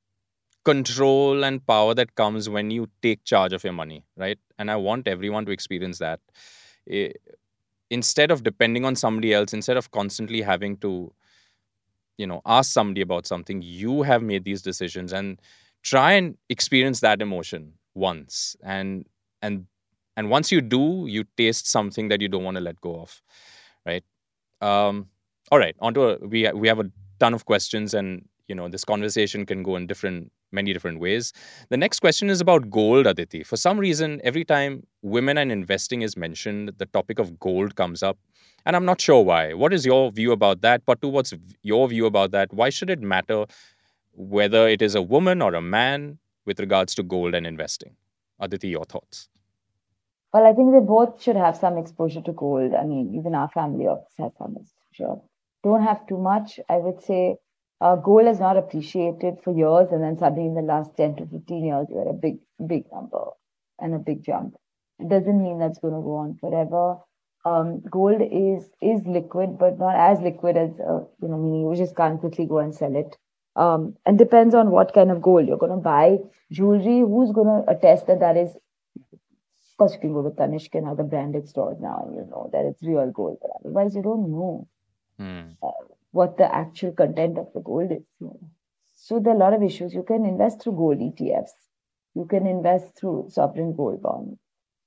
control 0.64 1.44
and 1.44 1.66
power 1.66 1.94
that 1.96 2.16
comes 2.16 2.50
when 2.50 2.72
you 2.72 2.88
take 3.02 3.24
charge 3.24 3.54
of 3.54 3.64
your 3.64 3.74
money, 3.74 4.06
right? 4.18 4.40
And 4.60 4.70
I 4.72 4.76
want 4.76 5.08
everyone 5.08 5.46
to 5.46 5.52
experience 5.52 6.00
that. 6.00 6.20
I- 6.92 7.14
instead 7.90 8.32
of 8.32 8.44
depending 8.44 8.86
on 8.86 8.96
somebody 8.96 9.34
else, 9.34 9.54
instead 9.54 9.78
of 9.78 9.92
constantly 9.92 10.42
having 10.42 10.78
to, 10.78 11.14
you 12.18 12.28
know, 12.28 12.42
ask 12.46 12.72
somebody 12.72 13.02
about 13.02 13.26
something, 13.26 13.62
you 13.62 14.04
have 14.04 14.22
made 14.22 14.44
these 14.44 14.62
decisions 14.62 15.14
and 15.14 15.40
try 15.84 16.14
and 16.14 16.38
experience 16.50 17.00
that 17.00 17.22
emotion 17.22 17.74
once. 17.96 18.56
And 18.64 19.06
and 19.42 19.66
and 20.18 20.30
once 20.30 20.52
you 20.52 20.62
do, 20.62 21.06
you 21.08 21.24
taste 21.38 21.68
something 21.68 22.10
that 22.10 22.22
you 22.22 22.28
don't 22.28 22.44
want 22.44 22.58
to 22.58 22.62
let 22.62 22.80
go 22.82 23.00
of, 23.02 23.22
right? 23.86 24.04
Um, 24.62 25.08
all 25.52 25.60
right, 25.60 25.76
onto 25.80 26.04
a, 26.04 26.18
we 26.28 26.50
we 26.54 26.68
have 26.68 26.80
a 26.80 26.92
ton 27.20 27.34
of 27.34 27.46
questions, 27.46 27.94
and 27.94 28.28
you 28.48 28.56
know 28.56 28.70
this 28.70 28.86
conversation 28.86 29.46
can 29.46 29.64
go 29.64 29.76
in 29.78 29.88
different 29.88 30.32
many 30.52 30.74
different 30.74 31.00
ways. 31.00 31.34
The 31.70 31.78
next 31.78 32.00
question 32.00 32.30
is 32.30 32.42
about 32.42 32.70
gold, 32.70 33.08
Aditi. 33.08 33.44
For 33.44 33.58
some 33.58 33.80
reason, 33.80 34.22
every 34.24 34.44
time 34.44 34.86
women 35.02 35.38
and 35.38 35.52
investing 35.52 36.02
is 36.02 36.18
mentioned, 36.18 36.74
the 36.78 36.86
topic 36.86 37.20
of 37.20 37.40
gold 37.40 37.76
comes 37.76 38.04
up. 38.04 38.18
And 38.66 38.76
I'm 38.76 38.86
not 38.86 39.02
sure 39.02 39.24
why. 39.24 39.54
What 39.54 39.74
is 39.74 39.86
your 39.86 40.12
view 40.12 40.32
about 40.32 40.62
that? 40.62 40.86
Pattu, 40.86 41.12
what's 41.12 41.34
your 41.64 41.88
view 41.88 42.06
about 42.06 42.32
that? 42.32 42.54
Why 42.54 42.70
should 42.70 42.90
it 42.90 43.02
matter 43.02 43.46
whether 44.14 44.68
it 44.68 44.82
is 44.82 44.94
a 44.94 45.02
woman 45.02 45.42
or 45.42 45.56
a 45.56 45.62
man 45.62 46.20
with 46.46 46.60
regards 46.60 46.94
to 46.96 47.04
gold 47.04 47.34
and 47.34 47.48
investing? 47.48 47.96
Aditi, 48.40 48.68
your 48.70 48.86
thoughts. 48.86 49.30
Well, 50.34 50.46
I 50.46 50.54
think 50.54 50.72
they 50.72 50.80
both 50.80 51.22
should 51.22 51.36
have 51.36 51.58
some 51.58 51.78
exposure 51.78 52.22
to 52.22 52.32
gold. 52.32 52.74
I 52.74 52.86
mean, 52.86 53.14
even 53.16 53.36
our 53.36 53.50
family 53.50 53.86
office 53.86 54.14
has 54.18 54.32
some 54.38 54.56
exposure. 54.56 55.22
Don't 55.64 55.84
have 55.84 56.08
too 56.08 56.18
much. 56.18 56.60
I 56.70 56.78
would 56.78 57.02
say 57.04 57.36
uh, 57.82 57.96
gold 57.96 58.28
is 58.28 58.40
not 58.40 58.58
appreciated 58.58 59.40
for 59.44 59.52
years, 59.54 59.92
and 59.92 60.04
then 60.04 60.18
suddenly 60.18 60.46
in 60.46 60.54
the 60.54 60.62
last 60.62 60.96
10 60.98 61.16
to 61.16 61.26
15 61.26 61.66
years, 61.66 61.88
you 61.90 61.98
had 61.98 62.08
a 62.08 62.14
big, 62.14 62.38
big 62.66 62.86
number 62.94 63.26
and 63.80 63.96
a 63.96 64.00
big 64.00 64.24
jump. 64.24 64.56
It 65.00 65.10
doesn't 65.10 65.42
mean 65.42 65.58
that's 65.58 65.80
going 65.80 65.96
to 65.96 66.02
go 66.02 66.16
on 66.18 66.38
forever. 66.40 66.98
Um, 67.44 67.82
gold 67.90 68.22
is 68.22 68.70
is 68.84 69.02
liquid, 69.08 69.58
but 69.58 69.80
not 69.80 69.96
as 69.96 70.22
liquid 70.22 70.58
as 70.58 70.70
uh, 70.80 71.00
you 71.22 71.28
know. 71.28 71.38
Meaning 71.38 71.62
you 71.62 71.76
just 71.76 71.96
can't 71.96 72.20
quickly 72.20 72.46
go 72.46 72.60
and 72.60 72.76
sell 72.76 72.96
it. 72.96 73.18
Um, 73.56 73.96
and 74.06 74.16
depends 74.18 74.54
on 74.54 74.70
what 74.70 74.94
kind 74.94 75.10
of 75.10 75.24
gold 75.24 75.48
you're 75.48 75.58
going 75.58 75.72
to 75.72 75.78
buy. 75.78 76.18
Jewelry, 76.52 77.00
who's 77.00 77.32
going 77.32 77.48
to 77.48 77.72
attest 77.72 78.06
that 78.08 78.20
that 78.20 78.38
is 78.38 78.56
of 78.56 79.78
course, 79.78 79.94
you 79.94 80.00
can 80.00 80.14
go 80.14 80.22
to 80.22 80.30
Tanishq 80.30 80.76
and 80.76 80.88
other 80.88 81.04
branded 81.04 81.50
stores 81.50 81.78
now, 81.82 82.04
and 82.06 82.16
you 82.16 82.28
know 82.30 82.52
that 82.54 82.66
it's 82.66 82.84
real 82.84 83.10
gold. 83.10 83.40
But 83.42 83.50
otherwise, 83.60 83.96
you 83.96 84.04
don't 84.04 84.30
know 84.30 84.68
Hmm. 85.18 85.54
What 86.12 86.38
the 86.38 86.54
actual 86.54 86.92
content 86.92 87.38
of 87.38 87.48
the 87.54 87.62
gold 87.62 87.92
is. 87.92 88.04
So 88.94 89.20
there 89.20 89.34
are 89.34 89.36
a 89.36 89.40
lot 89.40 89.54
of 89.54 89.64
issues. 89.64 89.94
You 89.94 90.04
can 90.04 90.26
invest 90.26 90.62
through 90.62 90.74
gold 90.74 91.00
ETFs. 91.00 91.52
You 92.14 92.26
can 92.26 92.46
invest 92.46 92.98
through 92.98 93.28
sovereign 93.30 93.74
gold 93.76 94.02
bonds, 94.02 94.38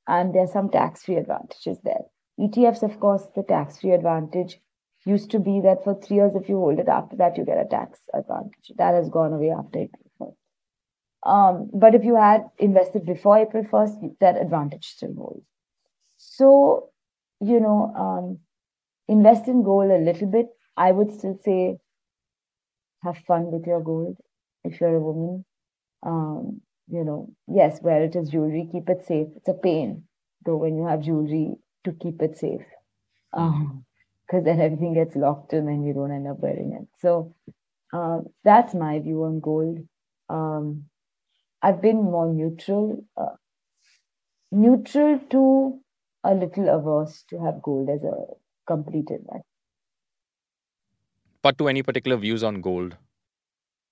and 0.06 0.34
there 0.34 0.42
are 0.42 0.46
some 0.46 0.70
tax-free 0.70 1.16
advantages 1.16 1.78
there. 1.82 2.04
ETFs, 2.38 2.82
of 2.82 3.00
course, 3.00 3.26
the 3.34 3.42
tax-free 3.42 3.92
advantage 3.92 4.60
used 5.06 5.30
to 5.30 5.38
be 5.38 5.60
that 5.60 5.84
for 5.84 5.94
three 5.94 6.16
years, 6.16 6.34
if 6.34 6.48
you 6.48 6.56
hold 6.56 6.78
it, 6.78 6.88
after 6.88 7.16
that 7.16 7.36
you 7.36 7.44
get 7.44 7.58
a 7.58 7.68
tax 7.68 8.00
advantage. 8.12 8.72
That 8.76 8.94
has 8.94 9.08
gone 9.08 9.32
away 9.32 9.50
after 9.50 9.78
April 9.80 10.10
1st. 10.20 11.30
Um, 11.30 11.70
but 11.72 11.94
if 11.94 12.04
you 12.04 12.16
had 12.16 12.42
invested 12.58 13.04
before 13.04 13.38
April 13.38 13.64
1st, 13.64 14.18
that 14.20 14.40
advantage 14.40 14.86
still 14.86 15.14
holds. 15.14 15.46
So, 16.16 16.90
you 17.40 17.60
know, 17.60 17.92
um, 17.96 18.38
invest 19.08 19.48
in 19.48 19.62
gold 19.62 19.90
a 19.90 19.98
little 19.98 20.30
bit. 20.30 20.46
I 20.76 20.92
would 20.92 21.12
still 21.12 21.38
say 21.44 21.78
have 23.02 23.18
fun 23.18 23.50
with 23.50 23.66
your 23.66 23.80
gold 23.82 24.16
if 24.64 24.80
you're 24.80 24.96
a 24.96 25.00
woman. 25.00 25.44
Um, 26.02 26.60
you 26.88 27.04
know, 27.04 27.30
yes, 27.48 27.80
wear 27.82 28.04
it 28.04 28.16
as 28.16 28.30
jewelry, 28.30 28.68
keep 28.70 28.88
it 28.88 29.04
safe. 29.06 29.28
It's 29.36 29.48
a 29.48 29.54
pain, 29.54 30.04
though, 30.44 30.56
when 30.56 30.76
you 30.76 30.86
have 30.86 31.00
jewelry 31.02 31.54
to 31.84 31.92
keep 31.92 32.22
it 32.22 32.36
safe. 32.36 32.64
Because 33.32 34.44
then 34.44 34.60
everything 34.60 34.94
gets 34.94 35.16
locked 35.16 35.52
and 35.52 35.68
then 35.68 35.84
you 35.84 35.94
don't 35.94 36.12
end 36.12 36.28
up 36.28 36.38
wearing 36.40 36.72
it. 36.80 36.88
So 37.00 37.34
uh, 37.92 38.20
that's 38.44 38.74
my 38.74 38.98
view 39.00 39.24
on 39.24 39.40
gold. 39.40 39.78
Um, 40.28 40.86
I've 41.62 41.82
been 41.82 41.96
more 42.02 42.32
neutral, 42.32 43.04
uh, 43.16 43.36
neutral 44.52 45.18
to 45.30 45.78
a 46.24 46.34
little 46.34 46.68
averse 46.70 47.24
to 47.28 47.38
have 47.38 47.60
gold 47.60 47.90
as 47.90 48.02
a 48.04 48.24
complete 48.66 49.10
investment. 49.10 49.44
Pattu, 51.44 51.68
any 51.68 51.82
particular 51.84 52.16
views 52.16 52.42
on 52.42 52.60
gold? 52.60 52.96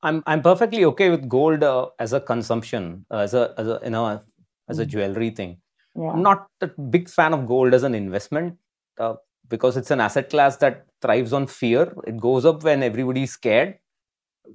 I'm 0.03 0.23
I'm 0.27 0.43
perfectly 0.43 0.85
okay 0.87 1.11
with 1.11 1.29
gold 1.29 1.63
uh, 1.63 1.89
as 1.99 2.13
a 2.13 2.21
consumption, 2.21 3.05
uh, 3.11 3.19
as 3.19 3.35
a 3.35 3.55
as 3.57 3.69
a 3.69 3.81
you 3.85 3.91
know 3.91 4.21
as 4.69 4.79
a 4.79 4.87
Mm. 4.87 4.89
jewelry 4.89 5.31
thing. 5.31 5.59
Yeah. 5.95 6.11
I'm 6.11 6.23
not 6.23 6.47
a 6.61 6.69
big 6.69 7.09
fan 7.09 7.35
of 7.35 7.47
gold 7.47 7.75
as 7.75 7.83
an 7.83 7.95
investment 7.95 8.59
uh, 8.99 9.15
because 9.49 9.77
it's 9.77 9.91
an 9.91 10.01
asset 10.01 10.31
class 10.31 10.57
that 10.59 10.87
thrives 11.03 11.33
on 11.33 11.47
fear. 11.47 11.95
It 12.07 12.19
goes 12.19 12.45
up 12.45 12.63
when 12.65 12.83
everybody's 12.83 13.33
scared, 13.33 13.79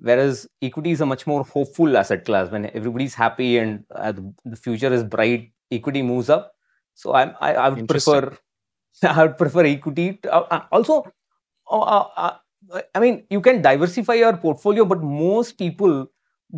whereas 0.01 0.47
equity 0.61 0.91
is 0.91 1.01
a 1.01 1.05
much 1.05 1.27
more 1.27 1.43
hopeful 1.43 1.97
asset 1.97 2.25
class. 2.25 2.51
When 2.51 2.65
everybody's 2.75 3.15
happy 3.15 3.57
and 3.57 3.85
uh, 3.95 4.11
the, 4.13 4.33
the 4.45 4.55
future 4.57 4.91
is 4.93 5.03
bright, 5.03 5.51
equity 5.71 6.01
moves 6.01 6.29
up. 6.29 6.53
So 6.95 7.13
I'm, 7.13 7.35
I 7.41 7.53
I 7.55 7.69
would 7.69 7.87
prefer 7.87 8.37
I 9.03 9.23
would 9.25 9.37
prefer 9.37 9.65
equity. 9.65 10.19
To, 10.23 10.33
uh, 10.33 10.47
uh, 10.51 10.61
also, 10.71 11.03
uh, 11.71 11.79
uh, 11.79 12.07
uh, 12.17 12.33
I 12.95 12.99
mean, 12.99 13.23
you 13.29 13.41
can 13.41 13.61
diversify 13.61 14.15
your 14.15 14.35
portfolio, 14.37 14.85
but 14.85 15.01
most 15.03 15.57
people 15.57 16.07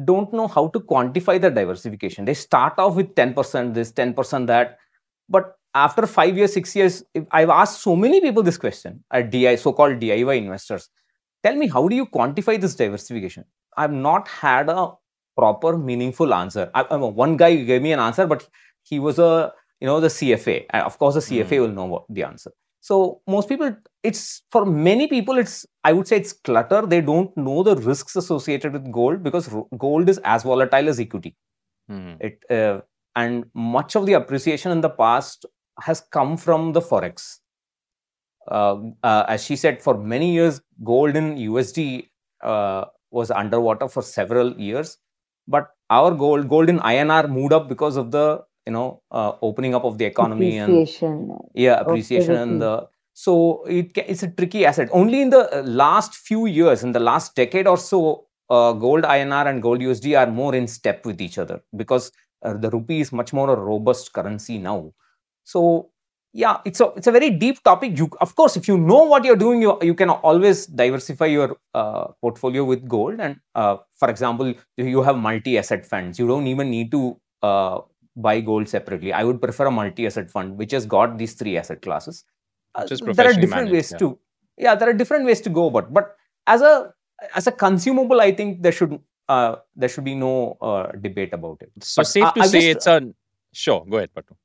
don't 0.05 0.31
know 0.33 0.47
how 0.47 0.67
to 0.69 0.79
quantify 0.79 1.39
the 1.41 1.49
diversification. 1.49 2.25
They 2.25 2.33
start 2.33 2.77
off 2.77 2.95
with 2.95 3.15
10% 3.15 3.73
this, 3.73 3.91
10% 3.91 4.47
that. 4.47 4.77
But 5.27 5.55
after 5.73 6.07
five 6.07 6.37
years, 6.37 6.53
six 6.53 6.75
years, 6.75 7.03
I've 7.31 7.49
asked 7.49 7.81
so 7.81 7.95
many 7.95 8.21
people 8.21 8.43
this 8.43 8.57
question 8.57 9.03
at 9.11 9.29
DI, 9.31 9.55
so-called 9.55 9.99
DIY 9.99 10.37
investors. 10.37 10.89
Tell 11.43 11.55
me, 11.55 11.67
how 11.67 11.87
do 11.87 11.95
you 11.95 12.05
quantify 12.07 12.59
this 12.59 12.75
diversification? 12.75 13.45
I've 13.77 13.91
not 13.93 14.27
had 14.27 14.69
a 14.69 14.91
proper, 15.37 15.77
meaningful 15.77 16.33
answer. 16.33 16.69
I, 16.73 16.85
I 16.89 16.97
mean, 16.97 17.15
one 17.15 17.37
guy 17.37 17.55
gave 17.55 17.81
me 17.81 17.91
an 17.93 17.99
answer, 17.99 18.25
but 18.27 18.47
he 18.83 18.99
was 18.99 19.19
a, 19.19 19.53
you 19.79 19.87
know, 19.87 19.99
the 19.99 20.07
CFA. 20.07 20.65
Uh, 20.73 20.79
Of 20.79 20.97
course, 20.97 21.15
the 21.15 21.21
CFA 21.21 21.57
Hmm. 21.57 21.61
will 21.61 21.69
know 21.71 21.85
what 21.85 22.05
the 22.09 22.23
answer. 22.23 22.51
So 22.81 23.21
most 23.27 23.49
people, 23.49 23.75
it's 24.03 24.43
for 24.51 24.65
many 24.65 25.07
people, 25.07 25.37
it's 25.37 25.65
I 25.83 25.93
would 25.93 26.07
say 26.07 26.17
it's 26.17 26.33
clutter. 26.33 26.85
They 26.85 27.01
don't 27.01 27.35
know 27.35 27.63
the 27.63 27.75
risks 27.75 28.15
associated 28.15 28.73
with 28.73 28.91
gold 28.91 29.23
because 29.23 29.49
gold 29.77 30.09
is 30.09 30.19
as 30.23 30.43
volatile 30.43 30.87
as 30.87 30.99
equity. 30.99 31.35
Hmm. 31.89 32.13
It 32.19 32.39
uh, 32.49 32.81
and 33.15 33.45
much 33.53 33.95
of 33.95 34.05
the 34.05 34.13
appreciation 34.13 34.71
in 34.71 34.81
the 34.81 34.89
past 34.89 35.45
has 35.81 36.01
come 36.11 36.37
from 36.37 36.73
the 36.73 36.81
forex. 36.81 37.39
Uh, 38.49 38.77
uh, 39.03 39.25
as 39.27 39.43
she 39.43 39.55
said, 39.55 39.81
for 39.81 39.97
many 39.97 40.33
years, 40.33 40.61
gold 40.83 41.15
in 41.15 41.35
USD 41.35 42.07
uh, 42.43 42.85
was 43.11 43.29
underwater 43.31 43.87
for 43.87 44.01
several 44.01 44.59
years, 44.59 44.97
but 45.47 45.67
our 45.89 46.11
gold, 46.11 46.49
gold 46.49 46.69
in 46.69 46.79
INR, 46.79 47.29
moved 47.29 47.53
up 47.53 47.67
because 47.67 47.97
of 47.97 48.11
the 48.11 48.41
you 48.65 48.71
know 48.73 49.01
uh, 49.11 49.33
opening 49.41 49.75
up 49.75 49.83
of 49.83 49.97
the 49.97 50.05
economy 50.05 50.57
and 50.57 50.73
Appreciation. 50.73 51.37
yeah 51.53 51.79
appreciation 51.79 52.35
and 52.35 52.61
the 52.61 52.87
so 53.13 53.65
it 53.65 53.91
it's 53.97 54.23
a 54.23 54.29
tricky 54.29 54.65
asset. 54.65 54.87
Only 54.93 55.21
in 55.21 55.29
the 55.29 55.59
uh, 55.59 55.61
last 55.63 56.15
few 56.15 56.45
years 56.45 56.83
in 56.83 56.93
the 56.93 57.01
last 57.01 57.35
decade 57.35 57.67
or 57.67 57.77
so 57.77 58.27
uh, 58.49 58.71
gold 58.71 59.03
inr 59.03 59.45
and 59.49 59.61
gold 59.61 59.81
usd 59.81 60.17
are 60.17 60.31
more 60.31 60.55
in 60.55 60.67
step 60.67 61.05
with 61.05 61.19
each 61.19 61.37
other 61.37 61.61
because 61.75 62.11
uh, 62.45 62.53
the 62.53 62.69
rupee 62.69 63.01
is 63.01 63.11
much 63.11 63.33
more 63.33 63.49
a 63.51 63.55
robust 63.55 64.13
currency 64.13 64.57
now. 64.57 64.93
So 65.43 65.89
yeah 66.31 66.59
it's 66.63 66.79
a 66.79 66.93
it's 66.95 67.07
a 67.07 67.11
very 67.11 67.29
deep 67.31 67.61
topic. 67.61 67.97
You 67.97 68.09
of 68.21 68.35
course 68.35 68.55
if 68.55 68.69
you 68.69 68.77
know 68.77 69.03
what 69.03 69.25
you're 69.25 69.35
doing 69.35 69.61
you, 69.61 69.77
you 69.81 69.95
can 69.95 70.09
always 70.09 70.65
diversify 70.67 71.25
your 71.25 71.57
uh, 71.73 72.07
portfolio 72.21 72.63
with 72.63 72.87
gold 72.87 73.19
and 73.19 73.37
uh, 73.53 73.77
for 73.97 74.09
example 74.09 74.53
you 74.77 75.01
have 75.01 75.17
multi 75.17 75.57
asset 75.57 75.85
funds. 75.85 76.19
You 76.19 76.27
don't 76.27 76.47
even 76.47 76.69
need 76.69 76.91
to 76.91 77.19
uh, 77.41 77.79
buy 78.25 78.39
gold 78.49 78.67
separately 78.75 79.11
i 79.13 79.23
would 79.27 79.39
prefer 79.45 79.65
a 79.67 79.71
multi 79.79 80.05
asset 80.09 80.29
fund 80.35 80.57
which 80.57 80.71
has 80.77 80.85
got 80.95 81.17
these 81.17 81.33
three 81.41 81.57
asset 81.61 81.81
classes 81.81 82.23
uh, 82.75 82.85
there 83.19 83.29
are 83.29 83.33
different 83.33 83.49
managed, 83.49 83.71
ways 83.77 83.91
yeah. 83.91 83.97
to 84.03 84.19
yeah 84.57 84.75
there 84.75 84.89
are 84.89 84.97
different 85.01 85.25
ways 85.25 85.41
to 85.41 85.49
go 85.49 85.67
about 85.67 85.93
but 85.93 86.15
as 86.47 86.61
a 86.61 86.73
as 87.35 87.47
a 87.47 87.51
consumable 87.51 88.21
i 88.21 88.31
think 88.31 88.61
there 88.61 88.71
should 88.79 88.99
uh, 89.29 89.55
there 89.75 89.89
should 89.93 90.03
be 90.03 90.15
no 90.15 90.57
uh, 90.61 90.91
debate 91.07 91.33
about 91.33 91.57
it 91.61 91.71
So 91.83 91.99
But 92.01 92.07
safe 92.07 92.33
to 92.35 92.41
I 92.41 92.47
say 92.47 92.61
just- 92.61 92.77
it's 92.77 92.87
a 92.87 93.13
sure. 93.53 93.85
Go 93.89 93.97
ahead, 93.97 94.09
Pattu. 94.15 94.35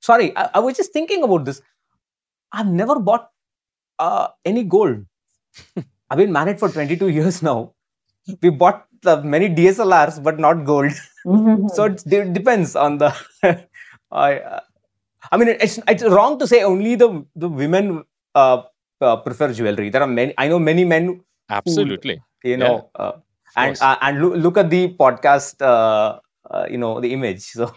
sorry 0.00 0.36
I, 0.36 0.50
I 0.54 0.60
was 0.60 0.76
just 0.76 0.92
thinking 0.92 1.22
about 1.26 1.44
this 1.44 1.60
i've 2.52 2.66
never 2.80 2.96
bought 3.08 3.30
uh, 3.98 4.28
any 4.44 4.62
gold 4.64 4.98
i've 6.10 6.18
been 6.18 6.32
married 6.32 6.58
for 6.62 6.68
22 6.68 7.08
years 7.08 7.42
now 7.42 7.72
we 8.42 8.50
bought 8.50 8.86
uh, 9.04 9.20
many 9.22 9.48
dslrs 9.48 10.22
but 10.22 10.38
not 10.38 10.64
gold 10.64 10.92
so 11.74 11.84
it 11.84 12.02
de- 12.06 12.30
depends 12.32 12.74
on 12.76 12.98
the 12.98 13.10
I, 14.10 14.38
uh, 14.38 14.60
I 15.32 15.36
mean, 15.36 15.48
it's 15.48 15.78
it's 15.88 16.04
wrong 16.04 16.38
to 16.38 16.46
say 16.46 16.62
only 16.62 16.94
the 16.94 17.24
the 17.34 17.48
women 17.48 18.04
uh, 18.34 18.62
uh, 19.00 19.16
prefer 19.16 19.52
jewelry. 19.52 19.90
There 19.90 20.02
are 20.02 20.10
many. 20.10 20.34
I 20.38 20.48
know 20.48 20.58
many 20.58 20.84
men. 20.84 21.20
Absolutely. 21.50 22.22
Who, 22.42 22.50
you 22.50 22.56
know, 22.56 22.90
uh, 22.94 23.18
and 23.56 23.76
uh, 23.80 23.96
and 24.00 24.22
look, 24.22 24.34
look 24.36 24.56
at 24.58 24.70
the 24.70 24.94
podcast. 24.94 25.60
Uh, 25.60 26.20
uh, 26.48 26.66
you 26.70 26.78
know 26.78 27.00
the 27.00 27.12
image. 27.12 27.42
So 27.58 27.72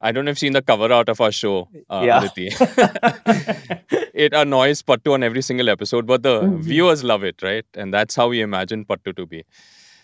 I 0.00 0.12
don't 0.12 0.24
know 0.24 0.30
if 0.30 0.36
you've 0.36 0.38
seen 0.48 0.52
the 0.54 0.62
cover 0.62 0.90
art 0.92 1.08
of 1.10 1.20
our 1.20 1.30
show, 1.32 1.68
uh, 1.90 2.02
Yeah. 2.06 2.18
Aditi. 2.24 2.48
it 4.14 4.32
annoys 4.32 4.82
Pattu 4.82 5.12
on 5.12 5.22
every 5.22 5.42
single 5.42 5.68
episode, 5.68 6.06
but 6.06 6.22
the 6.22 6.40
Mhm. 6.42 6.60
viewers 6.62 7.04
love 7.04 7.22
it, 7.24 7.42
right? 7.42 7.66
And 7.74 7.92
that's 7.92 8.14
how 8.14 8.28
we 8.28 8.40
imagine 8.40 8.84
Pattu 8.84 9.14
to 9.16 9.26
be. 9.26 9.44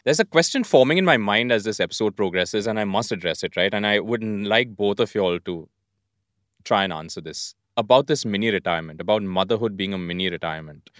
There's 0.04 0.20
a 0.20 0.24
question 0.24 0.64
forming 0.64 0.98
in 0.98 1.04
my 1.04 1.16
mind 1.16 1.50
as 1.50 1.64
this 1.64 1.80
episode 1.80 2.14
progresses, 2.16 2.66
and 2.66 2.78
I 2.78 2.84
must 2.84 3.10
address 3.10 3.42
it, 3.42 3.56
right? 3.56 3.72
And 3.74 3.86
I 3.86 3.98
would 4.00 4.22
like 4.22 4.76
both 4.76 5.00
of 5.00 5.14
you 5.14 5.22
all 5.22 5.40
to 5.40 5.68
try 6.64 6.84
and 6.84 6.92
answer 6.92 7.20
this 7.20 7.54
about 7.76 8.06
this 8.06 8.24
mini 8.24 8.50
retirement, 8.50 9.00
about 9.00 9.22
motherhood 9.22 9.76
being 9.76 9.92
a 9.94 9.98
mini 9.98 10.28
retirement. 10.30 10.90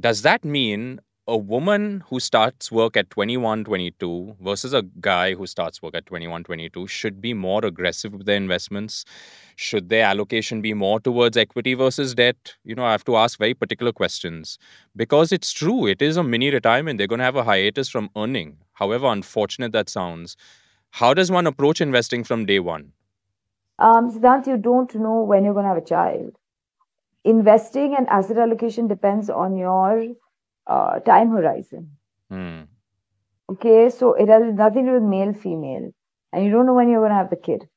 Does 0.00 0.22
that 0.22 0.44
mean 0.44 1.00
a 1.30 1.36
woman 1.36 2.02
who 2.08 2.18
starts 2.18 2.72
work 2.72 2.96
at 2.96 3.08
21, 3.10 3.62
22 3.62 4.36
versus 4.40 4.74
a 4.74 4.82
guy 5.00 5.34
who 5.34 5.46
starts 5.46 5.80
work 5.80 5.94
at 5.94 6.04
21, 6.06 6.42
22 6.42 6.88
should 6.88 7.20
be 7.20 7.32
more 7.32 7.64
aggressive 7.64 8.12
with 8.12 8.26
their 8.26 8.36
investments? 8.36 9.04
Should 9.54 9.90
their 9.90 10.06
allocation 10.06 10.60
be 10.60 10.74
more 10.74 10.98
towards 10.98 11.36
equity 11.36 11.74
versus 11.74 12.16
debt? 12.16 12.56
You 12.64 12.74
know, 12.74 12.84
I 12.84 12.90
have 12.90 13.04
to 13.04 13.16
ask 13.16 13.38
very 13.38 13.54
particular 13.54 13.92
questions 13.92 14.58
because 14.96 15.30
it's 15.30 15.52
true. 15.52 15.86
It 15.86 16.02
is 16.02 16.16
a 16.16 16.24
mini 16.24 16.50
retirement. 16.50 16.98
They're 16.98 17.06
going 17.06 17.20
to 17.20 17.24
have 17.24 17.36
a 17.36 17.44
hiatus 17.44 17.88
from 17.88 18.10
earning, 18.16 18.56
however 18.72 19.06
unfortunate 19.06 19.70
that 19.70 19.88
sounds. 19.88 20.36
How 20.90 21.14
does 21.14 21.30
one 21.30 21.46
approach 21.46 21.80
investing 21.80 22.24
from 22.24 22.44
day 22.44 22.58
one? 22.58 22.92
Um, 23.78 24.10
Siddhant, 24.10 24.48
you 24.48 24.56
don't 24.56 24.92
know 24.96 25.22
when 25.22 25.44
you're 25.44 25.54
going 25.54 25.64
to 25.64 25.68
have 25.68 25.78
a 25.78 25.86
child. 25.86 26.36
Investing 27.22 27.94
and 27.96 28.08
asset 28.08 28.38
allocation 28.38 28.88
depends 28.88 29.30
on 29.30 29.56
your 29.56 30.02
uh, 30.70 31.00
time 31.00 31.30
horizon. 31.30 31.90
Hmm. 32.30 32.60
Okay, 33.50 33.90
so 33.90 34.14
it 34.14 34.28
has 34.28 34.54
nothing 34.54 34.84
to 34.86 34.90
do 34.90 34.94
with 34.94 35.02
male, 35.02 35.32
female, 35.32 35.90
and 36.32 36.44
you 36.44 36.50
don't 36.50 36.66
know 36.66 36.74
when 36.74 36.88
you're 36.88 37.00
going 37.00 37.10
to 37.10 37.16
have 37.16 37.30
the 37.30 37.36
kid. 37.36 37.68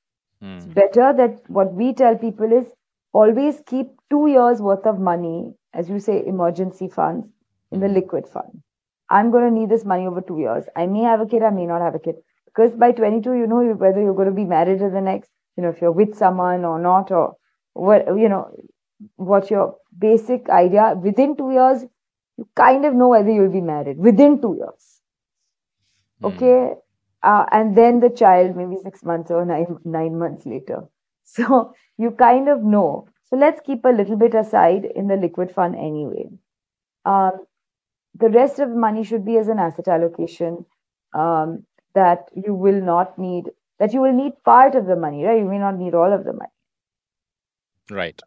Hmm. 0.41 0.57
It's 0.57 0.65
better 0.65 1.13
that 1.21 1.41
what 1.47 1.73
we 1.73 1.93
tell 1.93 2.15
people 2.15 2.51
is 2.51 2.67
always 3.13 3.61
keep 3.65 3.87
two 4.09 4.27
years 4.27 4.61
worth 4.61 4.85
of 4.85 4.99
money, 4.99 5.53
as 5.73 5.89
you 5.89 5.99
say, 5.99 6.23
emergency 6.25 6.87
funds 6.87 7.27
in 7.71 7.79
the 7.79 7.87
liquid 7.87 8.27
fund. 8.27 8.61
I'm 9.09 9.31
going 9.31 9.49
to 9.49 9.59
need 9.59 9.69
this 9.69 9.85
money 9.85 10.05
over 10.07 10.21
two 10.21 10.39
years. 10.39 10.65
I 10.75 10.85
may 10.85 11.01
have 11.01 11.21
a 11.21 11.25
kid, 11.25 11.43
I 11.43 11.49
may 11.49 11.65
not 11.65 11.81
have 11.81 11.95
a 11.95 11.99
kid. 11.99 12.15
Because 12.45 12.75
by 12.75 12.91
22, 12.91 13.33
you 13.33 13.47
know 13.47 13.63
whether 13.73 14.01
you're 14.01 14.13
going 14.13 14.27
to 14.27 14.33
be 14.33 14.45
married 14.45 14.79
to 14.79 14.89
the 14.89 15.01
next, 15.01 15.31
you 15.57 15.63
know, 15.63 15.69
if 15.69 15.81
you're 15.81 15.91
with 15.91 16.15
someone 16.15 16.65
or 16.65 16.79
not, 16.79 17.11
or 17.11 17.35
what, 17.73 18.05
you 18.07 18.29
know, 18.29 18.51
what 19.15 19.49
your 19.49 19.75
basic 19.97 20.49
idea. 20.49 20.93
Within 20.95 21.35
two 21.35 21.51
years, 21.51 21.85
you 22.38 22.47
kind 22.55 22.86
of 22.86 22.93
know 22.93 23.09
whether 23.09 23.31
you'll 23.31 23.51
be 23.51 23.61
married. 23.61 23.97
Within 23.97 24.41
two 24.41 24.55
years. 24.57 25.01
Hmm. 26.21 26.25
Okay. 26.27 26.73
Uh, 27.21 27.45
and 27.51 27.77
then 27.77 27.99
the 27.99 28.09
child 28.09 28.55
maybe 28.55 28.77
six 28.84 29.03
months 29.03 29.31
or 29.31 29.45
nine 29.45 29.77
nine 29.86 30.17
months 30.19 30.45
later. 30.45 30.84
So 31.25 31.73
you 31.97 32.11
kind 32.11 32.49
of 32.49 32.63
know. 32.63 33.07
So 33.25 33.38
let's 33.38 33.61
keep 33.65 33.86
a 33.86 33.89
little 33.89 34.17
bit 34.17 34.34
aside 34.36 34.86
in 34.86 35.07
the 35.07 35.15
liquid 35.15 35.51
fund 35.51 35.75
anyway. 35.75 36.25
Um, 37.05 37.45
the 38.15 38.29
rest 38.29 38.59
of 38.59 38.69
the 38.69 38.75
money 38.75 39.03
should 39.03 39.25
be 39.25 39.38
as 39.38 39.47
an 39.47 39.59
asset 39.59 39.88
allocation 39.88 40.65
um, 41.13 41.65
that 41.95 42.29
you 42.36 42.53
will 42.53 42.81
not 42.81 43.17
need. 43.17 43.51
That 43.79 43.93
you 43.93 44.01
will 44.01 44.13
need 44.13 44.34
part 44.45 44.75
of 44.75 44.86
the 44.86 44.95
money, 44.95 45.23
right? 45.23 45.39
You 45.39 45.45
may 45.49 45.59
not 45.59 45.77
need 45.77 45.93
all 45.95 46.11
of 46.13 46.23
the 46.25 46.34
money 46.34 46.51
Right. 47.89 48.21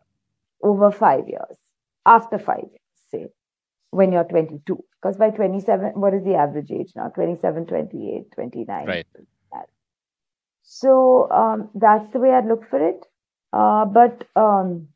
over 0.62 0.90
five 0.90 1.28
years. 1.28 1.56
After 2.04 2.38
five 2.38 2.64
years, 2.70 2.80
say, 3.10 3.26
when 3.96 4.12
you're 4.12 4.24
22. 4.24 4.84
Because 5.00 5.16
by 5.16 5.30
27, 5.30 5.92
what 5.94 6.14
is 6.14 6.24
the 6.24 6.34
average 6.34 6.70
age 6.70 6.92
now? 6.94 7.08
27, 7.08 7.66
28, 7.66 8.32
29. 8.32 8.86
Right. 8.86 9.06
So 10.68 11.30
um, 11.30 11.70
that's 11.74 12.10
the 12.10 12.18
way 12.18 12.30
I'd 12.30 12.46
look 12.46 12.68
for 12.68 12.86
it. 12.86 13.06
Uh, 13.52 13.84
but 13.84 14.26
um, 14.34 14.88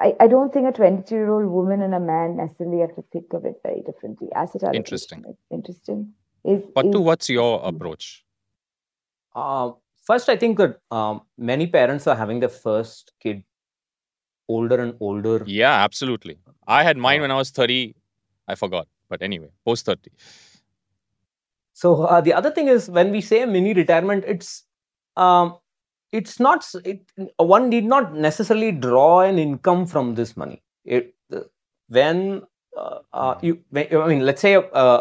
I, 0.00 0.14
I 0.20 0.26
don't 0.28 0.52
think 0.52 0.68
a 0.68 0.72
22 0.72 1.14
year 1.14 1.30
old 1.30 1.50
woman 1.50 1.82
and 1.82 1.94
a 1.94 2.00
man 2.00 2.36
necessarily 2.36 2.80
have 2.80 2.94
to 2.94 3.02
think 3.12 3.32
of 3.32 3.44
it 3.44 3.56
very 3.64 3.82
differently. 3.82 4.28
Asset 4.34 4.62
allocation 4.62 4.78
Interesting. 4.78 5.24
is 5.28 5.36
interesting. 5.50 6.12
Is, 6.44 6.62
Pattu, 6.74 6.94
is- 6.94 7.00
what's 7.00 7.28
your 7.28 7.60
approach? 7.64 8.24
Uh, 9.34 9.72
first, 10.06 10.28
I 10.28 10.36
think 10.36 10.56
that 10.58 10.78
um, 10.90 11.22
many 11.36 11.66
parents 11.66 12.06
are 12.06 12.16
having 12.16 12.40
their 12.40 12.48
first 12.48 13.12
kid 13.20 13.42
older 14.56 14.78
and 14.84 14.94
older. 15.08 15.36
Yeah, 15.46 15.76
absolutely. 15.88 16.36
I 16.78 16.82
had 16.88 16.96
mine 17.06 17.20
Uh, 17.20 17.24
when 17.26 17.30
I 17.36 17.40
was 17.42 17.50
30. 17.50 17.80
I 18.48 18.56
forgot. 18.62 18.86
But 19.08 19.22
anyway, 19.28 19.50
post 19.64 19.86
30. 19.86 20.10
So 21.82 22.02
uh, 22.02 22.20
the 22.20 22.34
other 22.34 22.50
thing 22.50 22.68
is 22.68 22.88
when 22.98 23.10
we 23.10 23.20
say 23.20 23.44
mini 23.46 23.72
retirement, 23.74 24.24
it's 24.26 24.64
um, 25.16 25.56
it's 26.12 26.38
not 26.46 26.66
it, 26.84 27.00
one 27.36 27.68
need 27.70 27.84
not 27.84 28.14
necessarily 28.14 28.72
draw 28.72 29.20
an 29.20 29.38
income 29.38 29.86
from 29.86 30.14
this 30.14 30.36
money. 30.36 30.62
It 30.84 31.14
uh, 31.32 31.40
when 31.88 32.42
uh, 32.76 32.98
uh, 33.12 33.34
you 33.42 33.60
when, 33.70 33.86
I 34.02 34.06
mean 34.12 34.20
let's 34.30 34.42
say 34.46 34.54
uh, 34.56 35.00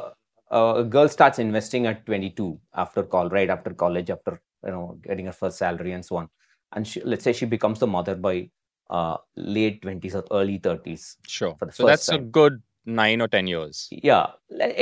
a 0.52 0.84
girl 0.84 1.10
starts 1.10 1.40
investing 1.40 1.86
at 1.86 2.06
22 2.06 2.60
after 2.74 3.04
call 3.04 3.30
right 3.30 3.50
after 3.50 3.74
college 3.74 4.10
after 4.10 4.42
you 4.66 4.72
know 4.72 4.86
getting 5.04 5.26
her 5.26 5.32
first 5.42 5.58
salary 5.58 5.92
and 5.98 6.06
so 6.06 6.18
on, 6.18 6.30
and 6.74 6.88
she, 6.88 7.02
let's 7.02 7.24
say 7.24 7.34
she 7.34 7.46
becomes 7.46 7.80
the 7.80 7.88
mother 7.88 8.16
by 8.16 8.50
uh, 8.90 9.18
late 9.36 9.82
20s 9.82 10.16
or 10.16 10.24
early 10.32 10.60
30s 10.60 11.18
Sure. 11.28 11.56
For 11.60 11.66
the 11.66 11.72
So 11.72 11.86
that's 11.86 12.10
a 12.10 12.18
good 12.20 12.62
nine 12.86 13.22
or 13.22 13.28
10 13.28 13.48
years. 13.48 13.88
yeah 13.92 14.28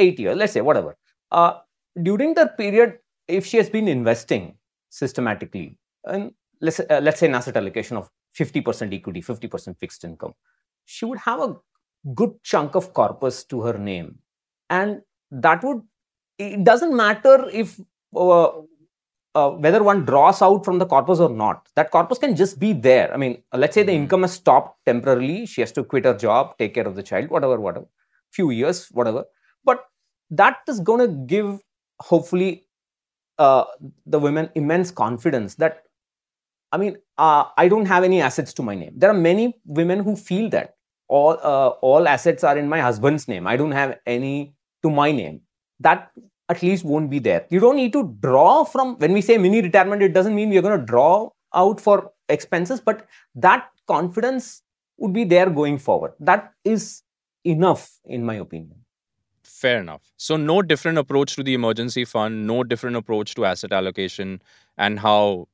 eight 0.03 0.19
years 0.19 0.37
let's 0.37 0.53
say 0.53 0.61
whatever 0.61 0.95
uh, 1.31 1.53
during 2.01 2.33
that 2.35 2.57
period 2.57 2.99
if 3.27 3.45
she 3.45 3.57
has 3.57 3.69
been 3.69 3.87
investing 3.87 4.55
systematically 4.89 5.77
and 6.05 6.31
let's 6.61 6.79
uh, 6.79 6.99
let's 7.01 7.19
say 7.19 7.27
an 7.27 7.35
asset 7.35 7.57
allocation 7.57 7.97
of 7.97 8.09
50% 8.39 8.93
equity 8.93 9.21
50% 9.21 9.77
fixed 9.79 10.03
income 10.03 10.33
she 10.85 11.05
would 11.05 11.19
have 11.19 11.41
a 11.41 11.55
good 12.15 12.31
chunk 12.43 12.75
of 12.75 12.93
corpus 12.93 13.43
to 13.43 13.61
her 13.61 13.77
name 13.77 14.19
and 14.69 15.01
that 15.31 15.63
would 15.63 15.81
it 16.37 16.63
doesn't 16.63 16.95
matter 16.95 17.49
if 17.51 17.79
uh, 19.37 19.47
uh, 19.47 19.49
whether 19.51 19.83
one 19.83 20.05
draws 20.05 20.41
out 20.41 20.65
from 20.65 20.79
the 20.79 20.85
corpus 20.85 21.19
or 21.19 21.29
not 21.29 21.67
that 21.75 21.91
corpus 21.91 22.17
can 22.19 22.35
just 22.35 22.59
be 22.59 22.73
there. 22.73 23.13
I 23.13 23.17
mean 23.17 23.43
let's 23.53 23.75
say 23.75 23.83
the 23.83 23.91
Mhm. 23.91 24.03
income 24.03 24.21
has 24.23 24.33
stopped 24.33 24.85
temporarily. 24.85 25.45
She 25.45 25.61
has 25.61 25.71
to 25.73 25.83
quit 25.83 26.05
her 26.05 26.13
job 26.27 26.57
take 26.57 26.73
care 26.75 26.87
of 26.87 26.95
the 26.95 27.03
child 27.03 27.29
whatever 27.29 27.59
whatever. 27.59 27.87
Few 28.31 28.49
years 28.51 28.87
whatever. 28.89 29.25
But 29.63 29.85
that 30.31 30.57
is 30.67 30.79
going 30.79 31.01
to 31.07 31.13
give 31.35 31.59
hopefully 32.11 32.51
uh, 33.39 33.65
the 34.05 34.19
women 34.19 34.49
immense 34.55 34.91
confidence 34.91 35.55
that 35.55 35.83
i 36.71 36.77
mean 36.77 36.97
uh, 37.17 37.45
i 37.57 37.67
don't 37.67 37.85
have 37.85 38.03
any 38.03 38.21
assets 38.21 38.53
to 38.53 38.63
my 38.63 38.75
name. 38.75 38.93
There 38.95 39.09
are 39.09 39.19
many 39.31 39.45
women 39.65 39.99
who 40.03 40.15
feel 40.15 40.49
that 40.51 40.75
all 41.07 41.37
uh, 41.51 41.69
all 41.89 42.07
assets 42.07 42.43
are 42.43 42.57
in 42.57 42.67
my 42.69 42.81
husband's 42.81 43.27
name. 43.27 43.47
I 43.47 43.57
don't 43.57 43.71
have 43.71 43.97
any 44.05 44.53
to 44.83 44.89
my 44.89 45.11
name. 45.11 45.41
That 45.79 46.11
at 46.49 46.61
least 46.63 46.83
won't 46.85 47.09
be 47.09 47.19
there 47.19 47.45
you 47.49 47.59
don't 47.59 47.75
need 47.75 47.93
to 47.93 48.03
draw 48.21 48.63
from 48.63 48.95
when 48.97 49.13
we 49.13 49.21
say 49.21 49.37
mini 49.37 49.61
retirement 49.61 50.01
it 50.01 50.13
doesn't 50.13 50.35
mean 50.35 50.49
we're 50.49 50.61
going 50.61 50.79
to 50.79 50.85
draw 50.85 51.29
out 51.53 51.79
for 51.79 52.11
expenses 52.29 52.79
but 52.81 53.05
that 53.35 53.69
confidence 53.87 54.63
would 54.97 55.13
be 55.13 55.23
there 55.23 55.49
going 55.49 55.77
forward 55.77 56.13
that 56.19 56.51
is 56.63 57.03
enough 57.43 57.89
in 58.05 58.25
my 58.25 58.35
opinion 58.35 58.75
Fair 59.43 59.79
enough. 59.79 60.01
So, 60.17 60.35
no 60.37 60.61
different 60.61 60.97
approach 60.99 61.35
to 61.37 61.41
the 61.41 61.53
emergency 61.55 62.05
fund, 62.05 62.45
no 62.45 62.63
different 62.63 62.95
approach 62.95 63.33
to 63.35 63.45
asset 63.45 63.71
allocation, 63.73 64.41
and 64.77 64.99
how 64.99 65.47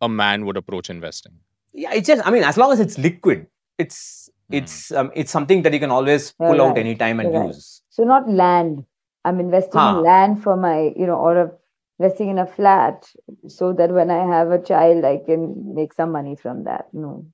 a 0.00 0.08
man 0.08 0.44
would 0.46 0.56
approach 0.56 0.90
investing. 0.90 1.32
yeah 1.72 1.92
it's 1.92 2.06
just 2.10 2.24
i 2.26 2.30
mean 2.34 2.44
as 2.50 2.56
long 2.56 2.70
as 2.72 2.80
it's 2.80 2.98
liquid 2.98 3.46
it's 3.78 4.30
Hmm. 4.50 4.56
it's 4.58 4.76
um, 4.92 5.10
it's 5.14 5.30
something 5.30 5.60
that 5.64 5.74
you 5.74 5.80
can 5.80 5.90
always 5.90 6.32
pull 6.32 6.48
Right, 6.52 6.60
out 6.66 6.78
anytime 6.82 7.20
and 7.20 7.34
right. 7.34 7.48
use 7.48 7.82
So 7.90 8.04
not 8.04 8.30
land. 8.30 8.84
I'm 9.28 9.40
investing 9.40 9.80
Huh. 9.80 9.96
in 9.98 10.04
land 10.04 10.42
for 10.42 10.56
my, 10.56 10.92
you 10.96 11.06
know, 11.06 11.16
or 11.16 11.58
investing 11.98 12.30
in 12.30 12.38
a 12.38 12.46
flat 12.46 13.08
so 13.46 13.72
that 13.72 13.90
when 13.90 14.10
I 14.10 14.24
have 14.26 14.50
a 14.50 14.62
child, 14.62 15.04
I 15.04 15.18
can 15.18 15.74
make 15.74 15.92
some 15.92 16.12
money 16.12 16.36
from 16.36 16.64
that. 16.64 16.86
No. 16.92 17.26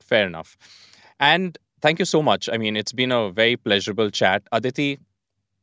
Fair 0.00 0.26
enough. 0.26 0.56
And 1.18 1.58
thank 1.80 1.98
you 1.98 2.04
so 2.04 2.22
much. 2.22 2.48
I 2.52 2.58
mean, 2.58 2.76
it's 2.76 2.92
been 2.92 3.12
a 3.12 3.30
very 3.30 3.56
pleasurable 3.56 4.10
chat. 4.10 4.42
Aditi, 4.52 4.98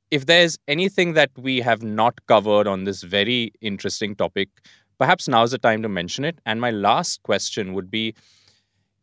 if 0.09 0.25
there's 0.25 0.57
anything 0.67 1.13
that 1.13 1.32
we 1.38 1.59
have 1.61 1.84
not 1.84 2.25
covered 2.27 2.67
on 2.67 2.84
this 2.84 3.03
very 3.03 3.53
interesting 3.61 4.15
topic, 4.15 4.49
perhaps 4.97 5.27
now's 5.27 5.51
the 5.51 5.57
time 5.57 5.82
to 5.84 5.89
mention 5.89 6.25
it. 6.25 6.39
And 6.45 6.59
my 6.59 6.71
last 6.71 7.23
question 7.23 7.73
would 7.73 7.89
be 7.89 8.13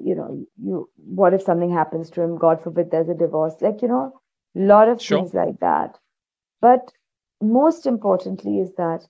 you 0.09 0.15
know 0.19 0.27
you 0.69 0.81
what 1.21 1.33
if 1.37 1.41
something 1.47 1.71
happens 1.77 2.11
to 2.17 2.21
him 2.25 2.35
god 2.45 2.61
forbid 2.65 2.91
there's 2.91 3.09
a 3.15 3.17
divorce 3.23 3.55
like 3.67 3.81
you 3.85 3.89
know 3.93 4.03
a 4.61 4.67
lot 4.73 4.89
of 4.93 5.01
Sure. 5.07 5.17
things 5.19 5.33
like 5.41 5.59
that 5.65 5.98
but 6.61 6.91
most 7.41 7.85
importantly 7.85 8.59
is 8.59 8.73
that 8.75 9.07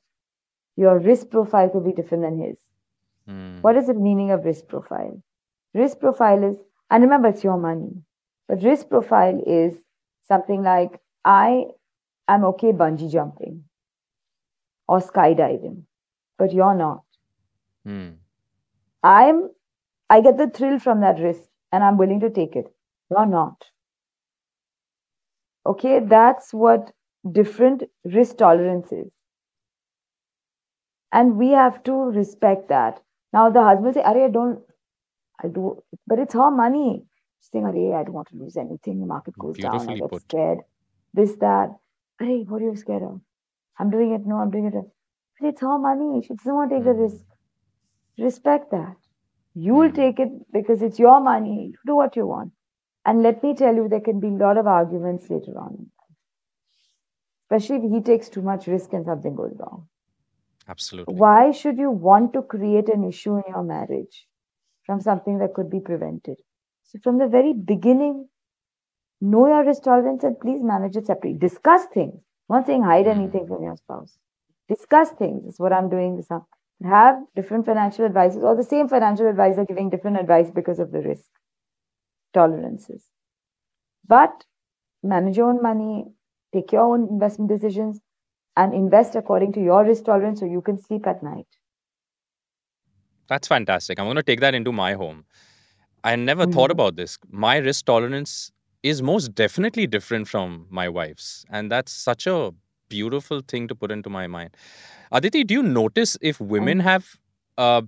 your 0.76 1.00
risk 1.00 1.30
profile 1.30 1.70
could 1.70 1.84
be 1.86 1.94
different 1.94 2.24
than 2.24 2.38
his 2.40 2.58
Hmm. 3.26 3.62
what 3.62 3.76
is 3.78 3.88
the 3.88 3.94
meaning 3.94 4.32
of 4.32 4.46
risk 4.46 4.68
profile? 4.68 5.22
Risk 5.74 6.00
profile 6.00 6.44
is, 6.44 6.58
and 6.90 7.04
remember, 7.04 7.30
it's 7.30 7.44
your 7.44 7.58
money. 7.58 8.04
But 8.48 8.64
risk 8.64 8.90
profile 8.90 9.42
is 9.46 9.78
something 10.28 10.64
like 10.64 11.00
I 11.24 11.66
am 12.28 12.44
okay 12.46 12.72
bungee 12.72 13.10
jumping 13.12 13.66
or 14.88 15.00
skydiving, 15.00 15.84
but 16.38 16.52
you're 16.54 16.76
not. 16.76 17.04
Hmm. 17.86 18.10
I'm, 19.04 19.50
I 20.10 20.22
get 20.22 20.38
the 20.38 20.50
thrill 20.50 20.80
from 20.80 21.02
that 21.02 21.20
risk 21.20 21.50
and 21.72 21.84
I'm 21.84 21.98
willing 21.98 22.20
to 22.22 22.30
take 22.30 22.56
it. 22.56 22.74
You're 23.10 23.26
not. 23.26 23.66
Okay, 25.66 26.00
that's 26.00 26.54
what 26.54 26.92
different 27.32 27.84
risk 28.06 28.38
tolerances. 28.38 29.12
And 31.12 31.38
we 31.38 31.50
have 31.52 31.84
to 31.84 31.94
respect 31.94 32.70
that. 32.70 33.02
Now 33.34 33.50
the 33.50 33.64
husband 33.64 33.94
say, 33.96 34.02
Arey, 34.02 34.26
I 34.26 34.30
don't 34.32 34.62
I'll 35.44 35.52
do 35.52 35.84
but 36.08 36.20
it's 36.20 36.34
her 36.34 36.52
money. 36.52 37.06
She's 37.42 37.50
saying, 37.52 37.66
Arey, 37.66 37.96
I 37.96 38.04
don't 38.04 38.14
want 38.14 38.30
to 38.30 38.38
lose 38.38 38.58
anything. 38.58 39.00
The 39.00 39.06
market 39.08 39.38
goes 39.40 39.60
down. 39.60 39.90
I 39.90 39.98
get 39.98 40.10
put. 40.10 40.22
scared. 40.24 40.60
This, 41.14 41.36
that. 41.38 41.76
Arey, 42.22 42.48
what 42.48 42.62
are 42.62 42.66
you 42.66 42.76
scared 42.76 43.04
of? 43.04 43.22
I'm 43.80 43.90
doing 43.92 44.14
it. 44.14 44.26
No, 44.26 44.38
I'm 44.38 44.52
doing 44.52 44.68
it. 44.68 44.74
But 44.74 45.48
it's 45.50 45.62
her 45.62 45.78
money. 45.80 46.22
She 46.24 46.34
doesn't 46.36 46.54
want 46.56 46.72
to 46.72 46.78
take 46.78 46.86
the 46.86 46.92
Mhm. 46.92 47.02
risk. 47.02 47.26
Respect 48.20 48.72
that. 48.72 48.98
You 49.56 49.76
will 49.76 49.92
Mhm. 49.92 49.96
take 49.96 50.20
it 50.20 50.52
because 50.52 50.82
it's 50.84 51.00
your 51.00 51.20
money. 51.22 51.68
You 51.74 51.78
do 51.86 51.96
what 51.96 52.16
you 52.16 52.28
want. 52.28 52.54
And 53.06 53.24
let 53.24 53.44
me 53.44 53.56
tell 53.56 53.76
you, 53.76 53.88
there 53.90 54.02
can 54.02 54.20
be 54.20 54.28
a 54.30 54.42
lot 54.46 54.58
of 54.58 54.68
arguments 54.68 55.30
later 55.30 55.58
on. 55.60 55.92
Especially 57.50 57.78
if 57.86 57.92
he 57.92 58.02
takes 58.02 58.30
too 58.30 58.42
much 58.42 58.68
risk 58.68 58.94
and 58.94 59.06
something 59.06 59.36
goes 59.36 59.56
wrong. 59.60 59.88
Absolutely. 60.68 61.16
Why 61.16 61.52
should 61.52 61.78
you 61.78 61.90
want 61.90 62.34
to 62.34 62.44
create 62.44 62.90
an 62.90 63.04
issue 63.04 63.38
in 63.38 63.44
your 63.50 63.64
marriage 63.64 64.28
from 64.86 65.02
something 65.02 65.40
that 65.40 65.54
could 65.56 65.70
be 65.70 65.80
prevented? 65.80 66.38
So, 66.84 67.00
from 67.04 67.18
the 67.18 67.28
very 67.28 67.54
beginning, 67.54 68.30
know 69.22 69.48
your 69.48 69.66
risk 69.66 69.84
tolerance 69.84 70.24
and 70.24 70.40
please 70.40 70.64
manage 70.64 70.96
it 70.96 71.08
separately. 71.08 71.40
Discuss 71.40 71.86
things. 71.86 72.22
I'm 72.50 72.58
not 72.58 72.66
saying 72.68 72.84
hide 72.84 73.06
Mm. 73.06 73.16
anything 73.16 73.48
from 73.48 73.64
your 73.64 73.76
spouse. 73.78 74.18
Discuss 74.68 75.12
things. 75.12 75.44
This 75.44 75.56
is 75.56 75.60
what 75.60 75.74
I'm 75.74 75.90
doing. 75.90 76.16
This 76.16 76.30
have 76.84 77.26
different 77.36 77.66
financial 77.66 78.06
advisors 78.06 78.44
or 78.44 78.56
the 78.56 78.64
same 78.64 78.88
financial 78.88 79.28
advisor 79.28 79.66
giving 79.66 79.90
different 79.90 80.20
advice 80.20 80.50
because 80.52 80.80
of 80.80 80.92
the 80.92 81.02
risk 81.02 81.30
tolerances. 82.34 83.04
But 84.08 84.46
manage 85.04 85.38
your 85.38 85.50
own 85.50 85.62
money, 85.62 86.06
take 86.54 86.72
your 86.72 86.82
own 86.84 87.08
investment 87.10 87.50
decisions, 87.52 88.02
and 88.58 88.74
invest 88.74 89.16
according 89.16 89.54
to 89.54 89.62
your 89.62 89.84
risk 89.86 90.06
tolerance 90.06 90.40
so 90.40 90.46
you 90.46 90.62
can 90.62 90.78
sleep 90.78 91.08
at 91.08 91.24
night. 91.24 91.48
That's 93.28 93.48
fantastic. 93.48 94.00
I'm 94.00 94.06
going 94.06 94.16
to 94.16 94.24
take 94.24 94.40
that 94.42 94.56
into 94.56 94.72
my 94.72 94.94
home. 94.94 95.26
I 96.04 96.16
never 96.16 96.46
thought 96.46 96.72
Mhm. 96.72 96.72
about 96.72 96.96
this. 96.96 97.18
My 97.30 97.58
risk 97.58 97.86
tolerance 97.86 98.52
is 98.84 99.02
most 99.02 99.36
definitely 99.36 99.88
different 99.88 100.28
from 100.28 100.68
my 100.70 100.88
wife's. 100.90 101.46
And 101.50 101.72
that's 101.72 101.92
such 101.92 102.28
a 102.28 102.52
beautiful 102.90 103.42
thing 103.42 103.68
to 103.68 103.76
put 103.76 103.92
into 103.92 104.10
my 104.10 104.28
mind. 104.28 104.56
Aditi, 105.12 105.44
do 105.44 105.54
you 105.56 105.64
notice 105.64 106.18
if 106.22 106.40
women 106.40 106.80
Mm. 106.80 106.84
have 106.84 107.18
uh, 107.58 107.82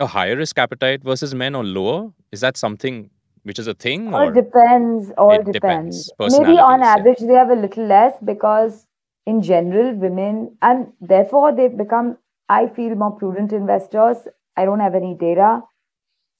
a 0.00 0.06
higher 0.06 0.36
risk 0.36 0.58
appetite 0.58 1.02
versus 1.02 1.34
men 1.34 1.54
or 1.54 1.64
lower? 1.64 2.12
Is 2.32 2.40
that 2.40 2.56
something 2.56 3.10
which 3.42 3.58
is 3.58 3.66
a 3.66 3.74
thing? 3.74 4.14
All 4.14 4.28
Or 4.28 4.32
depends. 4.32 5.10
All 5.18 5.42
depends. 5.42 5.52
depends. 5.52 6.12
Maybe 6.18 6.58
on 6.58 6.80
Personalities, 6.80 6.82
yeah. 6.82 6.94
average 6.94 7.18
they 7.20 7.34
have 7.34 7.50
a 7.50 7.54
little 7.54 7.86
less 7.86 8.14
because 8.24 8.86
in 9.26 9.42
general 9.42 9.94
women 9.94 10.56
and 10.62 10.92
therefore 11.00 11.54
they've 11.54 11.76
become 11.76 12.18
I 12.48 12.68
feel 12.68 12.94
more 12.96 13.12
prudent 13.12 13.52
investors. 13.52 14.18
I 14.56 14.64
don't 14.64 14.80
have 14.80 14.94
any 14.94 15.14
data, 15.14 15.62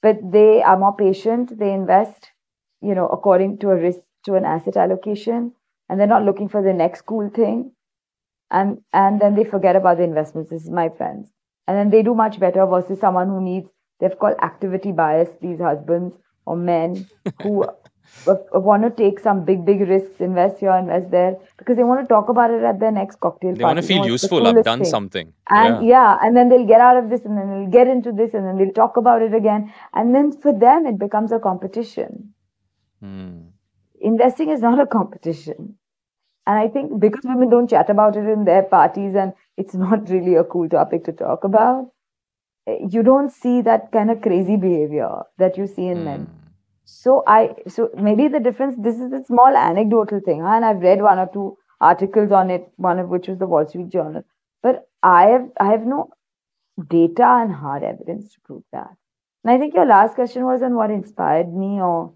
but 0.03 0.19
they 0.33 0.63
are 0.63 0.79
more 0.79 0.95
patient. 0.97 1.59
They 1.59 1.73
invest, 1.73 2.31
you 2.83 2.95
know, 2.95 3.07
according 3.09 3.59
to 3.59 3.71
a 3.71 3.77
risk 3.77 4.01
to 4.25 4.35
an 4.35 4.45
asset 4.45 4.77
allocation, 4.77 5.53
and 5.89 5.99
they're 6.01 6.07
not 6.07 6.25
looking 6.25 6.49
for 6.49 6.63
the 6.63 6.73
next 6.73 7.03
cool 7.03 7.29
thing. 7.31 7.73
And 8.51 8.83
and 8.93 9.21
then 9.21 9.35
they 9.37 9.45
forget 9.45 9.77
about 9.77 9.99
the 9.99 10.05
investments. 10.05 10.51
This 10.51 10.65
is 10.65 10.71
my 10.71 10.89
friends, 10.89 11.31
and 11.67 11.77
then 11.77 11.91
they 11.91 12.03
do 12.03 12.15
much 12.15 12.41
better 12.41 12.67
versus 12.67 13.01
someone 13.01 13.29
who 13.29 13.41
needs. 13.41 13.71
They've 14.01 14.19
called 14.19 14.37
activity 14.43 14.93
bias. 14.93 15.29
These 15.41 15.61
husbands 15.61 16.17
or 16.51 16.57
men 16.57 17.07
who 17.43 17.65
want 18.27 18.83
to 18.83 18.91
take 18.91 19.21
some 19.21 19.45
big 19.45 19.65
big 19.65 19.81
risks, 19.81 20.21
invest 20.21 20.59
here, 20.59 20.77
invest 20.77 21.11
there, 21.11 21.37
because 21.59 21.77
they 21.77 21.85
want 21.85 22.01
to 22.03 22.07
talk 22.07 22.29
about 22.29 22.51
it 22.51 22.63
at 22.63 22.81
their 22.81 22.91
next 22.91 23.21
cocktail 23.21 23.55
they 23.55 23.65
want 23.65 23.79
to 23.79 23.83
party. 23.83 23.95
feel 23.95 23.99
No, 23.99 24.15
it's 24.15 24.23
useful. 24.23 24.47
I've 24.47 24.65
done 24.65 24.81
thing. 24.81 24.91
something. 24.91 25.33
And 25.49 25.87
yeah. 25.87 25.91
yeah. 25.95 26.19
and 26.23 26.37
then 26.37 26.49
they'll 26.49 26.67
get 26.67 26.81
out 26.81 26.97
of 27.03 27.11
this 27.11 27.25
and 27.25 27.39
then 27.39 27.49
they'll 27.51 27.71
get 27.79 27.89
into 27.89 28.13
this 28.13 28.35
and 28.35 28.47
then 28.47 28.59
they'll 28.59 28.79
talk 28.81 28.97
about 28.97 29.23
it 29.23 29.35
again. 29.35 29.73
And 29.95 30.15
then 30.15 30.33
for 30.33 30.53
them, 30.53 30.87
it 30.87 30.99
becomes 30.99 31.33
a 31.33 31.39
competition. 31.39 32.35
Hmm. 33.01 33.39
Investing 34.01 34.51
is 34.51 34.61
not 34.61 34.81
a 34.81 34.87
competition. 34.87 35.77
And 36.47 36.59
I 36.59 36.69
think 36.69 36.99
because 36.99 37.25
women 37.25 37.49
don't 37.51 37.71
chat 37.71 37.91
about 37.91 38.17
it 38.17 38.29
in 38.35 38.45
their 38.45 38.63
parties 38.63 39.15
and 39.15 39.33
it's 39.57 39.75
not 39.75 40.09
really 40.09 40.35
a 40.35 40.45
cool 40.45 40.69
topic 40.69 41.05
to 41.05 41.13
talk 41.13 41.45
about, 41.45 41.93
eh, 42.67 42.79
you 42.91 43.03
don't 43.03 43.31
see 43.31 43.61
that 43.63 43.93
kind 43.93 44.11
of 44.11 44.21
crazy 44.21 44.57
behavior 44.57 45.11
that 45.39 45.57
you 45.57 45.67
see 45.67 45.87
in 45.87 46.05
men. 46.05 46.29
So 46.93 47.23
I 47.27 47.55
so 47.69 47.91
maybe 47.97 48.29
the 48.29 48.41
difference 48.41 48.77
this 48.79 48.99
is 48.99 49.13
a 49.13 49.25
small 49.25 49.57
anecdotal 49.57 50.21
thing, 50.21 50.41
huh? 50.43 50.55
and 50.57 50.65
I've 50.65 50.81
read 50.83 51.03
one 51.03 51.19
or 51.19 51.29
two 51.33 51.57
articles 51.81 52.33
on 52.33 52.51
it, 52.51 52.71
one 52.77 52.99
of 52.99 53.09
which 53.09 53.29
was 53.29 53.39
the 53.39 53.47
Wall 53.47 53.67
Street 53.67 53.89
Journal. 53.89 54.25
But 54.63 54.89
I 55.03 55.27
have 55.29 55.51
I 55.61 55.67
have 55.67 55.87
no 55.87 56.11
data 56.89 57.25
and 57.43 57.53
hard 57.53 57.83
evidence 57.83 58.35
to 58.35 58.41
prove 58.43 58.65
that. 58.73 58.91
And 59.45 59.53
I 59.53 59.59
think 59.59 59.75
your 59.75 59.87
last 59.87 60.15
question 60.15 60.45
was 60.45 60.63
on 60.63 60.75
what 60.75 60.91
inspired 60.91 61.53
me 61.55 61.81
or 61.81 62.15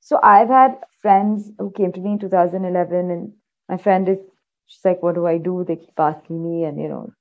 so 0.00 0.20
I've 0.22 0.48
had 0.48 0.78
friends 1.02 1.52
who 1.58 1.70
came 1.72 1.92
to 1.92 2.00
me 2.00 2.12
in 2.12 2.18
2011 2.18 3.10
and 3.10 3.32
my 3.68 3.78
friend 3.78 4.08
is 4.08 4.18
she's 4.66 4.84
like, 4.84 5.02
What 5.02 5.16
do 5.16 5.26
I 5.26 5.38
do? 5.38 5.64
They 5.66 5.76
keep 5.76 5.98
asking 5.98 6.42
me 6.42 6.64
and 6.64 6.80
you 6.80 6.88
know 6.88 7.12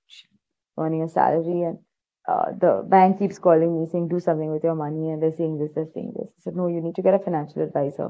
earning 0.78 1.04
a 1.04 1.10
salary 1.10 1.64
and 1.64 1.80
uh, 2.28 2.52
the 2.60 2.84
bank 2.88 3.20
keeps 3.20 3.40
calling 3.40 3.80
me 3.80 3.88
saying, 3.92 4.10
do 4.10 4.20
something 4.20 4.52
with 4.52 4.64
your 4.64 4.76
money. 4.76 5.10
And 5.10 5.22
they're 5.22 5.36
saying 5.36 5.60
this, 5.60 5.72
they're 5.76 5.88
saying 5.94 6.14
this. 6.16 6.28
I 6.28 6.40
said, 6.42 6.56
no, 6.56 6.68
you 6.68 6.82
need 6.82 6.96
to 6.96 7.02
get 7.02 7.14
a 7.14 7.20
financial 7.20 7.62
advisor. 7.64 8.10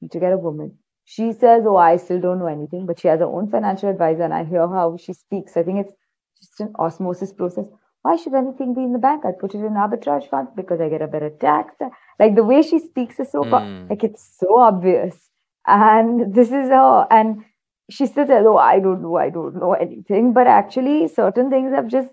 You 0.00 0.02
need 0.02 0.12
to 0.12 0.20
get 0.20 0.32
a 0.32 0.38
woman. 0.38 0.78
She 1.04 1.32
says, 1.32 1.64
oh, 1.66 1.76
I 1.76 1.96
still 1.96 2.20
don't 2.20 2.38
know 2.38 2.46
anything, 2.46 2.86
but 2.86 3.00
she 3.00 3.08
has 3.08 3.20
her 3.20 3.26
own 3.26 3.50
financial 3.50 3.88
advisor. 3.90 4.22
And 4.22 4.34
I 4.34 4.44
hear 4.44 4.66
how 4.68 4.96
she 4.98 5.12
speaks. 5.12 5.56
I 5.56 5.62
think 5.62 5.86
it's 5.86 5.94
just 6.40 6.60
an 6.60 6.72
osmosis 6.78 7.32
process. 7.32 7.66
why 8.02 8.16
should 8.16 8.34
anything 8.34 8.74
be 8.74 8.82
in 8.82 8.92
the 8.92 8.98
bank? 8.98 9.22
I'll 9.24 9.32
put 9.32 9.54
it 9.54 9.58
in 9.58 9.74
arbitrage 9.74 10.28
funds 10.28 10.50
because 10.54 10.80
I 10.80 10.90
get 10.90 11.00
a 11.00 11.06
better 11.06 11.30
tax. 11.30 11.74
Like 12.20 12.34
the 12.34 12.44
way 12.44 12.60
she 12.62 12.78
speaks 12.78 13.18
is 13.18 13.30
so 13.32 13.44
Mm. 13.44 13.88
like 13.88 14.04
it's 14.04 14.24
so 14.38 14.58
obvious. 14.58 15.30
And 15.66 16.34
this 16.34 16.48
is 16.48 16.68
her 16.68 17.06
and 17.10 17.44
she 17.90 18.06
still 18.06 18.26
says, 18.26 18.44
Oh, 18.46 18.56
I 18.58 18.78
don't 18.80 19.02
know, 19.02 19.16
I 19.16 19.30
don't 19.30 19.56
know 19.56 19.72
anything. 19.72 20.32
But 20.32 20.46
actually 20.46 21.08
certain 21.08 21.50
things 21.50 21.72
have 21.72 21.86
just 21.88 22.08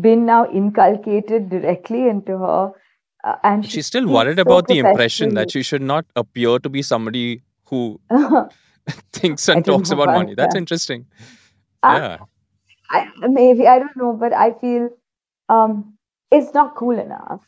been 0.00 0.26
now 0.26 0.46
inculcated 0.50 1.48
directly 1.50 2.08
into 2.08 2.38
her. 2.38 2.72
Uh, 3.24 3.36
and 3.42 3.64
she 3.64 3.72
She's 3.72 3.86
still 3.86 4.06
worried 4.06 4.36
so 4.36 4.42
about 4.42 4.68
the 4.68 4.78
impression 4.78 5.34
that 5.34 5.50
she 5.50 5.62
should 5.62 5.82
not 5.82 6.04
appear 6.16 6.58
to 6.60 6.68
be 6.68 6.82
somebody 6.82 7.42
who 7.66 8.00
thinks 9.12 9.48
and 9.48 9.64
talks 9.64 9.90
about 9.90 10.08
money. 10.08 10.34
That's 10.34 10.54
that. 10.54 10.58
interesting. 10.58 11.06
I- 11.82 11.98
yeah. 11.98 12.16
I, 12.90 13.08
maybe 13.28 13.66
I 13.66 13.78
don't 13.80 13.96
know, 13.96 14.12
but 14.12 14.32
I 14.32 14.52
feel 14.60 14.90
um, 15.48 15.96
it's 16.30 16.54
not 16.54 16.76
cool 16.76 16.98
enough. 16.98 17.40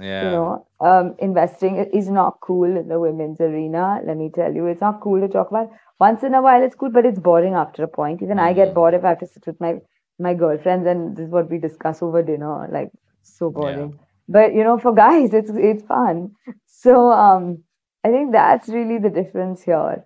Yeah. 0.00 0.24
You 0.24 0.30
know, 0.30 0.66
um, 0.80 1.16
investing 1.18 1.76
is 1.92 2.08
not 2.08 2.38
cool 2.40 2.76
in 2.76 2.86
the 2.88 3.00
women's 3.00 3.40
arena. 3.40 4.00
Let 4.06 4.16
me 4.16 4.30
tell 4.32 4.54
you, 4.54 4.66
it's 4.66 4.80
not 4.80 5.00
cool 5.00 5.20
to 5.20 5.26
talk 5.28 5.50
about. 5.50 5.70
Once 5.98 6.22
in 6.22 6.34
a 6.34 6.40
while, 6.42 6.62
it's 6.62 6.76
cool, 6.76 6.90
but 6.90 7.04
it's 7.04 7.18
boring 7.18 7.54
after 7.54 7.82
a 7.82 7.88
point. 7.88 8.22
Even 8.22 8.38
I 8.38 8.52
get 8.52 8.68
Mhm. 8.68 8.74
bored 8.74 8.94
if 8.94 9.04
I 9.04 9.08
have 9.08 9.18
to 9.20 9.26
sit 9.26 9.44
with 9.46 9.60
my 9.60 9.80
my 10.18 10.34
girlfriends 10.34 10.86
and 10.86 11.16
this 11.16 11.26
is 11.26 11.30
what 11.30 11.50
we 11.50 11.58
discuss 11.58 12.02
over 12.02 12.22
dinner. 12.22 12.68
Like 12.70 12.90
so 13.22 13.50
boring. 13.50 13.98
But 14.28 14.54
you 14.54 14.64
know, 14.64 14.78
for 14.78 14.94
guys, 14.94 15.32
it's 15.40 15.50
it's 15.54 15.82
fun. 15.84 16.32
So 16.66 17.10
um, 17.10 17.62
I 18.04 18.08
think 18.10 18.32
that's 18.32 18.68
really 18.68 18.98
the 18.98 19.10
difference 19.10 19.62
here. 19.62 20.04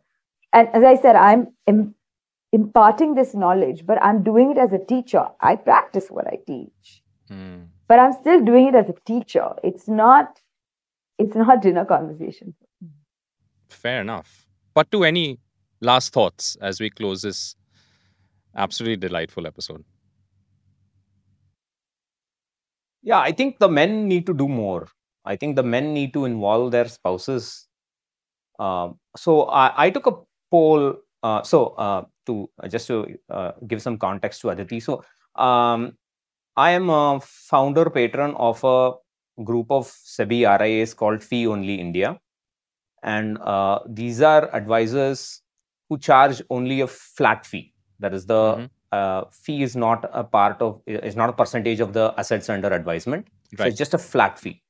And 0.52 0.68
as 0.74 0.84
I 0.84 0.96
said, 1.00 1.16
I'm 1.16 1.48
im- 1.66 1.94
imparting 2.52 3.14
this 3.14 3.34
knowledge, 3.34 3.86
but 3.86 4.02
I'm 4.02 4.22
doing 4.22 4.50
it 4.52 4.58
as 4.58 4.72
a 4.72 4.78
teacher. 4.78 5.26
I 5.40 5.56
practice 5.56 6.08
what 6.10 6.26
I 6.26 6.38
teach, 6.46 7.02
Mm. 7.30 7.68
but 7.88 7.98
I'm 7.98 8.12
still 8.12 8.44
doing 8.44 8.66
it 8.68 8.74
as 8.74 8.88
a 8.90 8.94
teacher. 9.06 9.48
It's 9.64 9.88
not, 9.88 10.40
it's 11.18 11.34
not 11.34 11.62
dinner 11.62 11.84
conversation. 11.86 12.54
Fair 13.70 14.02
enough. 14.02 14.46
Pattu 14.76 15.06
any 15.06 15.38
last 15.80 16.12
thoughts 16.12 16.56
as 16.60 16.80
we 16.80 16.90
close 16.90 17.22
this 17.22 17.56
absolutely 18.54 18.96
delightful 19.08 19.46
episode? 19.46 19.84
Yeah, 23.02 23.18
I 23.20 23.32
think 23.32 23.58
the 23.58 23.68
men 23.68 24.08
need 24.08 24.26
to 24.26 24.34
do 24.34 24.48
more. 24.48 24.88
I 25.24 25.36
think 25.36 25.56
the 25.56 25.62
men 25.62 25.92
need 25.94 26.12
to 26.14 26.24
involve 26.24 26.70
their 26.72 26.86
spouses. 26.88 27.66
Um, 28.58 28.98
so 29.16 29.44
I, 29.44 29.86
I 29.86 29.90
took 29.90 30.06
a 30.06 30.14
poll. 30.50 30.96
Uh, 31.22 31.42
so 31.42 31.68
uh, 31.78 32.04
to 32.26 32.50
uh, 32.62 32.68
just 32.68 32.86
to 32.88 33.06
uh, 33.30 33.52
give 33.66 33.82
some 33.82 33.98
context 33.98 34.40
to 34.42 34.50
Aditi. 34.50 34.80
So 34.80 35.04
um, 35.36 35.96
I 36.56 36.72
am 36.72 36.90
a 36.90 37.20
founder 37.22 37.90
patron 37.90 38.34
of 38.36 38.62
a 38.64 38.92
group 39.44 39.70
of 39.70 39.86
SEBI 39.88 40.46
RIAs 40.60 40.94
called 40.94 41.22
Fee 41.22 41.46
Only 41.46 41.76
India, 41.76 42.20
and 43.02 43.38
uh, 43.38 43.80
these 43.88 44.22
are 44.22 44.54
advisors 44.54 45.42
who 45.88 45.98
charge 45.98 46.42
only 46.50 46.80
a 46.80 46.86
flat 46.86 47.46
fee. 47.46 47.74
That 48.00 48.14
is 48.14 48.26
the 48.26 48.56
Mhm. 48.56 48.70
Uh, 48.92 49.24
fee 49.32 49.62
is 49.62 49.74
not 49.74 50.08
a 50.12 50.22
part 50.22 50.60
of 50.60 50.80
is 50.86 51.16
not 51.16 51.30
a 51.30 51.32
percentage 51.32 51.80
of 51.80 51.92
the 51.92 52.14
assets 52.18 52.48
under 52.48 52.68
advisement. 52.68 53.26
So 53.56 53.64
it's 53.64 53.78
just 53.78 53.94
a 53.94 53.98
flat 53.98 54.38
fee. 54.38 54.62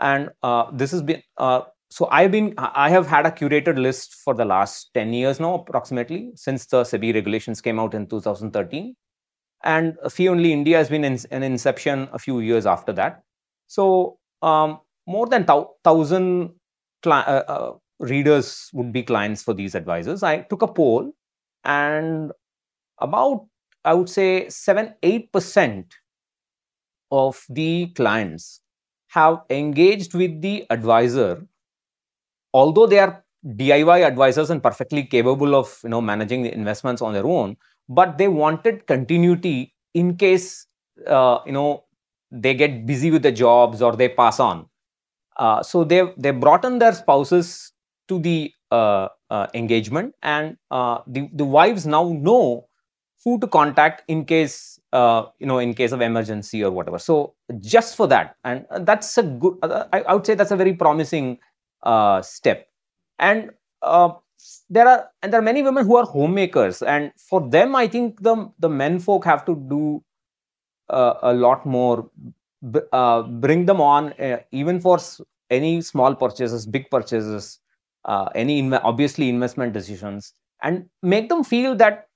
And 0.00 0.30
uh, 0.42 0.70
this 0.72 0.90
has 0.92 1.02
been 1.02 1.22
uh, 1.36 1.62
so 1.90 2.08
I've 2.10 2.32
been 2.32 2.54
I 2.58 2.88
have 2.90 3.06
had 3.06 3.26
a 3.26 3.30
curated 3.30 3.78
list 3.78 4.14
for 4.14 4.34
the 4.34 4.44
last 4.44 4.90
10 4.94 5.12
years 5.12 5.38
now, 5.38 5.54
approximately, 5.54 6.32
since 6.34 6.66
the 6.66 6.82
SEBI 6.82 7.14
regulations 7.14 7.60
came 7.60 7.78
out 7.78 7.94
in 7.94 8.06
2013. 8.06 8.94
And 9.62 9.96
Fee 10.10 10.28
Only 10.28 10.52
India 10.52 10.76
has 10.76 10.88
been 10.88 11.04
in, 11.04 11.18
an 11.30 11.42
inception 11.42 12.08
a 12.12 12.18
few 12.18 12.40
years 12.40 12.66
after 12.66 12.92
that. 12.94 13.22
So 13.66 14.18
um, 14.42 14.80
more 15.06 15.26
than 15.26 15.46
thou- 15.46 15.70
thousand 15.82 16.50
readers 17.98 18.70
would 18.72 18.92
be 18.92 19.02
clients 19.02 19.42
for 19.42 19.54
these 19.54 19.74
advisors. 19.74 20.22
I 20.22 20.38
took 20.42 20.62
a 20.62 20.68
poll, 20.68 21.12
and 21.64 22.32
about 22.98 23.46
I 23.84 23.94
would 23.94 24.08
say 24.08 24.48
seven 24.48 24.94
eight 25.02 25.32
percent 25.32 25.94
of 27.10 27.44
the 27.48 27.86
clients 27.94 28.60
have 29.08 29.40
engaged 29.50 30.14
with 30.14 30.40
the 30.42 30.66
advisor, 30.70 31.46
although 32.52 32.86
they 32.86 32.98
are 32.98 33.24
DIY 33.44 34.02
advisors 34.06 34.50
and 34.50 34.62
perfectly 34.62 35.04
capable 35.04 35.54
of 35.54 35.78
you 35.82 35.90
know 35.90 36.00
managing 36.00 36.42
the 36.42 36.52
investments 36.54 37.02
on 37.02 37.12
their 37.12 37.26
own, 37.26 37.56
but 37.88 38.16
they 38.18 38.28
wanted 38.28 38.86
continuity 38.86 39.74
in 39.92 40.16
case 40.16 40.66
uh, 41.06 41.38
you 41.44 41.52
know 41.52 41.84
they 42.30 42.54
get 42.54 42.86
busy 42.86 43.10
with 43.10 43.22
the 43.22 43.32
jobs 43.32 43.82
or 43.82 43.94
they 43.96 44.08
pass 44.08 44.40
on. 44.40 44.66
Uh, 45.36 45.62
so 45.62 45.84
they 45.84 46.02
they 46.18 46.30
brought 46.30 46.64
in 46.64 46.78
their 46.78 46.92
spouses 46.94 47.72
to 48.08 48.18
the 48.20 48.52
uh, 48.72 49.08
uh, 49.30 49.46
engagement, 49.54 50.14
and 50.22 50.56
uh, 50.70 50.98
the 51.06 51.28
the 51.34 51.44
wives 51.44 51.86
now 51.86 52.10
know 52.10 52.66
who 53.24 53.38
to 53.40 53.46
contact 53.46 54.02
in 54.08 54.24
case 54.24 54.78
uh, 54.92 55.26
you 55.38 55.46
know 55.46 55.58
in 55.58 55.74
case 55.74 55.92
of 55.92 56.00
emergency 56.00 56.62
or 56.62 56.70
whatever. 56.70 56.98
So 56.98 57.34
just 57.60 57.96
for 57.96 58.06
that, 58.08 58.36
and 58.44 58.66
uh, 58.70 58.78
that's 58.80 59.16
a 59.18 59.22
good. 59.22 59.58
Uh, 59.62 59.86
I, 59.92 60.02
I 60.02 60.14
would 60.14 60.26
say 60.26 60.34
that's 60.34 60.50
a 60.50 60.56
very 60.56 60.74
promising 60.74 61.38
uh, 61.82 62.22
step. 62.22 62.68
And 63.18 63.50
uh, 63.82 64.10
there 64.68 64.86
are 64.86 65.08
and 65.22 65.32
there 65.32 65.40
are 65.40 65.44
many 65.44 65.62
women 65.62 65.86
who 65.86 65.96
are 65.96 66.04
homemakers, 66.04 66.82
and 66.82 67.12
for 67.16 67.40
them, 67.48 67.74
I 67.74 67.88
think 67.88 68.22
the 68.22 68.50
the 68.58 68.68
men 68.68 68.98
folk 68.98 69.24
have 69.24 69.44
to 69.46 69.56
do 69.68 70.02
uh, 70.90 71.14
a 71.22 71.32
lot 71.32 71.64
more. 71.66 72.10
Bring 72.62 73.66
them 73.66 73.80
on 73.80 74.14
even 74.50 74.80
for 74.80 74.98
any 75.50 75.82
small 75.82 76.14
purchases, 76.14 76.66
big 76.66 76.88
purchases, 76.90 77.58
any 78.34 78.72
obviously 78.72 79.28
investment 79.28 79.74
decisions, 79.74 80.32
and 80.62 80.88
make 81.02 81.28
them 81.28 81.44
feel 81.44 81.76
that 81.76 82.08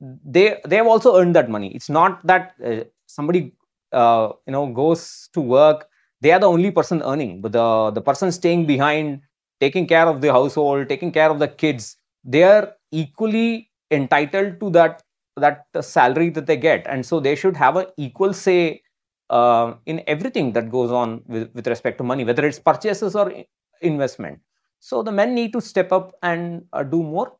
they 0.00 0.60
they 0.66 0.76
have 0.76 0.86
also 0.86 1.16
earned 1.18 1.34
that 1.36 1.48
money. 1.50 1.68
It's 1.74 1.88
not 1.88 2.24
that 2.26 2.54
uh, 2.64 2.84
somebody 3.06 3.52
uh, 3.92 4.30
you 4.46 4.52
know 4.52 4.66
goes 4.72 5.28
to 5.34 5.40
work 5.40 5.88
they 6.22 6.32
are 6.32 6.38
the 6.38 6.46
only 6.48 6.70
person 6.70 7.02
earning, 7.02 7.40
but 7.40 7.52
the 7.52 7.90
the 7.92 8.00
person 8.02 8.30
staying 8.30 8.66
behind, 8.66 9.20
taking 9.58 9.86
care 9.86 10.06
of 10.06 10.20
the 10.20 10.30
household, 10.32 10.88
taking 10.88 11.10
care 11.12 11.30
of 11.30 11.38
the 11.38 11.48
kids, 11.48 11.96
they 12.24 12.42
are 12.42 12.74
equally 12.92 13.70
entitled 13.90 14.60
to 14.60 14.68
that 14.70 15.02
that 15.36 15.64
salary 15.80 16.28
that 16.30 16.46
they 16.46 16.56
get, 16.58 16.86
and 16.86 17.06
so 17.06 17.20
they 17.20 17.34
should 17.34 17.56
have 17.56 17.76
an 17.76 17.86
equal 17.96 18.34
say 18.34 18.82
uh, 19.30 19.74
in 19.86 20.02
everything 20.06 20.52
that 20.52 20.70
goes 20.70 20.90
on 20.90 21.22
with, 21.26 21.50
with 21.54 21.66
respect 21.68 21.96
to 21.98 22.04
money, 22.04 22.24
whether 22.24 22.46
it's 22.46 22.58
purchases 22.58 23.16
or 23.16 23.32
investment. 23.80 24.40
So 24.80 25.02
the 25.02 25.12
men 25.12 25.34
need 25.34 25.52
to 25.52 25.60
step 25.60 25.92
up 25.92 26.12
and 26.22 26.64
uh, 26.72 26.82
do 26.82 27.02
more. 27.02 27.32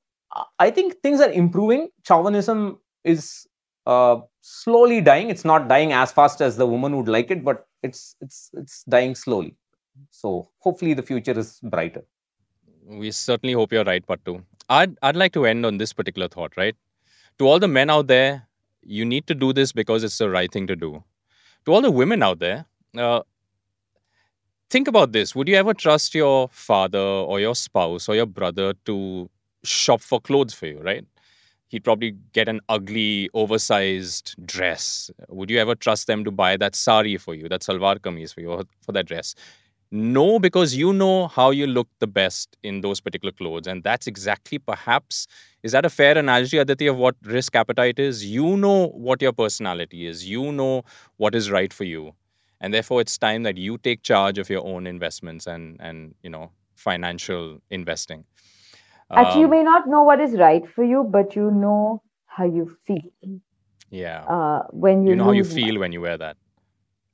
I 0.59 0.71
think 0.71 1.01
things 1.03 1.21
are 1.21 1.31
improving. 1.31 1.89
Chauvinism 2.07 2.79
is 3.05 3.47
uh, 3.87 4.21
slowly 4.41 5.01
dying. 5.01 5.31
It's 5.31 5.45
not 5.45 5.69
dying 5.69 5.93
as 5.93 6.13
fast 6.13 6.41
as 6.41 6.57
the 6.57 6.67
woman 6.67 6.97
would 6.97 7.09
like 7.09 7.31
it, 7.31 7.45
but 7.45 7.67
it's 7.83 8.17
it's 8.21 8.51
it's 8.55 8.85
dying 8.85 9.15
slowly. 9.15 9.57
So 10.11 10.49
hopefully 10.59 10.95
the 10.95 11.03
future 11.03 11.39
is 11.39 11.59
brighter. 11.63 12.05
We 12.87 13.11
certainly 13.11 13.55
hope 13.55 13.73
you're 13.73 13.85
right, 13.85 14.07
Pattu. 14.07 14.43
I'd, 14.69 14.97
I'd 15.03 15.17
like 15.17 15.33
to 15.33 15.47
end 15.47 15.67
on 15.67 15.79
this 15.79 15.93
particular 15.93 16.29
thought, 16.29 16.57
right? 16.57 16.77
To 17.39 17.47
all 17.47 17.59
the 17.59 17.69
men 17.69 17.91
out 17.91 18.07
there, 18.07 18.47
you 18.83 19.05
need 19.05 19.27
to 19.27 19.35
do 19.35 19.53
this 19.53 19.73
because 19.73 20.05
it's 20.05 20.19
the 20.19 20.31
right 20.31 20.51
thing 20.51 20.67
to 20.69 20.77
do. 20.77 21.03
To 21.67 21.73
all 21.73 21.83
the 21.83 21.91
women 21.91 22.23
out 22.23 22.39
there, 22.39 22.67
uh, 22.97 23.23
think 24.71 24.89
about 24.89 25.13
this. 25.13 25.35
Would 25.35 25.49
you 25.49 25.57
ever 25.57 25.75
trust 25.75 26.15
your 26.15 26.49
father 26.49 26.99
or 26.99 27.41
your 27.41 27.55
spouse 27.55 28.09
or 28.09 28.15
your 28.15 28.27
brother 28.27 28.75
to 28.87 29.29
shop 29.65 30.01
for 30.01 30.21
clothes 30.21 30.55
for 30.55 30.67
you, 30.67 30.79
right? 30.81 31.05
He'd 31.69 31.85
probably 31.85 32.17
get 32.33 32.49
an 32.49 32.61
ugly, 32.69 33.31
oversized 33.33 34.35
dress. 34.45 35.11
Would 35.29 35.51
you 35.51 35.59
ever 35.59 35.75
trust 35.75 36.07
them 36.09 36.25
to 36.25 36.31
buy 36.31 36.57
that 36.57 36.75
sari 36.75 37.17
for 37.17 37.35
you, 37.35 37.49
that 37.49 37.61
salwar 37.63 37.99
kameez 37.99 38.35
for 38.35 38.41
you, 38.41 38.67
for 38.83 38.93
that 38.93 39.07
dress? 39.07 39.35
No, 39.93 40.39
because 40.39 40.77
you 40.77 40.93
know 40.93 41.27
how 41.29 41.51
you 41.51 41.67
look 41.67 41.89
the 41.99 42.07
best 42.07 42.57
in 42.63 42.81
those 42.81 43.01
particular 43.01 43.33
clothes. 43.33 43.67
And 43.67 43.83
that's 43.83 44.07
exactly 44.07 44.59
perhaps, 44.59 45.27
is 45.63 45.73
that 45.73 45.85
a 45.85 45.91
fair 45.91 46.17
analogy, 46.17 46.59
Aditi, 46.59 46.87
of 46.87 46.97
what 46.97 47.17
risk 47.25 47.57
appetite 47.57 47.99
is? 47.99 48.25
You 48.25 48.57
know 48.57 48.89
what 48.89 49.21
your 49.21 49.33
personality 49.33 50.07
is, 50.07 50.29
you 50.29 50.53
know 50.53 50.85
what 51.17 51.35
is 51.35 51.51
right 51.51 51.73
for 51.73 51.85
you. 51.85 52.15
And 52.61 52.73
therefore, 52.75 53.01
it's 53.01 53.17
time 53.19 53.43
that 53.45 53.57
you 53.57 53.79
take 53.79 54.03
charge 54.03 54.39
of 54.39 54.51
your 54.51 54.65
own 54.65 54.87
investments 54.87 55.47
and, 55.47 55.77
and 55.81 56.15
you 56.23 56.31
know, 56.31 56.51
financial 56.77 57.59
investing. 57.71 58.25
Actually, 59.17 59.43
you 59.43 59.49
Um, 59.49 59.55
may 59.57 59.63
not 59.63 59.89
know 59.89 60.03
what 60.03 60.21
is 60.21 60.39
right 60.39 60.67
for 60.69 60.85
you, 60.85 61.05
but 61.05 61.37
you 61.37 61.51
know 61.51 62.03
how 62.27 62.45
you 62.45 62.77
feel 62.87 63.11
yeah. 63.91 64.29
uh, 64.29 64.63
when 64.71 65.05
you 65.05 65.15
you 65.15 65.17
know 65.17 65.25
how 65.25 65.33
you 65.33 65.45
feel 65.45 65.79
when 65.79 65.93
you 65.93 66.01
wear 66.01 66.17
that. 66.19 66.37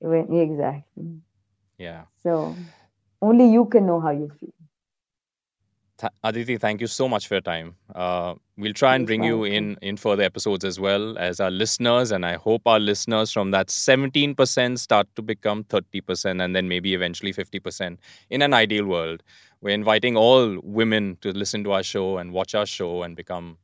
When, 0.00 0.32
exactly. 0.32 1.22
Yeah. 1.78 2.04
So 2.22 2.58
only 3.22 3.50
you 3.52 3.66
can 3.66 3.86
know 3.86 4.00
how 4.00 4.10
you 4.10 4.28
feel. 4.40 4.52
Th- 5.98 6.12
Aditi, 6.22 6.58
thank 6.58 6.82
you 6.82 6.86
so 6.86 7.08
much 7.08 7.26
for 7.26 7.34
your 7.34 7.40
time. 7.40 7.74
Uh, 7.94 8.34
we'll 8.58 8.74
try 8.74 8.94
and 8.94 9.06
bring 9.06 9.24
you 9.24 9.44
in 9.44 9.78
in 9.80 9.96
further 9.96 10.22
episodes 10.24 10.62
as 10.64 10.78
well 10.78 11.16
as 11.16 11.40
our 11.40 11.50
listeners, 11.50 12.12
and 12.12 12.26
I 12.26 12.34
hope 12.34 12.66
our 12.66 12.78
listeners 12.78 13.32
from 13.32 13.50
that 13.52 13.68
17% 13.68 14.78
start 14.78 15.08
to 15.16 15.22
become 15.22 15.64
30%, 15.64 16.44
and 16.44 16.54
then 16.54 16.68
maybe 16.68 16.92
eventually 16.92 17.32
50%. 17.32 17.96
In 18.28 18.42
an 18.42 18.52
ideal 18.52 18.84
world, 18.84 19.22
we're 19.62 19.74
inviting 19.74 20.16
all 20.18 20.58
women 20.62 21.16
to 21.22 21.32
listen 21.32 21.64
to 21.64 21.72
our 21.72 21.82
show 21.82 22.18
and 22.18 22.32
watch 22.32 22.54
our 22.54 22.66
show 22.66 23.02
and 23.02 23.16
become 23.16 23.56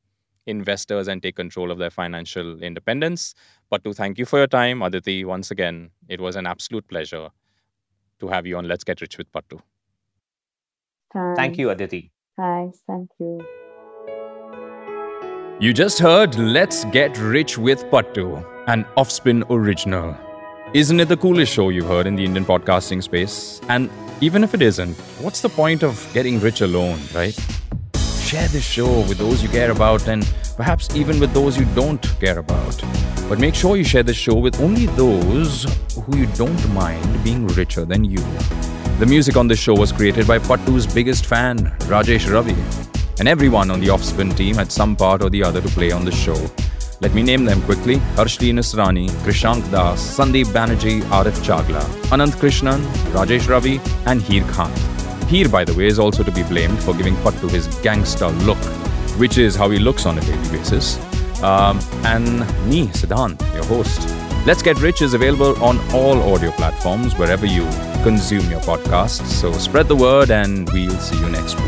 investors 0.47 1.09
and 1.09 1.23
take 1.23 1.37
control 1.37 1.71
of 1.71 1.79
their 1.79 1.91
financial 1.91 2.63
independence. 2.63 3.35
But 3.69 3.85
to 3.85 3.93
thank 3.93 4.19
you 4.19 4.25
for 4.25 4.39
your 4.39 4.47
time, 4.47 4.81
Aditi, 4.83 5.25
once 5.25 5.51
again, 5.51 5.91
it 6.09 6.21
was 6.21 6.37
an 6.37 6.47
absolute 6.47 6.89
pleasure 6.89 7.29
to 8.21 8.29
have 8.29 8.47
you 8.47 8.57
on 8.57 8.67
Let's 8.69 8.85
Get 8.85 9.01
Rich 9.01 9.19
with 9.19 9.31
Pattu. 9.33 9.61
Thanks. 11.13 11.37
Thank 11.37 11.59
you, 11.59 11.71
Aditi. 11.71 12.11
Thanks. 12.43 12.79
Thank 12.89 13.09
you. 13.21 13.41
You 15.61 15.73
just 15.73 16.01
heard 16.01 16.37
Let's 16.37 16.85
Get 16.87 17.17
Rich 17.17 17.57
with 17.57 17.85
Pattu, 17.85 18.45
an 18.67 18.85
Offspin 18.97 19.45
original. 19.49 20.17
Isn't 20.75 20.99
it 20.99 21.09
the 21.09 21.17
coolest 21.17 21.53
show 21.53 21.69
you've 21.69 21.87
heard 21.87 22.09
in 22.09 22.17
the 22.17 22.25
Indian 22.25 22.45
podcasting 22.45 23.01
space? 23.01 23.61
And 23.69 23.89
even 24.21 24.43
if 24.43 24.55
it 24.55 24.63
isn't, 24.63 24.97
what's 25.21 25.41
the 25.41 25.51
point 25.51 25.85
of 25.85 26.11
getting 26.13 26.41
rich 26.41 26.63
alone, 26.63 26.99
right? 27.15 27.39
Share 28.25 28.49
this 28.49 28.65
show 28.65 28.91
with 29.09 29.19
those 29.19 29.41
you 29.41 29.49
care 29.49 29.71
about 29.71 30.09
and 30.09 30.27
perhaps 30.57 30.97
even 30.97 31.21
with 31.21 31.33
those 31.33 31.57
you 31.57 31.67
don't 31.77 32.03
care 32.19 32.41
about. 32.41 32.83
But 33.29 33.39
make 33.39 33.55
sure 33.55 33.77
you 33.77 33.85
share 33.85 34.03
this 34.03 34.17
show 34.17 34.35
with 34.35 34.61
only 34.61 34.87
those 34.87 35.65
who 35.95 36.17
you 36.17 36.27
don't 36.35 36.69
mind 36.71 37.23
being 37.23 37.47
richer 37.47 37.85
than 37.85 38.05
you. 38.05 38.25
The 38.99 39.07
music 39.07 39.37
on 39.37 39.49
this 39.49 39.59
show 39.59 39.75
was 39.75 39.91
created 39.91 40.27
by 40.27 40.39
Pattu's 40.39 40.87
biggest 40.87 41.27
fan, 41.27 41.59
Rajesh 41.91 42.33
Ravi. 42.33 42.55
And 43.19 43.29
everyone 43.29 43.71
on 43.71 43.81
the 43.81 43.89
Offspin 43.89 44.37
team 44.37 44.55
had 44.55 44.71
some 44.71 44.95
part 44.95 45.23
or 45.23 45.31
the 45.31 45.43
other 45.43 45.61
to 45.61 45.69
play 45.69 45.91
on 45.91 46.05
the 46.05 46.13
show. 46.13 46.37
Let 47.01 47.13
me 47.15 47.23
name 47.23 47.45
them 47.45 47.61
quickly 47.63 47.97
Harshli 48.17 48.53
Nisrani, 48.53 49.09
Krishank 49.25 49.69
Das, 49.73 50.17
Sandeep 50.17 50.47
Banerjee, 50.47 51.01
Arif 51.11 51.37
Chagla, 51.45 51.83
Anand 52.13 52.33
Krishnan, 52.35 52.81
Rajesh 53.13 53.49
Ravi, 53.49 53.81
and 54.07 54.23
Heer 54.23 54.45
Khan. 54.53 54.73
Heer, 55.27 55.49
by 55.49 55.65
the 55.65 55.75
way, 55.75 55.87
is 55.87 55.99
also 55.99 56.23
to 56.23 56.31
be 56.31 56.45
blamed 56.45 56.81
for 56.81 56.95
giving 56.95 57.17
Pattu 57.17 57.51
his 57.51 57.67
gangster 57.83 58.29
look, 58.47 58.59
which 59.19 59.37
is 59.37 59.57
how 59.57 59.69
he 59.69 59.81
looks 59.81 60.07
on 60.07 60.19
a 60.19 60.21
daily 60.21 60.49
basis. 60.51 60.97
Um, 61.43 61.81
and 62.05 62.41
me, 62.69 62.87
Siddhant, 62.89 63.41
your 63.53 63.65
host. 63.65 64.22
Let's 64.45 64.61
Get 64.61 64.81
Rich 64.81 65.03
is 65.03 65.15
available 65.15 65.55
on 65.63 65.79
all 65.95 66.21
audio 66.35 66.51
platforms 66.51 67.17
wherever 67.17 67.47
you 67.47 67.63
consume 68.03 68.51
your 68.51 68.59
podcasts. 68.63 69.25
So 69.25 69.53
spread 69.53 69.87
the 69.87 69.95
word, 69.95 70.33
and 70.33 70.69
we'll 70.73 70.99
see 70.99 71.17
you 71.17 71.29
next 71.31 71.55
week. 71.55 71.65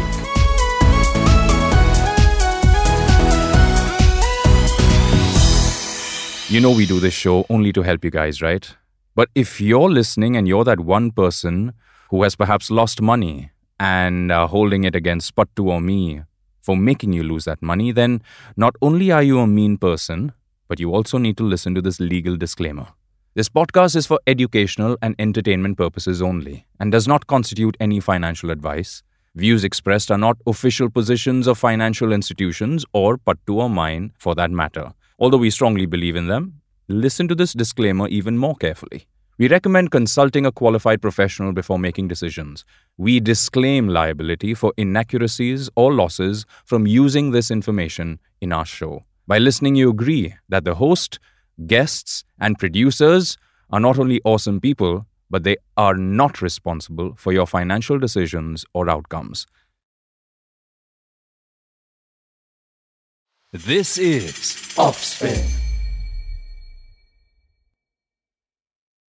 You 6.48 6.60
know, 6.60 6.72
we 6.72 6.84
do 6.84 6.98
this 6.98 7.14
show 7.14 7.46
only 7.48 7.72
to 7.72 7.82
help 7.82 8.04
you 8.04 8.10
guys, 8.10 8.42
right? 8.42 8.68
But 9.14 9.28
if 9.36 9.60
you're 9.60 9.88
listening 9.88 10.36
and 10.36 10.48
you're 10.48 10.64
that 10.64 10.80
one 10.80 11.12
person 11.12 11.74
who 12.10 12.24
has 12.24 12.34
perhaps 12.34 12.72
lost 12.72 13.00
money 13.00 13.52
and 13.78 14.32
uh, 14.32 14.48
holding 14.48 14.82
it 14.82 14.96
against 14.96 15.36
Pattu 15.36 15.68
or 15.68 15.80
me 15.80 16.22
for 16.60 16.76
making 16.76 17.12
you 17.12 17.22
lose 17.22 17.44
that 17.44 17.62
money, 17.62 17.92
then 17.92 18.20
not 18.56 18.74
only 18.82 19.12
are 19.12 19.22
you 19.22 19.38
a 19.38 19.46
mean 19.46 19.78
person, 19.78 20.32
but 20.74 20.80
you 20.80 20.92
also 20.92 21.18
need 21.18 21.36
to 21.36 21.44
listen 21.44 21.72
to 21.72 21.80
this 21.80 22.00
legal 22.00 22.36
disclaimer. 22.36 22.88
This 23.34 23.48
podcast 23.48 23.94
is 23.94 24.06
for 24.06 24.18
educational 24.26 24.98
and 25.00 25.14
entertainment 25.20 25.78
purposes 25.78 26.20
only 26.20 26.66
and 26.80 26.90
does 26.90 27.06
not 27.06 27.28
constitute 27.28 27.76
any 27.78 28.00
financial 28.00 28.50
advice. 28.50 29.04
Views 29.36 29.62
expressed 29.62 30.10
are 30.10 30.18
not 30.18 30.36
official 30.48 30.90
positions 30.90 31.46
of 31.46 31.58
financial 31.58 32.12
institutions 32.12 32.84
or 32.92 33.18
Pattu 33.18 33.54
or 33.54 33.70
mine 33.70 34.10
for 34.18 34.34
that 34.34 34.50
matter. 34.50 34.92
Although 35.20 35.44
we 35.44 35.50
strongly 35.50 35.86
believe 35.86 36.16
in 36.16 36.26
them, 36.26 36.60
listen 36.88 37.28
to 37.28 37.36
this 37.36 37.52
disclaimer 37.52 38.08
even 38.08 38.36
more 38.36 38.56
carefully. 38.56 39.06
We 39.38 39.46
recommend 39.46 39.92
consulting 39.92 40.44
a 40.44 40.50
qualified 40.50 41.00
professional 41.00 41.52
before 41.52 41.78
making 41.78 42.08
decisions. 42.08 42.64
We 42.96 43.20
disclaim 43.20 43.86
liability 43.86 44.54
for 44.54 44.74
inaccuracies 44.76 45.70
or 45.76 45.92
losses 45.94 46.44
from 46.64 46.88
using 46.88 47.30
this 47.30 47.52
information 47.52 48.18
in 48.40 48.52
our 48.52 48.66
show. 48.66 49.04
By 49.26 49.38
listening, 49.38 49.74
you 49.74 49.90
agree 49.90 50.34
that 50.48 50.64
the 50.64 50.74
host, 50.74 51.18
guests, 51.66 52.24
and 52.38 52.58
producers 52.58 53.38
are 53.70 53.80
not 53.80 53.98
only 53.98 54.20
awesome 54.24 54.60
people, 54.60 55.06
but 55.30 55.44
they 55.44 55.56
are 55.76 55.96
not 55.96 56.42
responsible 56.42 57.14
for 57.16 57.32
your 57.32 57.46
financial 57.46 57.98
decisions 57.98 58.64
or 58.74 58.90
outcomes. 58.90 59.46
This 63.52 63.98
is 63.98 64.36
Offspin. 64.76 65.63